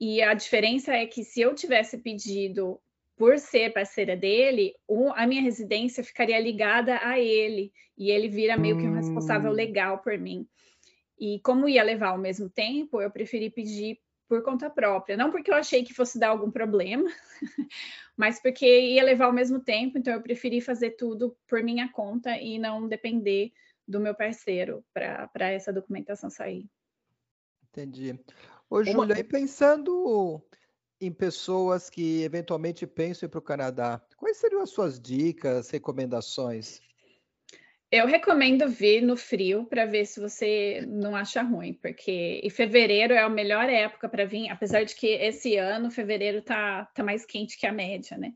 e 0.00 0.22
a 0.22 0.32
diferença 0.34 0.92
é 0.92 1.06
que 1.06 1.24
se 1.24 1.40
eu 1.40 1.54
tivesse 1.54 1.98
pedido 1.98 2.80
por 3.16 3.36
ser 3.38 3.72
parceira 3.72 4.16
dele, 4.16 4.74
a 5.16 5.26
minha 5.26 5.42
residência 5.42 6.04
ficaria 6.04 6.38
ligada 6.38 7.00
a 7.02 7.18
ele, 7.18 7.72
e 7.96 8.12
ele 8.12 8.28
vira 8.28 8.56
meio 8.56 8.78
que 8.78 8.86
um 8.86 8.94
responsável 8.94 9.50
hum. 9.50 9.54
legal 9.54 9.98
por 9.98 10.16
mim. 10.16 10.46
E 11.18 11.40
como 11.40 11.68
ia 11.68 11.82
levar 11.82 12.08
ao 12.08 12.18
mesmo 12.18 12.48
tempo, 12.48 13.00
eu 13.00 13.10
preferi 13.10 13.50
pedir 13.50 14.00
por 14.28 14.42
conta 14.42 14.68
própria. 14.68 15.16
Não 15.16 15.30
porque 15.30 15.50
eu 15.50 15.54
achei 15.54 15.82
que 15.82 15.94
fosse 15.94 16.18
dar 16.18 16.28
algum 16.28 16.50
problema, 16.50 17.10
mas 18.16 18.40
porque 18.40 18.66
ia 18.66 19.02
levar 19.02 19.26
ao 19.26 19.32
mesmo 19.32 19.58
tempo, 19.58 19.98
então 19.98 20.12
eu 20.12 20.22
preferi 20.22 20.60
fazer 20.60 20.90
tudo 20.92 21.36
por 21.46 21.62
minha 21.62 21.90
conta 21.90 22.36
e 22.36 22.58
não 22.58 22.86
depender 22.86 23.52
do 23.86 23.98
meu 23.98 24.14
parceiro 24.14 24.84
para 24.92 25.50
essa 25.50 25.72
documentação 25.72 26.28
sair. 26.28 26.68
Entendi. 27.70 28.18
Ô, 28.68 28.84
Júlia, 28.84 29.18
e 29.18 29.24
pensando 29.24 30.42
em 31.00 31.12
pessoas 31.12 31.88
que 31.88 32.22
eventualmente 32.22 32.86
pensam 32.86 33.26
ir 33.26 33.30
para 33.30 33.38
o 33.38 33.42
Canadá, 33.42 34.02
quais 34.16 34.36
seriam 34.36 34.60
as 34.60 34.70
suas 34.70 35.00
dicas, 35.00 35.70
recomendações? 35.70 36.80
Eu 37.90 38.06
recomendo 38.06 38.68
vir 38.68 39.00
no 39.00 39.16
frio 39.16 39.64
para 39.64 39.86
ver 39.86 40.04
se 40.04 40.20
você 40.20 40.84
não 40.86 41.16
acha 41.16 41.40
ruim, 41.40 41.72
porque 41.72 42.46
fevereiro 42.50 43.14
é 43.14 43.20
a 43.20 43.30
melhor 43.30 43.68
época 43.70 44.08
para 44.10 44.26
vir, 44.26 44.50
apesar 44.50 44.84
de 44.84 44.94
que 44.94 45.06
esse 45.06 45.56
ano 45.56 45.90
fevereiro 45.90 46.42
tá, 46.42 46.84
tá 46.94 47.02
mais 47.02 47.24
quente 47.24 47.58
que 47.58 47.66
a 47.66 47.72
média, 47.72 48.18
né? 48.18 48.34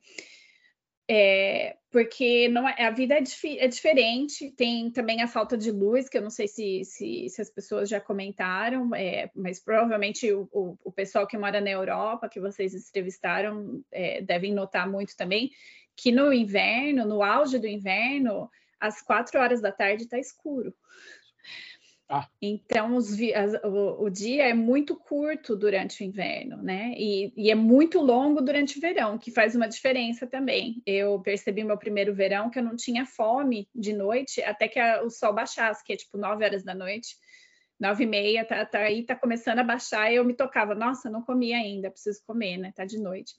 É, 1.06 1.76
porque 1.90 2.48
não 2.48 2.66
é, 2.66 2.86
a 2.86 2.90
vida 2.90 3.14
é, 3.14 3.22
é, 3.58 3.68
diferente, 3.68 4.50
tem 4.52 4.90
também 4.90 5.20
a 5.20 5.28
falta 5.28 5.58
de 5.58 5.70
luz, 5.70 6.08
que 6.08 6.16
eu 6.16 6.22
não 6.22 6.30
sei 6.30 6.48
se, 6.48 6.84
se, 6.84 7.28
se 7.28 7.42
as 7.42 7.50
pessoas 7.50 7.90
já 7.90 8.00
comentaram, 8.00 8.94
é, 8.94 9.30
mas 9.34 9.62
provavelmente 9.62 10.32
o, 10.32 10.48
o, 10.50 10.78
o, 10.84 10.92
pessoal 10.92 11.26
que 11.26 11.36
mora 11.36 11.60
na 11.60 11.68
Europa, 11.68 12.30
que 12.30 12.40
vocês 12.40 12.72
entrevistaram, 12.74 13.84
é, 13.90 14.22
devem 14.22 14.54
notar 14.54 14.90
muito 14.90 15.14
também, 15.14 15.50
que 15.94 16.10
no 16.10 16.32
inverno, 16.32 17.04
no 17.04 17.22
auge 17.22 17.58
do 17.58 17.66
inverno, 17.66 18.48
às 18.82 19.00
quatro 19.00 19.38
horas 19.38 19.60
da 19.60 19.70
tarde 19.70 20.02
está 20.02 20.18
escuro. 20.18 20.74
Ah. 22.08 22.28
Então, 22.42 22.96
os, 22.96 23.12
as, 23.12 23.54
o, 23.64 24.04
o, 24.04 24.10
dia 24.10 24.48
é 24.48 24.52
muito 24.52 24.94
curto 24.94 25.56
durante 25.56 26.02
o 26.02 26.06
inverno, 26.06 26.58
né? 26.62 26.92
E, 26.98 27.32
e, 27.34 27.50
é 27.50 27.54
muito 27.54 28.00
longo 28.00 28.42
durante 28.42 28.76
o 28.76 28.80
verão, 28.82 29.16
que 29.16 29.30
faz 29.30 29.54
uma 29.54 29.66
diferença 29.66 30.26
também. 30.26 30.82
Eu 30.84 31.20
percebi 31.20 31.64
meu 31.64 31.78
primeiro 31.78 32.14
verão 32.14 32.50
que 32.50 32.58
eu 32.58 32.62
não 32.62 32.76
tinha 32.76 33.06
fome 33.06 33.66
de 33.74 33.94
noite 33.94 34.42
até 34.42 34.68
que 34.68 34.78
a, 34.78 35.02
o 35.02 35.08
sol 35.08 35.32
baixasse, 35.32 35.82
que 35.82 35.94
é 35.94 35.96
tipo 35.96 36.18
nove 36.18 36.44
horas 36.44 36.62
da 36.62 36.74
noite, 36.74 37.16
nove 37.80 38.04
e 38.04 38.06
meia, 38.06 38.44
tá, 38.44 38.66
tá, 38.66 38.80
aí 38.80 39.04
tá 39.04 39.16
começando 39.16 39.60
a 39.60 39.64
baixar, 39.64 40.12
e 40.12 40.16
eu 40.16 40.24
me 40.24 40.34
tocava, 40.34 40.74
nossa, 40.74 41.08
não 41.08 41.22
comi 41.22 41.54
ainda, 41.54 41.90
preciso 41.90 42.22
comer, 42.26 42.58
né? 42.58 42.72
Tá 42.76 42.84
de 42.84 42.98
noite. 42.98 43.32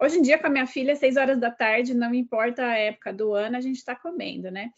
Hoje 0.00 0.18
em 0.18 0.22
dia, 0.22 0.38
com 0.38 0.46
a 0.46 0.50
minha 0.50 0.66
filha, 0.66 0.94
seis 0.94 1.16
horas 1.16 1.38
da 1.40 1.50
tarde, 1.50 1.92
não 1.92 2.14
importa 2.14 2.64
a 2.64 2.76
época 2.76 3.12
do 3.12 3.32
ano, 3.34 3.56
a 3.56 3.60
gente 3.60 3.76
está 3.76 3.96
comendo, 3.96 4.50
né? 4.50 4.70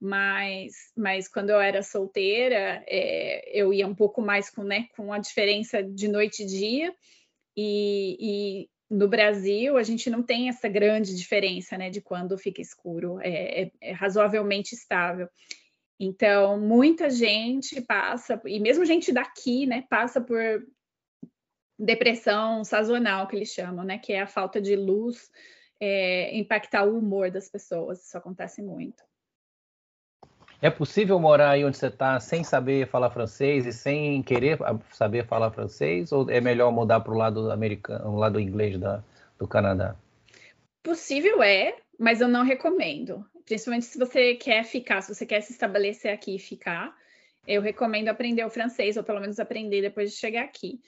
Mas, 0.00 0.72
mas 0.96 1.28
quando 1.28 1.50
eu 1.50 1.60
era 1.60 1.82
solteira, 1.82 2.82
é, 2.86 3.50
eu 3.52 3.72
ia 3.74 3.86
um 3.86 3.94
pouco 3.94 4.22
mais 4.22 4.48
com, 4.48 4.62
né, 4.62 4.86
com 4.96 5.12
a 5.12 5.18
diferença 5.18 5.82
de 5.82 6.08
noite 6.08 6.44
e 6.44 6.46
dia, 6.46 6.94
e, 7.56 8.16
e 8.18 8.68
no 8.88 9.08
Brasil 9.08 9.76
a 9.76 9.82
gente 9.82 10.08
não 10.08 10.22
tem 10.22 10.48
essa 10.48 10.68
grande 10.68 11.14
diferença, 11.14 11.76
né, 11.76 11.90
de 11.90 12.00
quando 12.00 12.38
fica 12.38 12.62
escuro, 12.62 13.18
é, 13.20 13.62
é, 13.62 13.70
é 13.80 13.92
razoavelmente 13.92 14.74
estável. 14.74 15.28
Então, 15.98 16.58
muita 16.58 17.10
gente 17.10 17.78
passa, 17.82 18.40
e 18.46 18.58
mesmo 18.58 18.86
gente 18.86 19.12
daqui, 19.12 19.66
né, 19.66 19.84
passa 19.90 20.18
por 20.18 20.40
depressão 21.80 22.62
sazonal, 22.62 23.26
que 23.26 23.36
eles 23.36 23.48
chamam, 23.48 23.84
né? 23.84 23.98
Que 23.98 24.12
é 24.12 24.20
a 24.20 24.26
falta 24.26 24.60
de 24.60 24.76
luz 24.76 25.30
é, 25.80 26.36
impactar 26.36 26.84
o 26.84 26.98
humor 26.98 27.30
das 27.30 27.48
pessoas. 27.48 28.04
Isso 28.06 28.16
acontece 28.16 28.62
muito. 28.62 29.02
É 30.62 30.68
possível 30.68 31.18
morar 31.18 31.52
aí 31.52 31.64
onde 31.64 31.78
você 31.78 31.86
está 31.86 32.20
sem 32.20 32.44
saber 32.44 32.86
falar 32.86 33.10
francês 33.10 33.64
e 33.64 33.72
sem 33.72 34.22
querer 34.22 34.58
saber 34.92 35.26
falar 35.26 35.50
francês? 35.50 36.12
Ou 36.12 36.28
é 36.30 36.38
melhor 36.38 36.70
mudar 36.70 37.00
para 37.00 37.14
o 37.14 37.16
lado 37.16 37.50
americano, 37.50 38.14
lado 38.16 38.38
inglês 38.38 38.78
da, 38.78 39.02
do 39.38 39.48
Canadá? 39.48 39.96
Possível 40.82 41.42
é, 41.42 41.76
mas 41.98 42.20
eu 42.20 42.28
não 42.28 42.44
recomendo. 42.44 43.24
Principalmente 43.46 43.86
se 43.86 43.98
você 43.98 44.34
quer 44.34 44.64
ficar, 44.64 45.00
se 45.00 45.14
você 45.14 45.24
quer 45.24 45.40
se 45.40 45.52
estabelecer 45.52 46.12
aqui 46.12 46.36
e 46.36 46.38
ficar, 46.38 46.94
eu 47.46 47.62
recomendo 47.62 48.08
aprender 48.08 48.44
o 48.44 48.50
francês, 48.50 48.98
ou 48.98 49.02
pelo 49.02 49.20
menos 49.20 49.40
aprender 49.40 49.80
depois 49.80 50.10
de 50.10 50.16
chegar 50.16 50.44
aqui. 50.44 50.78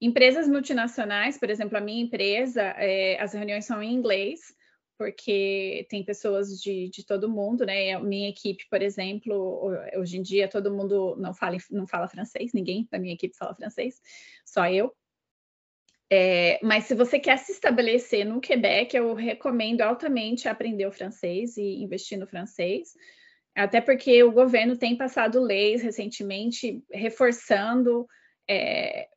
Empresas 0.00 0.48
multinacionais, 0.48 1.38
por 1.38 1.48
exemplo, 1.48 1.78
a 1.78 1.80
minha 1.80 2.02
empresa, 2.02 2.62
é, 2.62 3.20
as 3.20 3.32
reuniões 3.32 3.64
são 3.64 3.82
em 3.82 3.92
inglês, 3.92 4.54
porque 4.98 5.86
tem 5.88 6.04
pessoas 6.04 6.60
de, 6.60 6.88
de 6.88 7.04
todo 7.04 7.28
mundo, 7.28 7.64
né? 7.64 7.98
Minha 7.98 8.28
equipe, 8.28 8.64
por 8.70 8.80
exemplo, 8.80 9.72
hoje 9.96 10.18
em 10.18 10.22
dia 10.22 10.48
todo 10.48 10.72
mundo 10.72 11.16
não 11.18 11.34
fala, 11.34 11.56
não 11.70 11.86
fala 11.86 12.08
francês, 12.08 12.52
ninguém 12.52 12.86
da 12.90 12.98
minha 12.98 13.14
equipe 13.14 13.36
fala 13.36 13.54
francês, 13.54 14.00
só 14.44 14.68
eu. 14.68 14.94
É, 16.10 16.60
mas 16.62 16.84
se 16.84 16.94
você 16.94 17.18
quer 17.18 17.38
se 17.38 17.52
estabelecer 17.52 18.24
no 18.24 18.40
Quebec, 18.40 18.96
eu 18.96 19.14
recomendo 19.14 19.80
altamente 19.80 20.48
aprender 20.48 20.86
o 20.86 20.92
francês 20.92 21.56
e 21.56 21.82
investir 21.82 22.18
no 22.18 22.26
francês, 22.26 22.94
até 23.54 23.80
porque 23.80 24.22
o 24.22 24.32
governo 24.32 24.76
tem 24.76 24.96
passado 24.96 25.40
leis 25.40 25.82
recentemente 25.82 26.84
reforçando 26.92 28.06
é, 28.48 29.08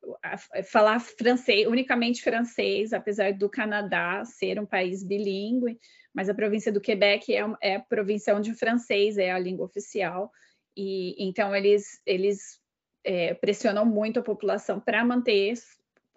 falar 0.64 1.00
francês, 1.00 1.68
unicamente 1.68 2.22
francês, 2.22 2.94
apesar 2.94 3.34
do 3.34 3.50
Canadá 3.50 4.24
ser 4.26 4.60
um 4.60 4.66
país 4.66 5.04
bilíngue, 5.04 5.80
mas 6.14 6.30
a 6.30 6.34
província 6.34 6.72
do 6.72 6.82
Quebec 6.82 7.34
é, 7.36 7.46
é 7.62 7.76
a 7.76 7.80
província 7.80 8.36
onde 8.36 8.52
o 8.52 8.56
francês 8.56 9.18
é 9.18 9.32
a 9.32 9.40
língua 9.40 9.66
oficial, 9.66 10.32
e 10.76 11.16
então 11.20 11.56
eles, 11.56 12.02
eles 12.06 12.60
é, 13.04 13.34
pressionam 13.34 13.86
muito 13.86 14.20
a 14.20 14.24
população 14.24 14.80
para 14.80 15.04
manter, 15.04 15.54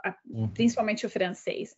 a, 0.05 0.17
uhum. 0.29 0.49
principalmente 0.49 1.05
o 1.05 1.11
francês. 1.11 1.77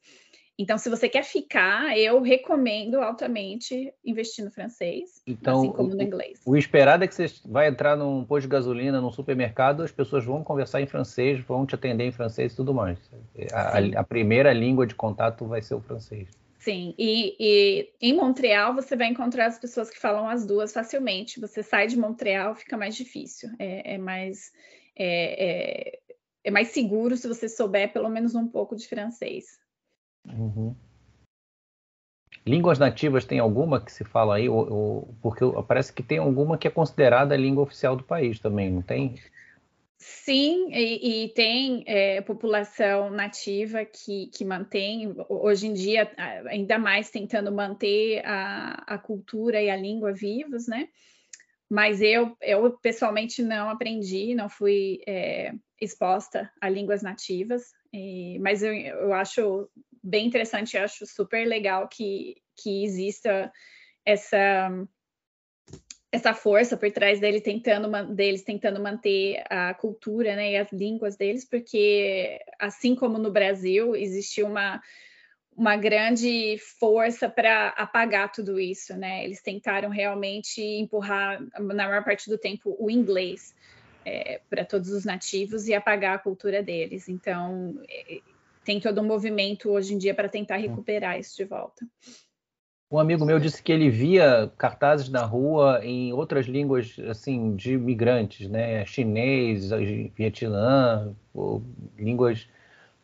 Então, 0.62 0.78
se 0.78 0.88
você 0.88 1.08
quer 1.08 1.24
ficar, 1.24 1.98
eu 1.98 2.22
recomendo 2.22 3.00
altamente 3.00 3.92
investir 4.04 4.44
no 4.44 4.50
francês, 4.50 5.20
então, 5.26 5.58
assim 5.58 5.72
como 5.72 5.92
no 5.92 6.00
inglês. 6.00 6.40
O, 6.46 6.52
o 6.52 6.56
esperado 6.56 7.02
é 7.02 7.08
que 7.08 7.14
você 7.16 7.26
vai 7.44 7.66
entrar 7.66 7.96
num 7.96 8.24
posto 8.24 8.42
de 8.42 8.48
gasolina, 8.48 9.00
num 9.00 9.10
supermercado, 9.10 9.82
as 9.82 9.90
pessoas 9.90 10.24
vão 10.24 10.44
conversar 10.44 10.80
em 10.80 10.86
francês, 10.86 11.40
vão 11.40 11.66
te 11.66 11.74
atender 11.74 12.04
em 12.04 12.12
francês 12.12 12.52
e 12.52 12.56
tudo 12.56 12.72
mais. 12.72 12.96
A, 13.52 14.00
a, 14.00 14.04
primeira 14.04 14.52
língua 14.52 14.86
de 14.86 14.94
contato 14.94 15.44
vai 15.46 15.60
ser 15.60 15.74
o 15.74 15.80
francês. 15.80 16.28
Sim, 16.60 16.94
e, 16.96 17.34
e, 17.40 17.90
em 18.00 18.14
Montreal 18.14 18.72
você 18.72 18.94
vai 18.94 19.08
encontrar 19.08 19.46
as 19.46 19.58
pessoas 19.58 19.90
que 19.90 19.98
falam 19.98 20.28
as 20.28 20.46
duas 20.46 20.72
facilmente. 20.72 21.40
Você 21.40 21.60
sai 21.60 21.88
de 21.88 21.98
Montreal, 21.98 22.54
fica 22.54 22.76
mais 22.76 22.94
difícil. 22.94 23.50
É, 23.58 23.94
é 23.94 23.98
mais 23.98 24.52
é, 24.96 25.90
é, 25.96 25.98
é 26.44 26.50
mais 26.52 26.68
seguro 26.68 27.16
se 27.16 27.26
você 27.26 27.48
souber 27.48 27.92
pelo 27.92 28.08
menos 28.08 28.36
um 28.36 28.46
pouco 28.46 28.76
de 28.76 28.86
francês. 28.86 29.60
Uhum. 30.26 30.74
Línguas 32.46 32.78
nativas 32.78 33.24
tem 33.24 33.38
alguma 33.38 33.80
que 33.80 33.92
se 33.92 34.04
fala 34.04 34.36
aí? 34.36 34.48
Ou, 34.48 34.72
ou, 34.72 35.14
porque 35.22 35.44
parece 35.66 35.92
que 35.92 36.02
tem 36.02 36.18
alguma 36.18 36.58
que 36.58 36.66
é 36.66 36.70
considerada 36.70 37.34
a 37.34 37.38
língua 37.38 37.62
oficial 37.62 37.94
do 37.94 38.02
país 38.02 38.40
também, 38.40 38.70
não 38.70 38.82
tem? 38.82 39.14
Sim, 39.98 40.72
e, 40.72 41.24
e 41.24 41.28
tem 41.28 41.84
é, 41.86 42.20
população 42.22 43.08
nativa 43.08 43.84
que, 43.84 44.26
que 44.34 44.44
mantém, 44.44 45.14
hoje 45.28 45.68
em 45.68 45.72
dia, 45.72 46.10
ainda 46.48 46.76
mais 46.76 47.08
tentando 47.08 47.52
manter 47.52 48.20
a, 48.26 48.82
a 48.94 48.98
cultura 48.98 49.62
e 49.62 49.70
a 49.70 49.76
língua 49.76 50.12
vivos, 50.12 50.66
né? 50.66 50.88
Mas 51.70 52.02
eu, 52.02 52.36
eu 52.40 52.72
pessoalmente 52.78 53.42
não 53.42 53.70
aprendi, 53.70 54.34
não 54.34 54.48
fui 54.48 55.00
é, 55.06 55.54
exposta 55.80 56.50
a 56.60 56.68
línguas 56.68 57.00
nativas, 57.00 57.62
e, 57.92 58.40
mas 58.40 58.64
eu, 58.64 58.74
eu 58.74 59.12
acho 59.14 59.68
bem 60.02 60.26
interessante, 60.26 60.76
eu 60.76 60.84
acho 60.84 61.06
super 61.06 61.46
legal 61.46 61.88
que, 61.88 62.36
que 62.56 62.84
exista 62.84 63.52
essa 64.04 64.70
essa 66.10 66.34
força 66.34 66.76
por 66.76 66.90
trás 66.90 67.18
dele 67.20 67.40
tentando 67.40 68.14
deles 68.14 68.42
tentando 68.42 68.78
manter 68.82 69.42
a 69.48 69.72
cultura 69.72 70.36
né, 70.36 70.52
e 70.52 70.56
as 70.58 70.70
línguas 70.70 71.16
deles, 71.16 71.42
porque 71.42 72.38
assim 72.58 72.94
como 72.94 73.16
no 73.16 73.30
Brasil 73.30 73.96
existiu 73.96 74.46
uma 74.46 74.82
uma 75.56 75.76
grande 75.76 76.56
força 76.78 77.28
para 77.28 77.68
apagar 77.68 78.32
tudo 78.32 78.58
isso, 78.58 78.96
né? 78.96 79.22
Eles 79.22 79.42
tentaram 79.42 79.90
realmente 79.90 80.62
empurrar, 80.62 81.42
na 81.58 81.86
maior 81.86 82.02
parte 82.02 82.30
do 82.30 82.38
tempo, 82.38 82.74
o 82.78 82.90
inglês 82.90 83.54
é, 84.04 84.40
para 84.48 84.64
todos 84.64 84.90
os 84.90 85.04
nativos 85.04 85.68
e 85.68 85.74
apagar 85.74 86.16
a 86.16 86.18
cultura 86.18 86.62
deles. 86.62 87.08
Então, 87.08 87.78
é, 87.86 88.20
tem 88.64 88.80
todo 88.80 89.00
um 89.00 89.04
movimento 89.04 89.70
hoje 89.70 89.94
em 89.94 89.98
dia 89.98 90.14
para 90.14 90.28
tentar 90.28 90.58
hum. 90.58 90.62
recuperar 90.62 91.18
isso 91.18 91.36
de 91.36 91.44
volta. 91.44 91.86
Um 92.90 92.98
amigo 92.98 93.24
meu 93.24 93.40
disse 93.40 93.62
que 93.62 93.72
ele 93.72 93.88
via 93.88 94.52
cartazes 94.58 95.08
na 95.08 95.24
rua 95.24 95.80
em 95.82 96.12
outras 96.12 96.44
línguas 96.44 96.94
assim 97.08 97.56
de 97.56 97.72
imigrantes, 97.72 98.46
né, 98.50 98.84
chinês, 98.84 99.70
vietnã, 100.14 101.14
línguas 101.96 102.46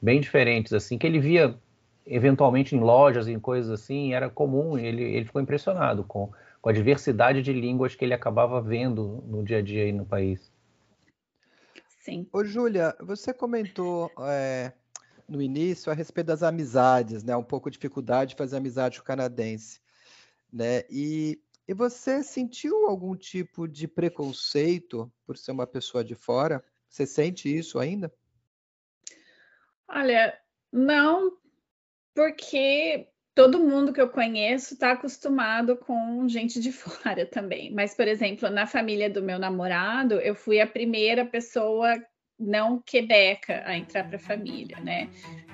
bem 0.00 0.20
diferentes 0.20 0.74
assim, 0.74 0.98
que 0.98 1.06
ele 1.06 1.18
via 1.18 1.58
eventualmente 2.06 2.74
em 2.76 2.80
lojas, 2.80 3.28
em 3.28 3.38
coisas 3.38 3.70
assim, 3.70 4.12
era 4.12 4.28
comum. 4.28 4.78
Ele, 4.78 5.02
ele 5.02 5.24
ficou 5.24 5.40
impressionado 5.40 6.04
com, 6.04 6.30
com 6.60 6.68
a 6.68 6.72
diversidade 6.72 7.42
de 7.42 7.52
línguas 7.52 7.94
que 7.94 8.04
ele 8.04 8.14
acabava 8.14 8.60
vendo 8.60 9.22
no 9.26 9.42
dia 9.42 9.58
a 9.58 9.62
dia 9.62 9.84
aí 9.84 9.92
no 9.92 10.04
país. 10.04 10.52
Sim. 12.00 12.26
Ô, 12.32 12.44
Júlia, 12.44 12.96
você 13.00 13.34
comentou 13.34 14.10
é, 14.20 14.72
no 15.28 15.42
início 15.42 15.92
a 15.92 15.94
respeito 15.94 16.28
das 16.28 16.42
amizades, 16.42 17.22
né? 17.22 17.36
Um 17.36 17.44
pouco 17.44 17.70
de 17.70 17.76
dificuldade 17.76 18.30
de 18.30 18.36
fazer 18.36 18.56
amizade 18.56 18.98
com 18.98 19.02
o 19.02 19.06
canadense, 19.06 19.80
né? 20.52 20.84
E, 20.90 21.38
e 21.66 21.74
você 21.74 22.22
sentiu 22.22 22.86
algum 22.86 23.14
tipo 23.14 23.68
de 23.68 23.86
preconceito 23.86 25.12
por 25.26 25.36
ser 25.36 25.52
uma 25.52 25.66
pessoa 25.66 26.02
de 26.02 26.14
fora? 26.14 26.64
Você 26.88 27.06
sente 27.06 27.54
isso 27.54 27.78
ainda? 27.78 28.12
Olha, 29.86 30.38
não, 30.72 31.36
porque 32.14 33.08
todo 33.34 33.60
mundo 33.60 33.92
que 33.92 34.00
eu 34.00 34.08
conheço 34.08 34.74
está 34.74 34.92
acostumado 34.92 35.76
com 35.76 36.26
gente 36.28 36.58
de 36.60 36.72
fora 36.72 37.26
também. 37.26 37.72
Mas, 37.72 37.94
por 37.94 38.08
exemplo, 38.08 38.48
na 38.48 38.66
família 38.66 39.10
do 39.10 39.22
meu 39.22 39.38
namorado, 39.38 40.14
eu 40.14 40.34
fui 40.34 40.60
a 40.60 40.66
primeira 40.66 41.24
pessoa 41.24 41.94
não 42.38 42.80
quebeca 42.80 43.62
a 43.66 43.76
entrar 43.76 44.04
para 44.04 44.16
a 44.16 44.20
família, 44.20 44.78
né? 44.80 45.08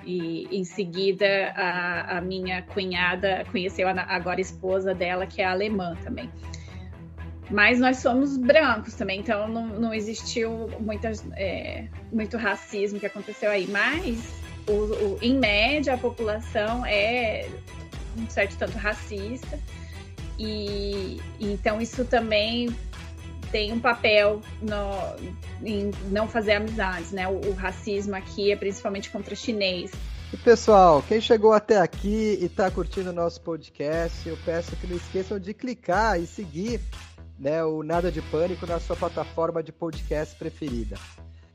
E 0.05 0.47
em 0.51 0.64
seguida 0.64 1.53
a, 1.57 2.18
a 2.18 2.20
minha 2.20 2.62
cunhada 2.62 3.45
conheceu 3.51 3.89
a 3.89 3.93
agora 3.93 4.41
esposa 4.41 4.95
dela, 4.95 5.26
que 5.26 5.41
é 5.41 5.47
alemã 5.47 5.97
também. 6.03 6.30
Mas 7.51 7.78
nós 7.78 7.99
somos 7.99 8.37
brancos 8.37 8.95
também, 8.95 9.20
então 9.20 9.49
não, 9.49 9.66
não 9.66 9.95
existiu 9.95 10.68
muitas, 10.80 11.24
é, 11.37 11.89
muito 12.12 12.37
racismo 12.37 12.99
que 12.99 13.07
aconteceu 13.07 13.51
aí. 13.51 13.66
Mas 13.66 14.35
o, 14.66 14.72
o, 14.72 15.18
em 15.22 15.39
média, 15.39 15.95
a 15.95 15.99
população 15.99 16.85
é 16.87 17.49
um 18.16 18.28
certo 18.28 18.57
tanto 18.57 18.76
racista, 18.78 19.59
e 20.39 21.20
então 21.41 21.80
isso 21.80 22.05
também 22.05 22.74
tem 23.55 23.72
um 23.72 23.78
papel 23.78 24.40
no, 24.61 25.64
em 25.64 25.92
não 26.11 26.26
fazer 26.26 26.55
amizades, 26.55 27.12
né? 27.12 27.28
O, 27.28 27.34
o, 27.34 27.55
racismo 27.55 28.16
aqui 28.16 28.50
é 28.50 28.57
principalmente 28.57 29.09
contra 29.11 29.36
chinês. 29.36 29.92
E 30.32 30.36
pessoal, 30.36 31.00
quem 31.07 31.20
chegou 31.20 31.52
até 31.52 31.78
aqui 31.78 32.36
e 32.40 32.46
está 32.46 32.68
curtindo 32.68 33.11
o 33.11 33.12
nosso 33.12 33.40
podcast, 33.42 34.28
eu 34.28 34.36
peço 34.44 34.74
que 34.74 34.88
não 34.88 34.96
esqueçam 34.96 35.38
de 35.38 35.55
clicar 35.55 36.20
e 36.20 36.26
seguir 36.26 36.80
né, 37.38 37.62
o 37.62 37.84
Nada 37.84 38.11
de 38.11 38.20
Pânico 38.22 38.66
na 38.66 38.80
sua 38.80 38.96
plataforma 38.96 39.62
de 39.62 39.70
podcast 39.70 40.34
preferida. 40.34 40.96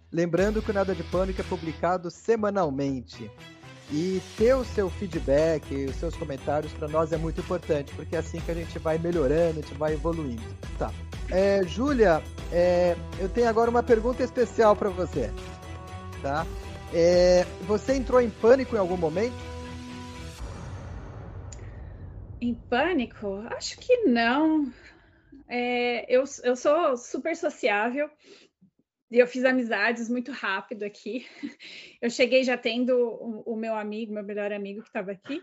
Lembrando 0.10 0.62
que 0.62 0.72
o 0.72 0.74
Nada 0.74 0.96
de 0.96 1.04
Pânico 1.04 1.42
é 1.42 1.44
publicado 1.44 2.10
semanalmente. 2.10 3.30
E 3.92 4.22
ter 4.38 4.54
o 4.54 4.64
seu 4.64 4.90
feedback, 4.90 5.70
os 5.84 5.98
seus 5.98 6.16
comentários 6.16 6.72
para 6.72 6.88
nós 6.88 7.12
é 7.12 7.18
muito 7.18 7.42
importante, 7.42 7.94
porque 7.94 8.16
é 8.16 8.20
assim 8.20 8.40
que 8.40 8.52
a 8.52 8.54
gente 8.54 8.80
vai 8.80 8.98
melhorando, 8.98 9.60
a 9.60 9.62
gente 9.62 9.74
vai 9.74 9.94
evoluindo. 9.96 10.44
Tá. 10.78 10.94
É, 11.32 11.64
Júlia, 11.64 12.22
é, 12.52 12.96
eu 13.20 13.30
tenho 13.30 13.48
agora 13.48 13.70
uma 13.70 13.84
pergunta 13.84 14.24
especial 14.24 14.76
para 14.76 14.90
você. 14.90 15.30
Tá? 16.22 16.46
É, 16.94 17.44
você 17.68 17.94
entrou 17.94 18.20
em 18.20 18.30
pânico 18.30 18.76
em 18.76 18.80
algum 18.80 18.98
momento? 18.98 19.36
Em 22.42 22.56
pânico? 22.56 23.44
Acho 23.56 23.78
que 23.80 24.06
não. 24.06 24.72
É, 25.48 26.06
eu, 26.14 26.24
eu 26.44 26.56
sou 26.56 26.98
super 26.98 27.36
sociável, 27.36 28.10
e 29.12 29.18
eu 29.18 29.28
fiz 29.28 29.44
amizades 29.44 30.08
muito 30.08 30.32
rápido 30.32 30.84
aqui. 30.84 31.26
Eu 32.02 32.10
cheguei 32.10 32.44
já 32.44 32.58
tendo 32.58 32.96
o, 32.96 33.54
o 33.54 33.56
meu 33.56 33.76
amigo, 33.76 34.14
meu 34.14 34.24
melhor 34.24 34.54
amigo 34.54 34.82
que 34.82 34.88
estava 34.88 35.12
aqui. 35.12 35.42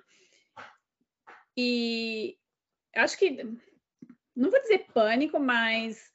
E 1.56 2.38
acho 2.94 3.18
que, 3.18 3.36
não 4.36 4.50
vou 4.50 4.60
dizer 4.60 4.86
pânico, 4.92 5.40
mas 5.40 6.12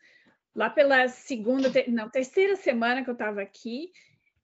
lá 0.56 0.70
pela 0.70 1.08
segunda, 1.08 1.72
não, 1.88 2.10
terceira 2.10 2.56
semana 2.56 3.04
que 3.04 3.10
eu 3.10 3.14
estava 3.14 3.42
aqui, 3.42 3.92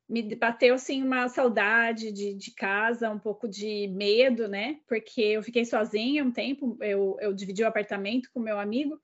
me 0.09 0.36
bateu 0.36 0.73
assim 0.73 1.03
uma 1.03 1.28
saudade 1.28 2.11
de, 2.11 2.34
de, 2.34 2.51
casa, 2.51 3.09
um 3.09 3.19
pouco 3.19 3.47
de 3.47 3.88
medo, 3.89 4.47
né? 4.47 4.80
Porque 4.88 5.21
eu 5.21 5.43
fiquei 5.43 5.65
sozinha 5.65 6.23
um 6.23 6.32
tempo, 6.32 6.78
eu, 6.82 7.17
eu 7.19 7.34
dividi 7.34 7.61
o 7.61 7.67
apartamento 7.67 8.30
com 8.34 8.39
meu 8.39 8.57
amigo 8.57 8.99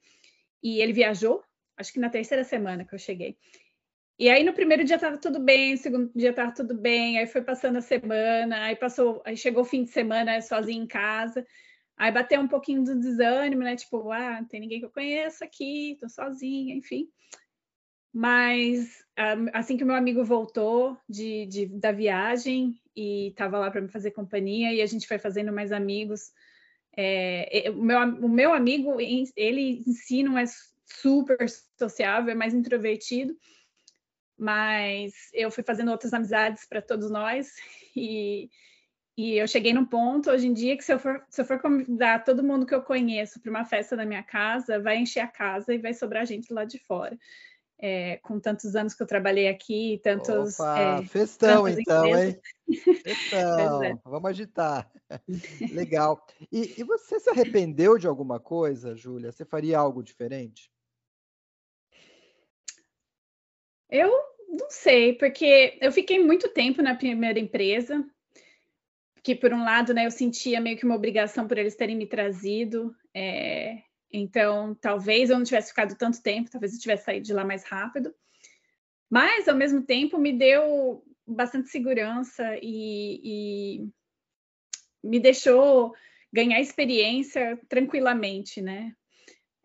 e 0.61 0.79
ele 0.79 0.93
viajou, 0.93 1.43
acho 1.75 1.91
que 1.91 1.99
na 1.99 2.09
terceira 2.09 2.43
semana 2.43 2.85
que 2.85 2.95
eu 2.95 2.99
cheguei. 2.99 3.37
E 4.17 4.29
aí 4.29 4.43
no 4.43 4.53
primeiro 4.53 4.85
dia 4.85 4.95
estava 4.95 5.17
tudo 5.17 5.39
bem, 5.39 5.75
segundo 5.75 6.09
dia 6.15 6.29
estava 6.29 6.53
tudo 6.53 6.73
bem, 6.73 7.17
aí 7.17 7.27
foi 7.27 7.41
passando 7.41 7.77
a 7.77 7.81
semana, 7.81 8.63
aí 8.63 8.75
passou, 8.75 9.21
aí 9.25 9.35
chegou 9.35 9.63
o 9.63 9.65
fim 9.65 9.83
de 9.83 9.89
semana 9.89 10.39
sozinho 10.39 10.83
em 10.83 10.87
casa, 10.87 11.45
aí 11.97 12.11
bateu 12.11 12.39
um 12.39 12.47
pouquinho 12.47 12.83
do 12.83 12.99
desânimo, 12.99 13.61
né? 13.61 13.75
Tipo, 13.75 14.11
ah, 14.11 14.41
não 14.41 14.47
tem 14.47 14.59
ninguém 14.59 14.79
que 14.79 14.85
eu 14.85 14.91
conheço 14.91 15.43
aqui, 15.43 15.97
tô 15.99 16.09
sozinha, 16.09 16.75
enfim. 16.75 17.09
Mas 18.13 19.03
assim 19.53 19.75
que 19.75 19.83
o 19.83 19.87
meu 19.87 19.95
amigo 19.95 20.23
voltou 20.23 20.97
de, 21.09 21.47
de 21.47 21.65
da 21.65 21.91
viagem 21.91 22.79
e 22.95 23.29
estava 23.29 23.57
lá 23.57 23.71
para 23.71 23.81
me 23.81 23.89
fazer 23.89 24.11
companhia, 24.11 24.71
e 24.71 24.81
a 24.81 24.85
gente 24.85 25.07
foi 25.07 25.17
fazendo 25.17 25.51
mais 25.51 25.71
amigos. 25.71 26.31
É, 26.95 27.71
o, 27.71 27.81
meu, 27.81 27.99
o 27.99 28.29
meu 28.29 28.53
amigo, 28.53 29.01
ele 29.01 29.83
em 29.87 29.93
si 29.93 30.21
não 30.21 30.37
é 30.37 30.45
super 30.85 31.47
sociável, 31.79 32.31
é 32.31 32.35
mais 32.35 32.53
introvertido, 32.53 33.35
mas 34.37 35.13
eu 35.33 35.49
fui 35.49 35.63
fazendo 35.63 35.89
outras 35.89 36.13
amizades 36.13 36.67
para 36.67 36.81
todos 36.81 37.09
nós 37.09 37.51
e, 37.95 38.49
e 39.15 39.37
eu 39.37 39.47
cheguei 39.47 39.73
num 39.73 39.85
ponto 39.85 40.31
hoje 40.31 40.47
em 40.47 40.53
dia 40.53 40.75
que 40.75 40.83
se 40.83 40.91
eu 40.91 40.97
for, 40.97 41.23
se 41.29 41.39
eu 41.39 41.45
for 41.45 41.59
convidar 41.59 42.23
todo 42.23 42.43
mundo 42.43 42.65
que 42.65 42.73
eu 42.73 42.81
conheço 42.81 43.39
para 43.39 43.49
uma 43.51 43.63
festa 43.63 43.95
da 43.95 44.05
minha 44.05 44.23
casa, 44.23 44.79
vai 44.79 44.97
encher 44.97 45.19
a 45.19 45.27
casa 45.27 45.73
e 45.73 45.77
vai 45.77 45.93
sobrar 45.93 46.25
gente 46.25 46.51
lá 46.51 46.65
de 46.65 46.79
fora. 46.79 47.17
É, 47.77 48.17
com 48.17 48.39
tantos 48.39 48.75
anos 48.75 48.93
que 48.93 49.03
eu 49.03 49.07
trabalhei 49.07 49.49
aqui, 49.49 49.99
tantos. 50.03 50.59
Opa, 50.59 50.79
é, 50.79 51.05
festão 51.05 51.67
então, 51.67 52.07
empresas. 52.07 52.39
hein? 52.87 52.95
Festão, 53.03 53.83
é. 53.83 53.99
vamos 54.05 54.29
agitar. 54.29 54.89
Legal. 55.73 56.25
E, 56.51 56.79
e, 56.79 56.83
você 56.83 57.19
se 57.19 57.29
arrependeu 57.29 57.97
de 57.97 58.07
alguma 58.07 58.39
coisa, 58.39 58.95
Júlia? 58.95 59.31
Você 59.31 59.43
faria 59.43 59.77
algo 59.77 60.01
diferente? 60.01 60.71
Eu 63.89 64.09
não 64.47 64.69
sei, 64.69 65.13
porque 65.13 65.77
eu 65.81 65.91
fiquei 65.91 66.23
muito 66.23 66.47
tempo 66.49 66.81
na 66.81 66.95
primeira 66.95 67.39
empresa, 67.39 68.03
que 69.23 69.33
por 69.33 69.53
um 69.53 69.63
lado, 69.63 69.93
né, 69.93 70.05
eu 70.05 70.11
sentia 70.11 70.59
meio 70.59 70.77
que 70.77 70.85
uma 70.85 70.95
obrigação 70.95 71.47
por 71.47 71.57
eles 71.57 71.75
terem 71.75 71.95
me 71.95 72.05
trazido. 72.05 72.93
É, 73.13 73.81
então, 74.11 74.75
talvez 74.75 75.29
eu 75.29 75.37
não 75.37 75.45
tivesse 75.45 75.69
ficado 75.69 75.95
tanto 75.95 76.21
tempo, 76.21 76.51
talvez 76.51 76.73
eu 76.73 76.79
tivesse 76.79 77.05
saído 77.05 77.25
de 77.25 77.33
lá 77.33 77.45
mais 77.45 77.63
rápido. 77.63 78.13
Mas, 79.09 79.47
ao 79.47 79.55
mesmo 79.55 79.81
tempo, 79.81 80.17
me 80.17 80.33
deu 80.33 81.03
bastante 81.25 81.69
segurança 81.69 82.57
e, 82.61 83.21
e 83.81 83.89
me 85.01 85.19
deixou 85.19 85.93
ganhar 86.31 86.59
experiência 86.59 87.57
tranquilamente, 87.69 88.61
né? 88.61 88.93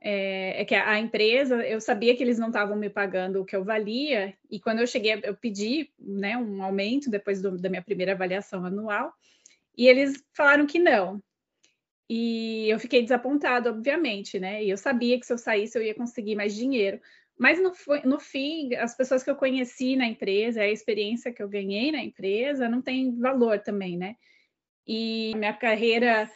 é, 0.01 0.63
é, 0.63 0.65
que 0.65 0.75
a, 0.75 0.99
empresa, 0.99 1.57
eu 1.67 1.81
sabia 1.81 2.17
que 2.17 2.23
eles 2.23 2.39
não 2.39 2.49
estavam 2.49 2.77
me 2.77 2.89
pagando 2.89 3.41
o 3.41 3.45
que 3.45 3.57
eu 3.57 3.65
valia, 3.65 4.35
e 4.51 4.61
quando 4.61 4.79
eu 4.79 4.87
cheguei, 4.87 5.21
eu 5.25 5.35
pedi 5.35 5.91
né, 5.99 6.37
um 6.37 6.63
aumento 6.63 7.11
depois 7.11 7.43
do, 7.43 7.59
da 7.59 7.69
minha 7.69 7.83
primeira 7.83 8.13
avaliação 8.13 8.65
anual, 8.65 9.13
e 9.79 9.87
eles 9.87 10.21
falaram 10.37 10.67
que 10.67 10.81
não. 10.81 11.23
E 12.11 12.69
eu 12.69 12.81
fiquei 12.81 13.01
desapontada, 13.01 13.71
obviamente, 13.71 14.41
né? 14.41 14.65
E 14.65 14.71
eu 14.71 14.77
sabia 14.77 15.19
que 15.21 15.25
se 15.25 15.33
eu 15.33 15.39
saísse 15.39 15.79
eu 15.79 15.83
ia 15.83 15.95
conseguir 15.95 16.35
mais 16.35 16.55
dinheiro. 16.55 17.01
Mas 17.39 17.63
no, 17.63 17.73
no 18.05 18.19
fim, 18.19 18.75
as 18.75 18.97
pessoas 18.97 19.23
que 19.23 19.31
eu 19.31 19.37
conheci 19.37 19.95
na 19.95 20.07
empresa, 20.07 20.63
a 20.63 20.69
experiência 20.69 21.33
que 21.33 21.41
eu 21.41 21.49
ganhei 21.49 21.93
na 21.93 22.03
empresa, 22.03 22.69
não 22.69 22.83
tem 22.83 23.17
valor 23.17 23.61
também, 23.61 23.97
né? 23.97 24.17
E 24.85 25.33
minha 25.37 25.53
carreira 25.53 26.29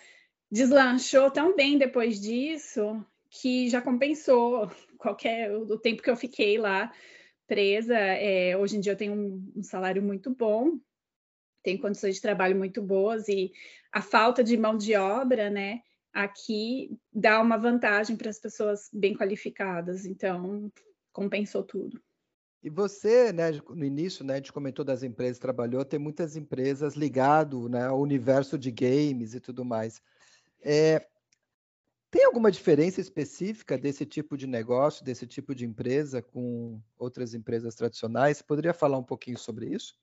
deslanchou 0.49 1.28
tão 1.30 1.57
bem 1.57 1.76
depois 1.76 2.20
disso 2.20 3.05
que 3.28 3.68
já 3.68 3.80
compensou 3.82 4.70
qualquer 4.99 5.51
o 5.51 5.78
tempo 5.78 6.03
que 6.03 6.11
eu 6.11 6.16
fiquei 6.16 6.59
lá 6.59 6.93
presa. 7.49 7.97
É, 7.97 8.57
hoje 8.57 8.76
em 8.76 8.80
dia 8.80 8.93
eu 8.93 8.97
tenho 8.97 9.14
um, 9.14 9.53
um 9.57 9.62
salário 9.64 10.03
muito 10.03 10.30
bom, 10.30 10.78
tenho 11.63 11.81
condições 11.81 12.17
de 12.17 12.23
trabalho 12.23 12.57
muito 12.57 12.83
boas 12.83 13.29
e 13.29 13.53
a 13.93 14.01
falta 14.01 14.43
de 14.43 14.57
mão 14.57 14.77
de 14.77 14.95
obra, 14.95 15.51
né? 15.51 15.81
Aqui 16.13 16.99
dá 17.13 17.41
uma 17.41 17.57
vantagem 17.57 18.17
para 18.17 18.29
as 18.29 18.39
pessoas 18.39 18.89
bem 18.93 19.15
qualificadas, 19.15 20.05
então 20.05 20.71
compensou 21.13 21.63
tudo. 21.63 22.03
E 22.63 22.71
você, 22.71 23.33
né, 23.33 23.51
no 23.71 23.85
início, 23.85 24.25
né, 24.25 24.35
a 24.35 24.37
gente 24.37 24.53
comentou 24.53 24.85
das 24.85 25.03
empresas 25.03 25.39
trabalhou, 25.39 25.85
tem 25.85 25.99
muitas 25.99 26.37
empresas 26.37 26.95
ligado, 26.95 27.69
né, 27.69 27.87
ao 27.87 28.01
universo 28.01 28.57
de 28.57 28.71
games 28.71 29.35
e 29.35 29.41
tudo 29.41 29.65
mais. 29.65 30.01
É, 30.61 31.05
tem 32.09 32.25
alguma 32.25 32.53
diferença 32.53 33.01
específica 33.01 33.77
desse 33.77 34.05
tipo 34.05 34.37
de 34.37 34.47
negócio, 34.47 35.05
desse 35.05 35.27
tipo 35.27 35.55
de 35.55 35.65
empresa 35.65 36.23
com 36.23 36.81
outras 36.99 37.35
empresas 37.35 37.75
tradicionais? 37.75 38.43
Poderia 38.43 38.75
falar 38.75 38.99
um 38.99 39.03
pouquinho 39.03 39.39
sobre 39.39 39.67
isso? 39.67 39.97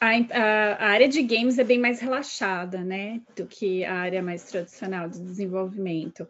A, 0.00 0.08
a, 0.08 0.86
área 0.86 1.06
de 1.06 1.22
games 1.22 1.58
é 1.58 1.64
bem 1.64 1.78
mais 1.78 2.00
relaxada, 2.00 2.82
né, 2.82 3.20
do 3.36 3.46
que 3.46 3.84
a 3.84 3.94
área 3.94 4.22
mais 4.22 4.44
tradicional 4.44 5.08
de 5.08 5.20
desenvolvimento. 5.20 6.26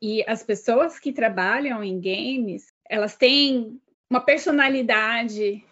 E 0.00 0.24
as 0.26 0.42
pessoas 0.42 0.98
que 0.98 1.12
trabalham 1.12 1.84
em 1.84 2.00
games, 2.00 2.72
elas 2.90 3.16
têm 3.16 3.80
uma 4.10 4.20
personalidade 4.20 5.64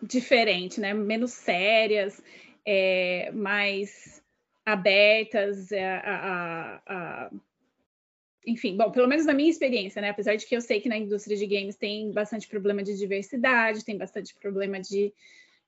diferente, 0.00 0.80
né, 0.80 0.94
menos 0.94 1.32
sérias, 1.32 2.22
é, 2.64 3.32
mais 3.34 4.22
abertas 4.64 5.72
é, 5.72 5.84
a, 5.84 6.80
a, 6.86 7.30
enfim, 8.46 8.76
bom, 8.76 8.90
pelo 8.90 9.08
menos 9.08 9.26
na 9.26 9.34
minha 9.34 9.50
experiência, 9.50 10.02
né? 10.02 10.10
Apesar 10.10 10.36
de 10.36 10.46
que 10.46 10.54
eu 10.54 10.60
sei 10.60 10.80
que 10.80 10.88
na 10.88 10.96
indústria 10.96 11.36
de 11.36 11.46
games 11.46 11.76
tem 11.76 12.10
bastante 12.12 12.48
problema 12.48 12.82
de 12.82 12.96
diversidade, 12.96 13.84
tem 13.84 13.96
bastante 13.96 14.34
problema 14.34 14.80
de, 14.80 15.12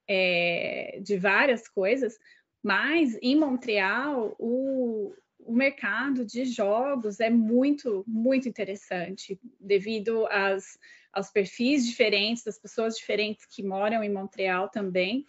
é, 0.08 0.98
de 1.02 1.16
várias 1.16 1.68
coisas, 1.68 2.18
Mas 2.64 3.18
em 3.20 3.36
Montreal, 3.36 4.34
o, 4.38 5.12
o 5.38 5.52
mercado 5.52 6.24
de 6.24 6.46
jogos 6.46 7.20
é 7.20 7.28
muito, 7.28 8.02
muito 8.06 8.48
interessante, 8.48 9.38
devido 9.60 10.26
às, 10.30 10.78
aos 11.12 11.30
perfis 11.30 11.86
diferentes, 11.86 12.42
das 12.42 12.58
pessoas 12.58 12.96
diferentes 12.96 13.44
que 13.44 13.62
moram 13.62 14.02
em 14.02 14.10
Montreal 14.10 14.70
também. 14.70 15.26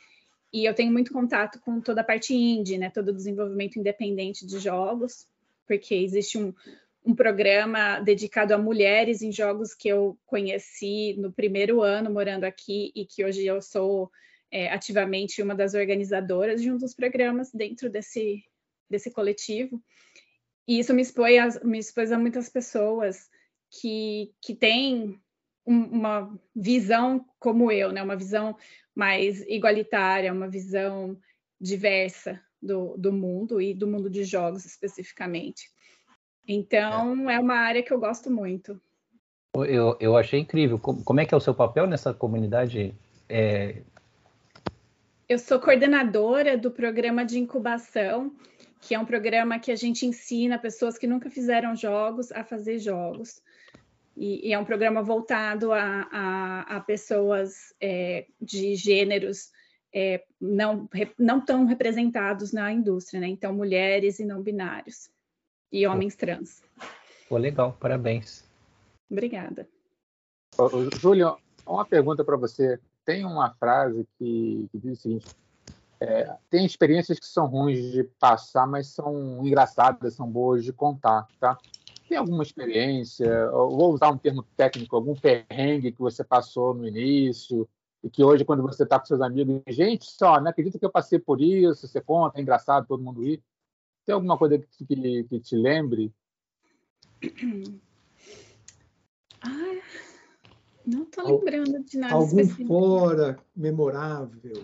E 0.53 0.63
eu 0.63 0.73
tenho 0.73 0.93
muito 0.93 1.11
contato 1.11 1.59
com 1.59 1.81
toda 1.81 1.99
a 1.99 2.05
parte 2.05 2.33
indie, 2.33 2.77
né? 2.77 2.89
Todo 2.89 3.09
o 3.09 3.15
desenvolvimento 3.15 3.77
independente 3.77 4.47
de 4.47 4.57
jogos, 4.57 5.27
porque 5.67 5.93
existe 5.93 6.37
um, 6.37 6.53
um 7.05 7.13
programa 7.13 7.99
dedicado 7.99 8.53
a 8.53 8.57
mulheres 8.57 9.21
em 9.21 9.31
jogos 9.33 9.73
que 9.73 9.89
eu 9.89 10.17
conheci 10.25 11.13
no 11.17 11.33
primeiro 11.33 11.81
ano 11.81 12.09
morando 12.09 12.45
aqui 12.45 12.93
e 12.95 13.05
que 13.05 13.25
hoje 13.25 13.45
eu 13.45 13.61
sou 13.61 14.09
é, 14.55 14.71
ativamente 14.71 15.41
uma 15.41 15.53
das 15.53 15.73
organizadoras 15.73 16.61
de 16.61 16.71
um 16.71 16.77
dos 16.77 16.93
programas 16.93 17.51
dentro 17.51 17.89
desse, 17.89 18.41
desse 18.89 19.11
coletivo. 19.11 19.83
E 20.65 20.79
isso 20.79 20.93
me 20.93 21.01
expôs 21.01 21.57
a, 21.57 21.65
me 21.65 21.77
expôs 21.77 22.09
a 22.09 22.17
muitas 22.17 22.47
pessoas 22.47 23.29
que, 23.69 24.33
que 24.41 24.55
têm 24.55 25.19
uma 25.65 26.33
visão 26.55 27.25
como 27.37 27.69
eu, 27.69 27.91
né? 27.91 28.01
uma 28.01 28.15
visão 28.15 28.55
mais 28.95 29.41
igualitária, 29.41 30.31
uma 30.31 30.47
visão 30.47 31.19
diversa 31.59 32.41
do, 32.61 32.95
do 32.95 33.11
mundo 33.11 33.59
e 33.59 33.73
do 33.73 33.85
mundo 33.85 34.09
de 34.09 34.23
jogos 34.23 34.63
especificamente. 34.63 35.69
Então, 36.47 37.29
é. 37.29 37.33
é 37.35 37.39
uma 37.39 37.55
área 37.55 37.83
que 37.83 37.91
eu 37.91 37.99
gosto 37.99 38.31
muito. 38.31 38.79
Eu, 39.53 39.97
eu 39.99 40.15
achei 40.15 40.39
incrível. 40.39 40.79
Como, 40.79 41.03
como 41.03 41.19
é 41.19 41.25
que 41.25 41.33
é 41.33 41.37
o 41.37 41.41
seu 41.41 41.53
papel 41.53 41.85
nessa 41.87 42.13
comunidade 42.13 42.95
é, 43.27 43.81
eu 45.27 45.39
sou 45.39 45.59
coordenadora 45.59 46.57
do 46.57 46.69
programa 46.69 47.25
de 47.25 47.39
incubação, 47.39 48.35
que 48.81 48.93
é 48.93 48.99
um 48.99 49.05
programa 49.05 49.59
que 49.59 49.71
a 49.71 49.75
gente 49.75 50.05
ensina 50.05 50.59
pessoas 50.59 50.97
que 50.97 51.07
nunca 51.07 51.29
fizeram 51.29 51.75
jogos 51.75 52.31
a 52.31 52.43
fazer 52.43 52.77
jogos. 52.77 53.41
E, 54.15 54.49
e 54.49 54.53
é 54.53 54.59
um 54.59 54.65
programa 54.65 55.01
voltado 55.01 55.73
a, 55.73 56.07
a, 56.11 56.77
a 56.77 56.79
pessoas 56.79 57.73
é, 57.81 58.27
de 58.39 58.75
gêneros 58.75 59.51
é, 59.93 60.23
não, 60.39 60.87
não 61.17 61.43
tão 61.43 61.65
representados 61.65 62.51
na 62.51 62.71
indústria, 62.71 63.19
né? 63.19 63.27
Então, 63.27 63.53
mulheres 63.53 64.19
e 64.19 64.25
não 64.25 64.41
binários. 64.41 65.09
E 65.71 65.87
homens 65.87 66.15
trans. 66.15 66.61
Pô, 67.27 67.37
legal, 67.37 67.75
parabéns. 67.79 68.43
Obrigada. 69.09 69.67
Júlio, 70.99 71.37
uma 71.65 71.85
pergunta 71.85 72.23
para 72.23 72.37
você 72.37 72.79
tem 73.05 73.23
uma 73.23 73.51
frase 73.51 74.07
que, 74.17 74.67
que 74.71 74.77
diz 74.79 74.99
o 74.99 75.01
seguinte: 75.01 75.27
é, 75.99 76.35
tem 76.49 76.65
experiências 76.65 77.19
que 77.19 77.25
são 77.25 77.45
ruins 77.47 77.91
de 77.91 78.03
passar, 78.19 78.67
mas 78.67 78.87
são 78.87 79.45
engraçadas, 79.45 80.15
são 80.15 80.29
boas 80.29 80.63
de 80.63 80.73
contar, 80.73 81.27
tá? 81.39 81.57
Tem 82.07 82.17
alguma 82.17 82.43
experiência, 82.43 83.49
vou 83.49 83.93
usar 83.93 84.09
um 84.09 84.17
termo 84.17 84.43
técnico, 84.55 84.95
algum 84.95 85.15
perrengue 85.15 85.91
que 85.91 85.99
você 85.99 86.23
passou 86.23 86.73
no 86.73 86.87
início 86.87 87.67
e 88.03 88.09
que 88.09 88.23
hoje, 88.23 88.45
quando 88.45 88.61
você 88.61 88.83
está 88.83 88.99
com 88.99 89.07
seus 89.07 89.21
amigos, 89.21 89.63
gente, 89.67 90.05
só, 90.05 90.39
não 90.39 90.51
acredito 90.51 90.77
que 90.77 90.85
eu 90.85 90.91
passei 90.91 91.17
por 91.17 91.41
isso, 91.41 91.87
você 91.87 91.99
conta, 91.99 92.37
é 92.37 92.41
engraçado 92.41 92.85
todo 92.85 93.01
mundo 93.01 93.23
ir. 93.23 93.41
Tem 94.05 94.13
alguma 94.13 94.37
coisa 94.37 94.59
que, 94.59 94.85
que, 94.85 95.23
que 95.23 95.39
te 95.39 95.55
lembre? 95.55 96.13
Ah, 99.47 99.75
não 100.85 101.03
estou 101.03 101.39
lembrando 101.39 101.83
de 101.83 101.97
nada 101.97 102.13
Algum 102.13 102.39
específico. 102.39 102.67
fora 102.67 103.39
memorável? 103.55 104.63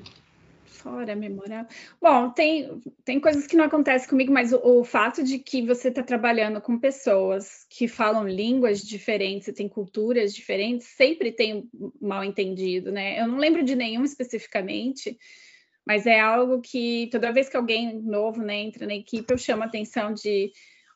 Fora 0.65 1.15
memorável. 1.15 1.67
Bom, 2.01 2.32
tem, 2.32 2.82
tem 3.05 3.19
coisas 3.19 3.45
que 3.45 3.55
não 3.55 3.65
acontecem 3.65 4.09
comigo, 4.09 4.34
mas 4.34 4.51
o, 4.51 4.59
o 4.63 4.84
fato 4.84 5.24
de 5.24 5.38
que 5.38 5.65
você 5.65 5.89
está 5.89 6.01
trabalhando 6.01 6.59
com 6.59 6.80
pessoas 6.80 7.67
que 7.69 7.88
falam 7.88 8.28
línguas 8.28 8.82
diferentes 8.82 9.47
e 9.47 9.53
têm 9.53 9.69
culturas 9.69 10.34
diferentes, 10.34 10.88
sempre 10.88 11.32
tem 11.32 11.69
mal 12.01 12.24
entendido, 12.24 12.91
né? 12.91 13.22
Eu 13.22 13.28
não 13.28 13.38
lembro 13.38 13.63
de 13.63 13.76
nenhum 13.76 14.03
especificamente, 14.03 15.17
mas 15.86 16.07
é 16.07 16.19
algo 16.19 16.61
que 16.61 17.09
toda 17.11 17.32
vez 17.34 17.47
que 17.47 17.57
alguém 17.57 18.01
novo 18.01 18.41
né, 18.41 18.61
entra 18.61 18.88
na 18.88 18.95
equipe, 18.95 19.32
eu 19.32 19.38
chamo 19.38 19.63
a 19.63 19.67
atenção 19.67 20.13
de 20.13 20.51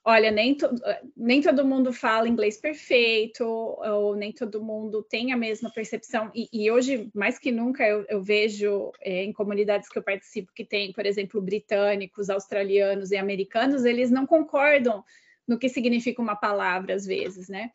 olha, 0.06 0.30
nem, 0.30 0.54
to, 0.54 0.70
nem 1.18 1.42
todo 1.42 1.66
mundo 1.66 1.92
fala 1.92 2.30
inglês 2.30 2.58
perfeito, 2.58 3.44
ou 3.44 4.16
nem 4.16 4.32
todo 4.32 4.64
mundo 4.64 5.02
tem 5.02 5.34
a 5.34 5.38
mesma 5.38 5.72
percepção. 5.72 6.32
E, 6.34 6.48
e 6.54 6.70
hoje, 6.70 7.10
mais 7.14 7.40
que 7.40 7.52
nunca, 7.52 7.84
eu, 7.84 8.06
eu 8.08 8.22
vejo 8.22 8.92
é, 9.02 9.24
em 9.24 9.34
comunidades 9.34 9.90
que 9.90 9.98
eu 9.98 10.04
participo 10.04 10.54
que 10.54 10.64
tem, 10.64 10.94
por 10.94 11.08
exemplo, 11.08 11.42
britânicos, 11.42 12.30
australianos 12.30 13.10
e 13.10 13.18
americanos, 13.18 13.84
eles 13.84 14.12
não 14.12 14.28
concordam 14.28 15.04
no 15.48 15.58
que 15.58 15.68
significa 15.68 16.22
uma 16.22 16.36
palavra, 16.36 16.94
às 16.94 17.06
vezes, 17.06 17.50
né? 17.50 17.72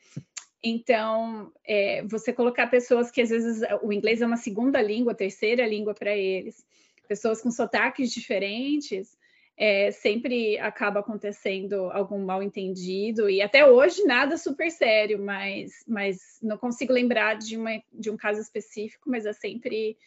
Então, 0.63 1.53
é, 1.67 2.03
você 2.07 2.33
colocar 2.33 2.69
pessoas 2.69 3.11
que 3.11 3.23
às 3.23 3.31
vezes 3.31 3.63
o 3.83 3.93
inglês 3.93 4.23
é 4.23 4.27
uma 4.27 4.37
segunda 4.37 4.81
língua, 4.81 5.15
terceira 5.15 5.67
língua 5.67 5.95
para 5.95 6.17
eles, 6.17 6.65
pessoas 7.09 7.43
com 7.43 7.51
sotaques 7.51 8.13
diferentes, 8.13 9.17
é, 9.61 9.91
sempre 9.91 10.59
acaba 10.59 11.01
acontecendo 11.01 11.91
algum 11.93 12.25
mal 12.25 12.43
entendido, 12.43 13.29
e 13.29 13.43
até 13.43 13.67
hoje 13.67 14.03
nada 14.05 14.39
super 14.39 14.71
sério, 14.71 15.23
mas, 15.23 15.85
mas 15.87 16.39
não 16.43 16.57
consigo 16.57 16.95
lembrar 16.95 17.37
de, 17.37 17.59
uma, 17.59 17.73
de 17.93 18.11
um 18.11 18.17
caso 18.17 18.41
específico, 18.41 19.11
mas 19.11 19.27
é 19.27 19.35
sempre 19.35 19.99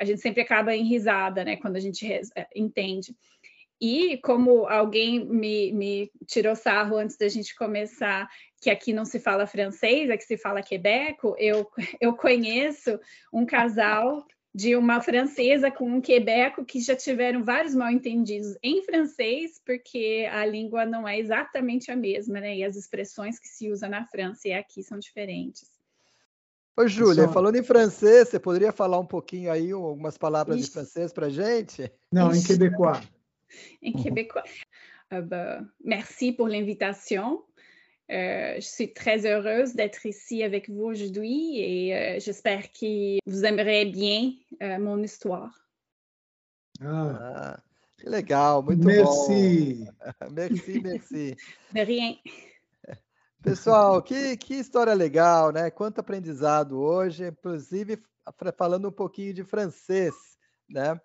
a 0.00 0.04
gente 0.06 0.22
sempre 0.22 0.40
acaba 0.40 0.74
em 0.74 0.84
risada, 0.84 1.44
né, 1.44 1.56
quando 1.56 1.76
a 1.76 1.80
gente 1.80 2.10
é, 2.10 2.22
entende. 2.56 3.14
E 3.78 4.16
como 4.18 4.66
alguém 4.66 5.22
me, 5.22 5.70
me 5.72 6.10
tirou 6.26 6.56
sarro 6.56 6.96
antes 6.96 7.18
da 7.18 7.28
gente 7.28 7.54
começar, 7.54 8.26
que 8.62 8.70
aqui 8.70 8.94
não 8.94 9.04
se 9.04 9.20
fala 9.20 9.46
francês, 9.46 10.08
aqui 10.08 10.24
se 10.24 10.38
fala 10.38 10.62
quebeco, 10.62 11.36
eu, 11.38 11.70
eu 12.00 12.14
conheço 12.16 12.98
um 13.30 13.44
casal 13.44 14.24
de 14.54 14.76
uma 14.76 15.00
francesa 15.00 15.70
com 15.70 15.90
um 15.90 16.00
quebeco 16.00 16.64
que 16.64 16.80
já 16.80 16.94
tiveram 16.94 17.42
vários 17.42 17.74
mal-entendidos 17.74 18.54
em 18.62 18.82
francês, 18.82 19.60
porque 19.64 20.28
a 20.30 20.44
língua 20.44 20.84
não 20.84 21.08
é 21.08 21.18
exatamente 21.18 21.90
a 21.90 21.96
mesma, 21.96 22.40
né? 22.40 22.56
E 22.56 22.64
as 22.64 22.76
expressões 22.76 23.38
que 23.38 23.48
se 23.48 23.70
usa 23.70 23.88
na 23.88 24.04
França 24.06 24.48
e 24.48 24.52
aqui 24.52 24.82
são 24.82 24.98
diferentes. 24.98 25.70
Ô, 26.76 26.86
Júlia, 26.86 27.24
Só... 27.24 27.32
falando 27.32 27.56
em 27.56 27.62
francês, 27.62 28.28
você 28.28 28.38
poderia 28.38 28.72
falar 28.72 28.98
um 28.98 29.06
pouquinho 29.06 29.50
aí, 29.50 29.72
algumas 29.72 30.18
palavras 30.18 30.58
Ixi. 30.58 30.66
de 30.66 30.72
francês 30.72 31.12
para 31.12 31.30
gente? 31.30 31.90
Não, 32.10 32.30
Ixi. 32.30 32.40
em 32.40 32.46
quebecois. 32.46 33.00
em 33.82 33.92
quebecois. 33.92 34.50
Uh, 35.12 35.22
bah, 35.22 35.64
merci 35.82 36.32
pour 36.32 36.48
l'invitation. 36.48 37.42
Euh, 38.10 38.56
je 38.56 38.66
suis 38.66 38.92
très 38.92 39.24
heureuse 39.24 39.74
d'être 39.74 40.04
ici 40.04 40.42
avec 40.42 40.68
vous 40.68 40.84
aujourd'hui 40.84 41.58
et 41.60 41.96
euh, 41.96 42.20
j'espère 42.20 42.70
que 42.72 43.18
vous 43.26 43.44
aimerez 43.44 43.86
bien 43.86 44.32
euh, 44.62 44.78
mon 44.78 45.02
histoire. 45.02 45.50
Ah, 46.80 47.58
que 47.96 48.10
legal, 48.10 48.62
muito 48.64 48.84
merci. 48.84 49.86
bom. 50.20 50.30
merci, 50.32 50.80
merci. 50.80 51.36
De 51.72 51.80
rien. 51.80 52.16
Pessoal, 53.42 54.02
que, 54.02 54.36
que 54.36 54.54
história 54.54 54.94
legal, 54.94 55.52
né? 55.52 55.70
Quanto 55.70 56.00
aprendizado 56.00 56.80
hoje, 56.80 57.26
inclusive 57.26 57.98
falando 58.56 58.88
um 58.88 58.92
pouquinho 58.92 59.32
de 59.32 59.42
francês, 59.42 60.14
né? 60.68 61.00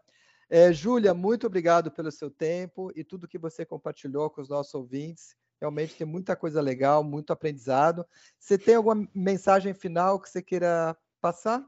É, 0.50 0.72
Júlia, 0.72 1.14
muito 1.14 1.46
obrigado 1.46 1.92
pelo 1.92 2.12
seu 2.12 2.30
tempo 2.30 2.92
e 2.96 3.04
tudo 3.04 3.28
que 3.28 3.38
você 3.38 3.66
compartilhou 3.66 4.30
com 4.30 4.42
os 4.42 4.50
nossos 4.50 4.74
ouvintes. 4.74 5.36
Realmente 5.60 5.96
tem 5.96 6.06
muita 6.06 6.36
coisa 6.36 6.62
legal, 6.62 7.04
muito 7.04 7.34
aprendizado. 7.34 8.06
Você 8.40 8.58
tem 8.58 8.76
alguma 8.76 9.08
mensagem 9.14 9.74
final 9.74 10.20
que 10.20 10.30
você 10.30 10.42
queira 10.42 10.96
passar? 11.20 11.66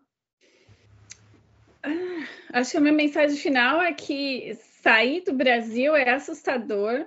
Ah, 1.82 2.28
acho 2.54 2.72
que 2.72 2.78
a 2.78 2.82
minha 2.82 2.94
mensagem 2.94 3.38
final 3.38 3.82
é 3.82 3.94
que 3.94 4.56
sair 4.82 5.22
do 5.22 5.34
Brasil 5.34 5.96
é 5.96 6.10
assustador, 6.10 7.06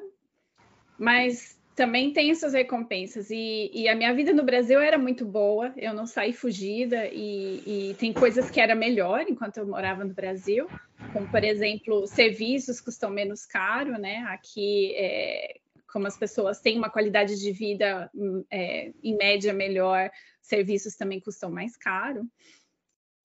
mas 0.99 1.57
também 1.75 2.13
tem 2.13 2.35
suas 2.35 2.53
recompensas. 2.53 3.31
E, 3.31 3.71
e, 3.73 3.89
a 3.89 3.95
minha 3.95 4.13
vida 4.15 4.33
no 4.33 4.43
Brasil 4.43 4.81
era 4.81 4.99
muito 4.99 5.25
boa, 5.25 5.73
eu 5.77 5.95
não 5.95 6.07
saí 6.07 6.33
fugida, 6.33 7.07
e, 7.07 7.91
e, 7.91 7.95
tem 7.95 8.13
coisas 8.13 8.51
que 8.51 8.61
era 8.61 8.75
melhor 8.75 9.25
enquanto 9.29 9.59
eu 9.59 9.67
morava 9.67 10.05
no 10.05 10.15
Brasil, 10.15 10.69
como, 11.13 11.27
por 11.29 11.43
exemplo, 11.43 12.07
serviços 12.07 12.81
custam 12.81 13.11
menos 13.11 13.47
caro, 13.47 13.93
né? 13.99 14.19
Aqui 14.29 14.95
é, 14.97 15.61
como 15.93 16.07
as 16.07 16.17
pessoas 16.17 16.61
têm 16.61 16.79
uma 16.79 16.91
qualidade 16.91 17.39
de 17.39 17.53
vida 17.53 18.11
hum, 18.15 18.45
é, 18.51 18.93
em 19.03 19.17
média 19.17 19.53
melhor, 19.53 20.11
serviços 20.41 20.97
também 20.97 21.21
custam 21.21 21.51
mais 21.51 21.77
caro. 21.77 22.27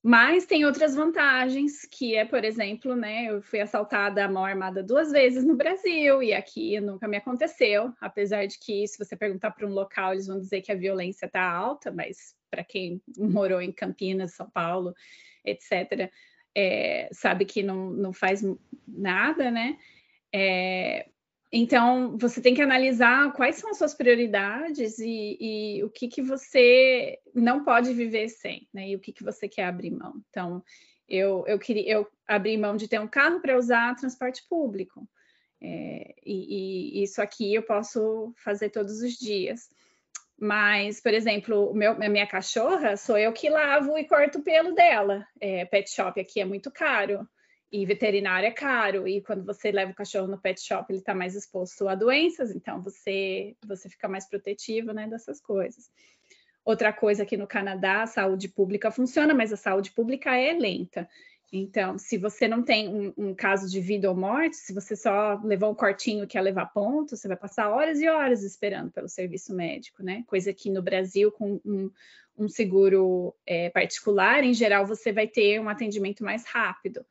Mas 0.03 0.45
tem 0.45 0.65
outras 0.65 0.95
vantagens, 0.95 1.81
que 1.89 2.15
é, 2.15 2.23
por 2.23 2.43
exemplo, 2.43 2.95
né, 2.95 3.25
eu 3.25 3.41
fui 3.41 3.59
assaltada 3.59 4.23
à 4.23 4.29
mão 4.29 4.45
armada 4.45 4.83
duas 4.83 5.11
vezes 5.11 5.43
no 5.43 5.55
Brasil 5.55 6.21
e 6.21 6.33
aqui 6.33 6.79
nunca 6.79 7.07
me 7.07 7.17
aconteceu, 7.17 7.91
apesar 7.99 8.45
de 8.45 8.59
que 8.59 8.87
se 8.87 8.97
você 8.97 9.17
perguntar 9.17 9.51
para 9.51 9.65
um 9.65 9.73
local, 9.73 10.13
eles 10.13 10.27
vão 10.27 10.39
dizer 10.39 10.61
que 10.61 10.71
a 10.71 10.75
violência 10.75 11.25
está 11.25 11.41
alta, 11.41 11.91
mas 11.91 12.35
para 12.49 12.63
quem 12.63 13.01
morou 13.17 13.61
em 13.61 13.71
Campinas, 13.71 14.33
São 14.33 14.49
Paulo, 14.49 14.93
etc., 15.43 16.11
é, 16.55 17.09
sabe 17.11 17.45
que 17.45 17.61
não, 17.61 17.91
não 17.91 18.11
faz 18.11 18.41
nada, 18.87 19.51
né? 19.51 19.77
É, 20.33 21.07
então, 21.51 22.17
você 22.17 22.41
tem 22.41 22.53
que 22.53 22.61
analisar 22.61 23.31
quais 23.31 23.55
são 23.55 23.69
as 23.69 23.77
suas 23.77 23.93
prioridades 23.93 24.99
e, 24.99 25.37
e 25.39 25.83
o 25.83 25.89
que, 25.89 26.07
que 26.07 26.21
você 26.21 27.19
não 27.33 27.63
pode 27.63 27.93
viver 27.93 28.27
sem, 28.27 28.67
né? 28.73 28.89
E 28.89 28.95
o 28.95 28.99
que, 28.99 29.13
que 29.13 29.23
você 29.23 29.47
quer 29.47 29.63
abrir 29.63 29.91
mão. 29.91 30.21
Então, 30.29 30.61
eu, 31.07 31.45
eu, 31.47 31.57
queria, 31.57 31.89
eu 31.89 32.07
abri 32.27 32.57
mão 32.57 32.75
de 32.75 32.87
ter 32.87 32.99
um 32.99 33.07
carro 33.07 33.39
para 33.39 33.57
usar 33.57 33.95
transporte 33.95 34.43
público. 34.49 35.07
É, 35.61 36.15
e, 36.25 36.99
e, 36.99 37.03
isso 37.03 37.21
aqui 37.21 37.53
eu 37.53 37.63
posso 37.63 38.33
fazer 38.43 38.69
todos 38.69 39.01
os 39.01 39.13
dias. 39.13 39.69
Mas, 40.37 41.01
por 41.01 41.13
exemplo, 41.13 41.73
meu, 41.73 41.93
a 41.93 42.09
minha 42.09 42.27
cachorra 42.27 42.97
sou 42.97 43.17
eu 43.17 43.31
que 43.31 43.49
lavo 43.49 43.97
e 43.97 44.05
corto 44.05 44.39
o 44.39 44.43
pelo 44.43 44.75
dela. 44.75 45.25
É, 45.39 45.63
pet 45.65 45.89
shop 45.89 46.19
aqui 46.19 46.41
é 46.41 46.45
muito 46.45 46.69
caro 46.69 47.27
e 47.71 47.85
veterinário 47.85 48.47
é 48.47 48.51
caro. 48.51 49.07
E 49.07 49.21
quando 49.21 49.45
você 49.45 49.71
leva 49.71 49.91
o 49.91 49.95
cachorro 49.95 50.27
no 50.27 50.39
pet 50.39 50.59
shop, 50.61 50.85
ele 50.89 50.99
está 50.99 51.13
mais 51.13 51.35
exposto 51.35 51.87
a 51.87 51.95
doenças, 51.95 52.55
então 52.55 52.81
você, 52.81 53.55
você 53.65 53.89
fica 53.89 54.07
mais 54.07 54.27
protetivo 54.27 54.93
né, 54.93 55.07
dessas 55.07 55.41
coisas. 55.41 55.89
Outra 56.63 56.91
coisa 56.91 57.23
aqui 57.23 57.37
no 57.37 57.47
Canadá, 57.47 58.03
a 58.03 58.07
saúde 58.07 58.49
pública 58.49 58.91
funciona, 58.91 59.33
mas 59.33 59.53
a 59.53 59.57
saúde 59.57 59.91
pública 59.91 60.35
é 60.35 60.53
lenta. 60.53 61.07
Então, 61.51 61.97
se 61.97 62.17
você 62.17 62.45
não 62.45 62.61
tem 62.61 62.89
um, 62.89 63.13
um, 63.17 63.33
caso 63.33 63.71
de 63.71 63.79
vida 63.79 64.09
ou 64.09 64.15
morte, 64.15 64.57
se 64.57 64.73
você 64.73 64.93
só 64.93 65.39
levou 65.45 65.71
um 65.71 65.75
cortinho 65.75 66.27
que 66.27 66.37
é 66.37 66.41
levar 66.41 66.65
ponto, 66.65 67.15
você 67.15 67.25
vai 67.25 67.37
passar 67.37 67.69
horas 67.69 68.01
e 68.01 68.09
horas 68.09 68.43
esperando 68.43 68.91
pelo 68.91 69.07
serviço 69.07 69.55
médico, 69.55 70.03
né? 70.03 70.25
Coisa 70.27 70.53
que 70.53 70.69
no 70.69 70.81
Brasil, 70.81 71.31
com 71.31 71.61
um, 71.63 71.89
um 72.37 72.49
seguro 72.49 73.33
é, 73.45 73.69
particular, 73.69 74.43
em 74.43 74.53
geral, 74.53 74.85
você 74.85 75.13
vai 75.13 75.25
ter 75.25 75.57
um 75.61 75.69
atendimento 75.69 76.21
mais 76.21 76.45
rápido. 76.45 77.05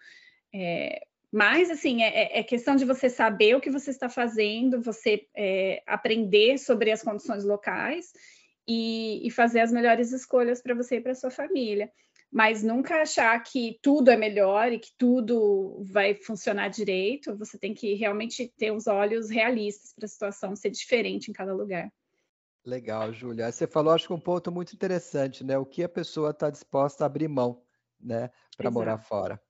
É, 0.55 1.07
mas, 1.33 1.71
assim, 1.71 2.03
é, 2.03 2.39
é, 2.39 2.43
questão 2.43 2.77
de 2.77 2.85
você 2.85 3.09
saber 3.09 3.55
o 3.57 3.61
que 3.61 3.71
você 3.71 3.91
está 3.91 4.09
fazendo, 4.09 4.81
você 4.81 5.27
é, 5.35 5.83
aprender 5.87 6.59
sobre 6.59 6.91
as 6.91 7.03
condições 7.03 7.45
locais 7.45 8.13
e, 8.67 9.27
e 9.27 9.31
fazer 9.31 9.61
as 9.61 9.73
melhores 9.73 10.13
escolhas 10.13 10.63
para 10.63 10.75
você 10.75 10.97
e 10.97 11.01
para 11.01 11.15
sua 11.15 11.31
família 11.31 11.91
mas 12.31 12.63
nunca 12.63 13.03
achar 13.03 13.39
que 13.43 13.79
tudo 13.81 14.11
é 14.11 14.17
melhor 14.17 14.73
e 14.73 14.79
que 14.79 14.93
tudo 14.99 15.83
vai 15.85 16.15
funcionar 16.15 16.69
direito. 16.69 17.37
Você 17.37 17.59
tem 17.59 17.73
que 17.73 17.95
realmente 17.95 18.53
ter 18.59 18.73
os 18.73 18.87
olhos 18.87 19.31
realistas 19.31 19.95
para 19.95 20.05
a 20.05 20.09
situação 20.09 20.57
ser 20.57 20.71
diferente 20.71 21.31
em 21.31 21.33
cada 21.33 21.55
lugar. 21.55 21.91
Legal, 22.65 23.13
Júlia. 23.13 23.51
Você 23.51 23.67
falou, 23.67 23.95
acho 23.95 24.09
que 24.09 24.13
um 24.13 24.21
ponto 24.21 24.51
muito 24.51 24.75
interessante, 24.75 25.45
né? 25.45 25.57
O 25.57 25.65
que 25.65 25.85
a 25.85 25.89
pessoa 25.89 26.31
está 26.31 26.51
disposta 26.51 27.05
a 27.05 27.07
abrir 27.07 27.29
mão, 27.29 27.63
né, 28.01 28.29
para 28.57 28.71
morar 28.71 28.99
fora. 28.99 29.41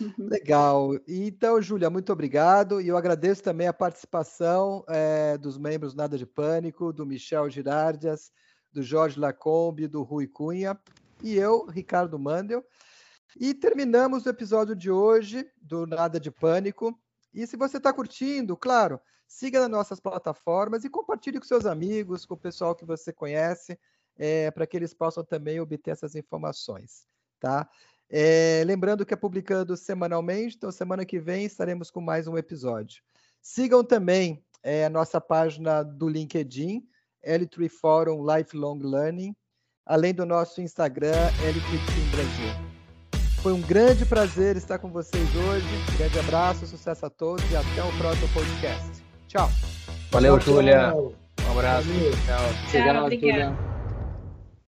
Uhum. 0.00 0.28
Legal. 0.28 0.90
Então, 1.06 1.60
Júlia, 1.60 1.90
muito 1.90 2.12
obrigado. 2.12 2.80
E 2.80 2.88
eu 2.88 2.96
agradeço 2.96 3.42
também 3.42 3.66
a 3.66 3.72
participação 3.72 4.84
é, 4.88 5.38
dos 5.38 5.58
membros 5.58 5.94
Nada 5.94 6.18
de 6.18 6.26
Pânico, 6.26 6.92
do 6.92 7.06
Michel 7.06 7.48
Girardias, 7.48 8.30
do 8.72 8.82
Jorge 8.82 9.18
Lacombe, 9.18 9.88
do 9.88 10.02
Rui 10.02 10.26
Cunha 10.26 10.78
e 11.22 11.36
eu, 11.36 11.66
Ricardo 11.66 12.18
Mandel. 12.18 12.64
E 13.38 13.54
terminamos 13.54 14.24
o 14.24 14.28
episódio 14.28 14.74
de 14.74 14.90
hoje 14.90 15.46
do 15.60 15.86
Nada 15.86 16.18
de 16.18 16.30
Pânico. 16.30 16.98
E 17.32 17.46
se 17.46 17.56
você 17.56 17.76
está 17.76 17.92
curtindo, 17.92 18.56
claro, 18.56 19.00
siga 19.26 19.60
nas 19.60 19.70
nossas 19.70 20.00
plataformas 20.00 20.84
e 20.84 20.90
compartilhe 20.90 21.38
com 21.38 21.44
seus 21.44 21.66
amigos, 21.66 22.24
com 22.24 22.34
o 22.34 22.38
pessoal 22.38 22.74
que 22.74 22.84
você 22.84 23.12
conhece, 23.12 23.78
é, 24.16 24.50
para 24.50 24.66
que 24.66 24.76
eles 24.76 24.94
possam 24.94 25.22
também 25.24 25.60
obter 25.60 25.90
essas 25.90 26.14
informações, 26.14 27.06
tá? 27.38 27.68
É, 28.10 28.62
lembrando 28.64 29.04
que 29.04 29.12
é 29.12 29.16
publicando 29.16 29.76
semanalmente, 29.76 30.56
então 30.56 30.70
semana 30.70 31.04
que 31.04 31.18
vem 31.18 31.44
estaremos 31.44 31.90
com 31.90 32.00
mais 32.00 32.26
um 32.28 32.36
episódio. 32.36 33.02
Sigam 33.42 33.82
também 33.82 34.44
é, 34.62 34.84
a 34.84 34.90
nossa 34.90 35.20
página 35.20 35.82
do 35.82 36.08
LinkedIn, 36.08 36.82
L3 37.26 37.68
Forum 37.68 38.24
Lifelong 38.24 38.78
Learning, 38.78 39.34
além 39.84 40.14
do 40.14 40.24
nosso 40.24 40.60
Instagram, 40.60 41.14
LPTeam 41.44 42.10
Brasil. 42.10 42.76
Foi 43.42 43.52
um 43.52 43.60
grande 43.60 44.04
prazer 44.04 44.56
estar 44.56 44.78
com 44.78 44.90
vocês 44.90 45.28
hoje. 45.36 45.66
Um 45.66 45.96
grande 45.96 46.18
abraço, 46.18 46.66
sucesso 46.66 47.06
a 47.06 47.10
todos 47.10 47.48
e 47.50 47.56
até 47.56 47.84
o 47.84 47.96
próximo 47.96 48.28
podcast. 48.34 49.04
Tchau. 49.28 49.48
Valeu, 50.10 50.40
Júlia. 50.40 50.92
Um 50.94 51.50
abraço. 51.52 51.86
Valeu. 51.88 52.10
Tchau. 52.10 52.82
Tchau, 52.82 53.04
obrigada. 53.04 53.75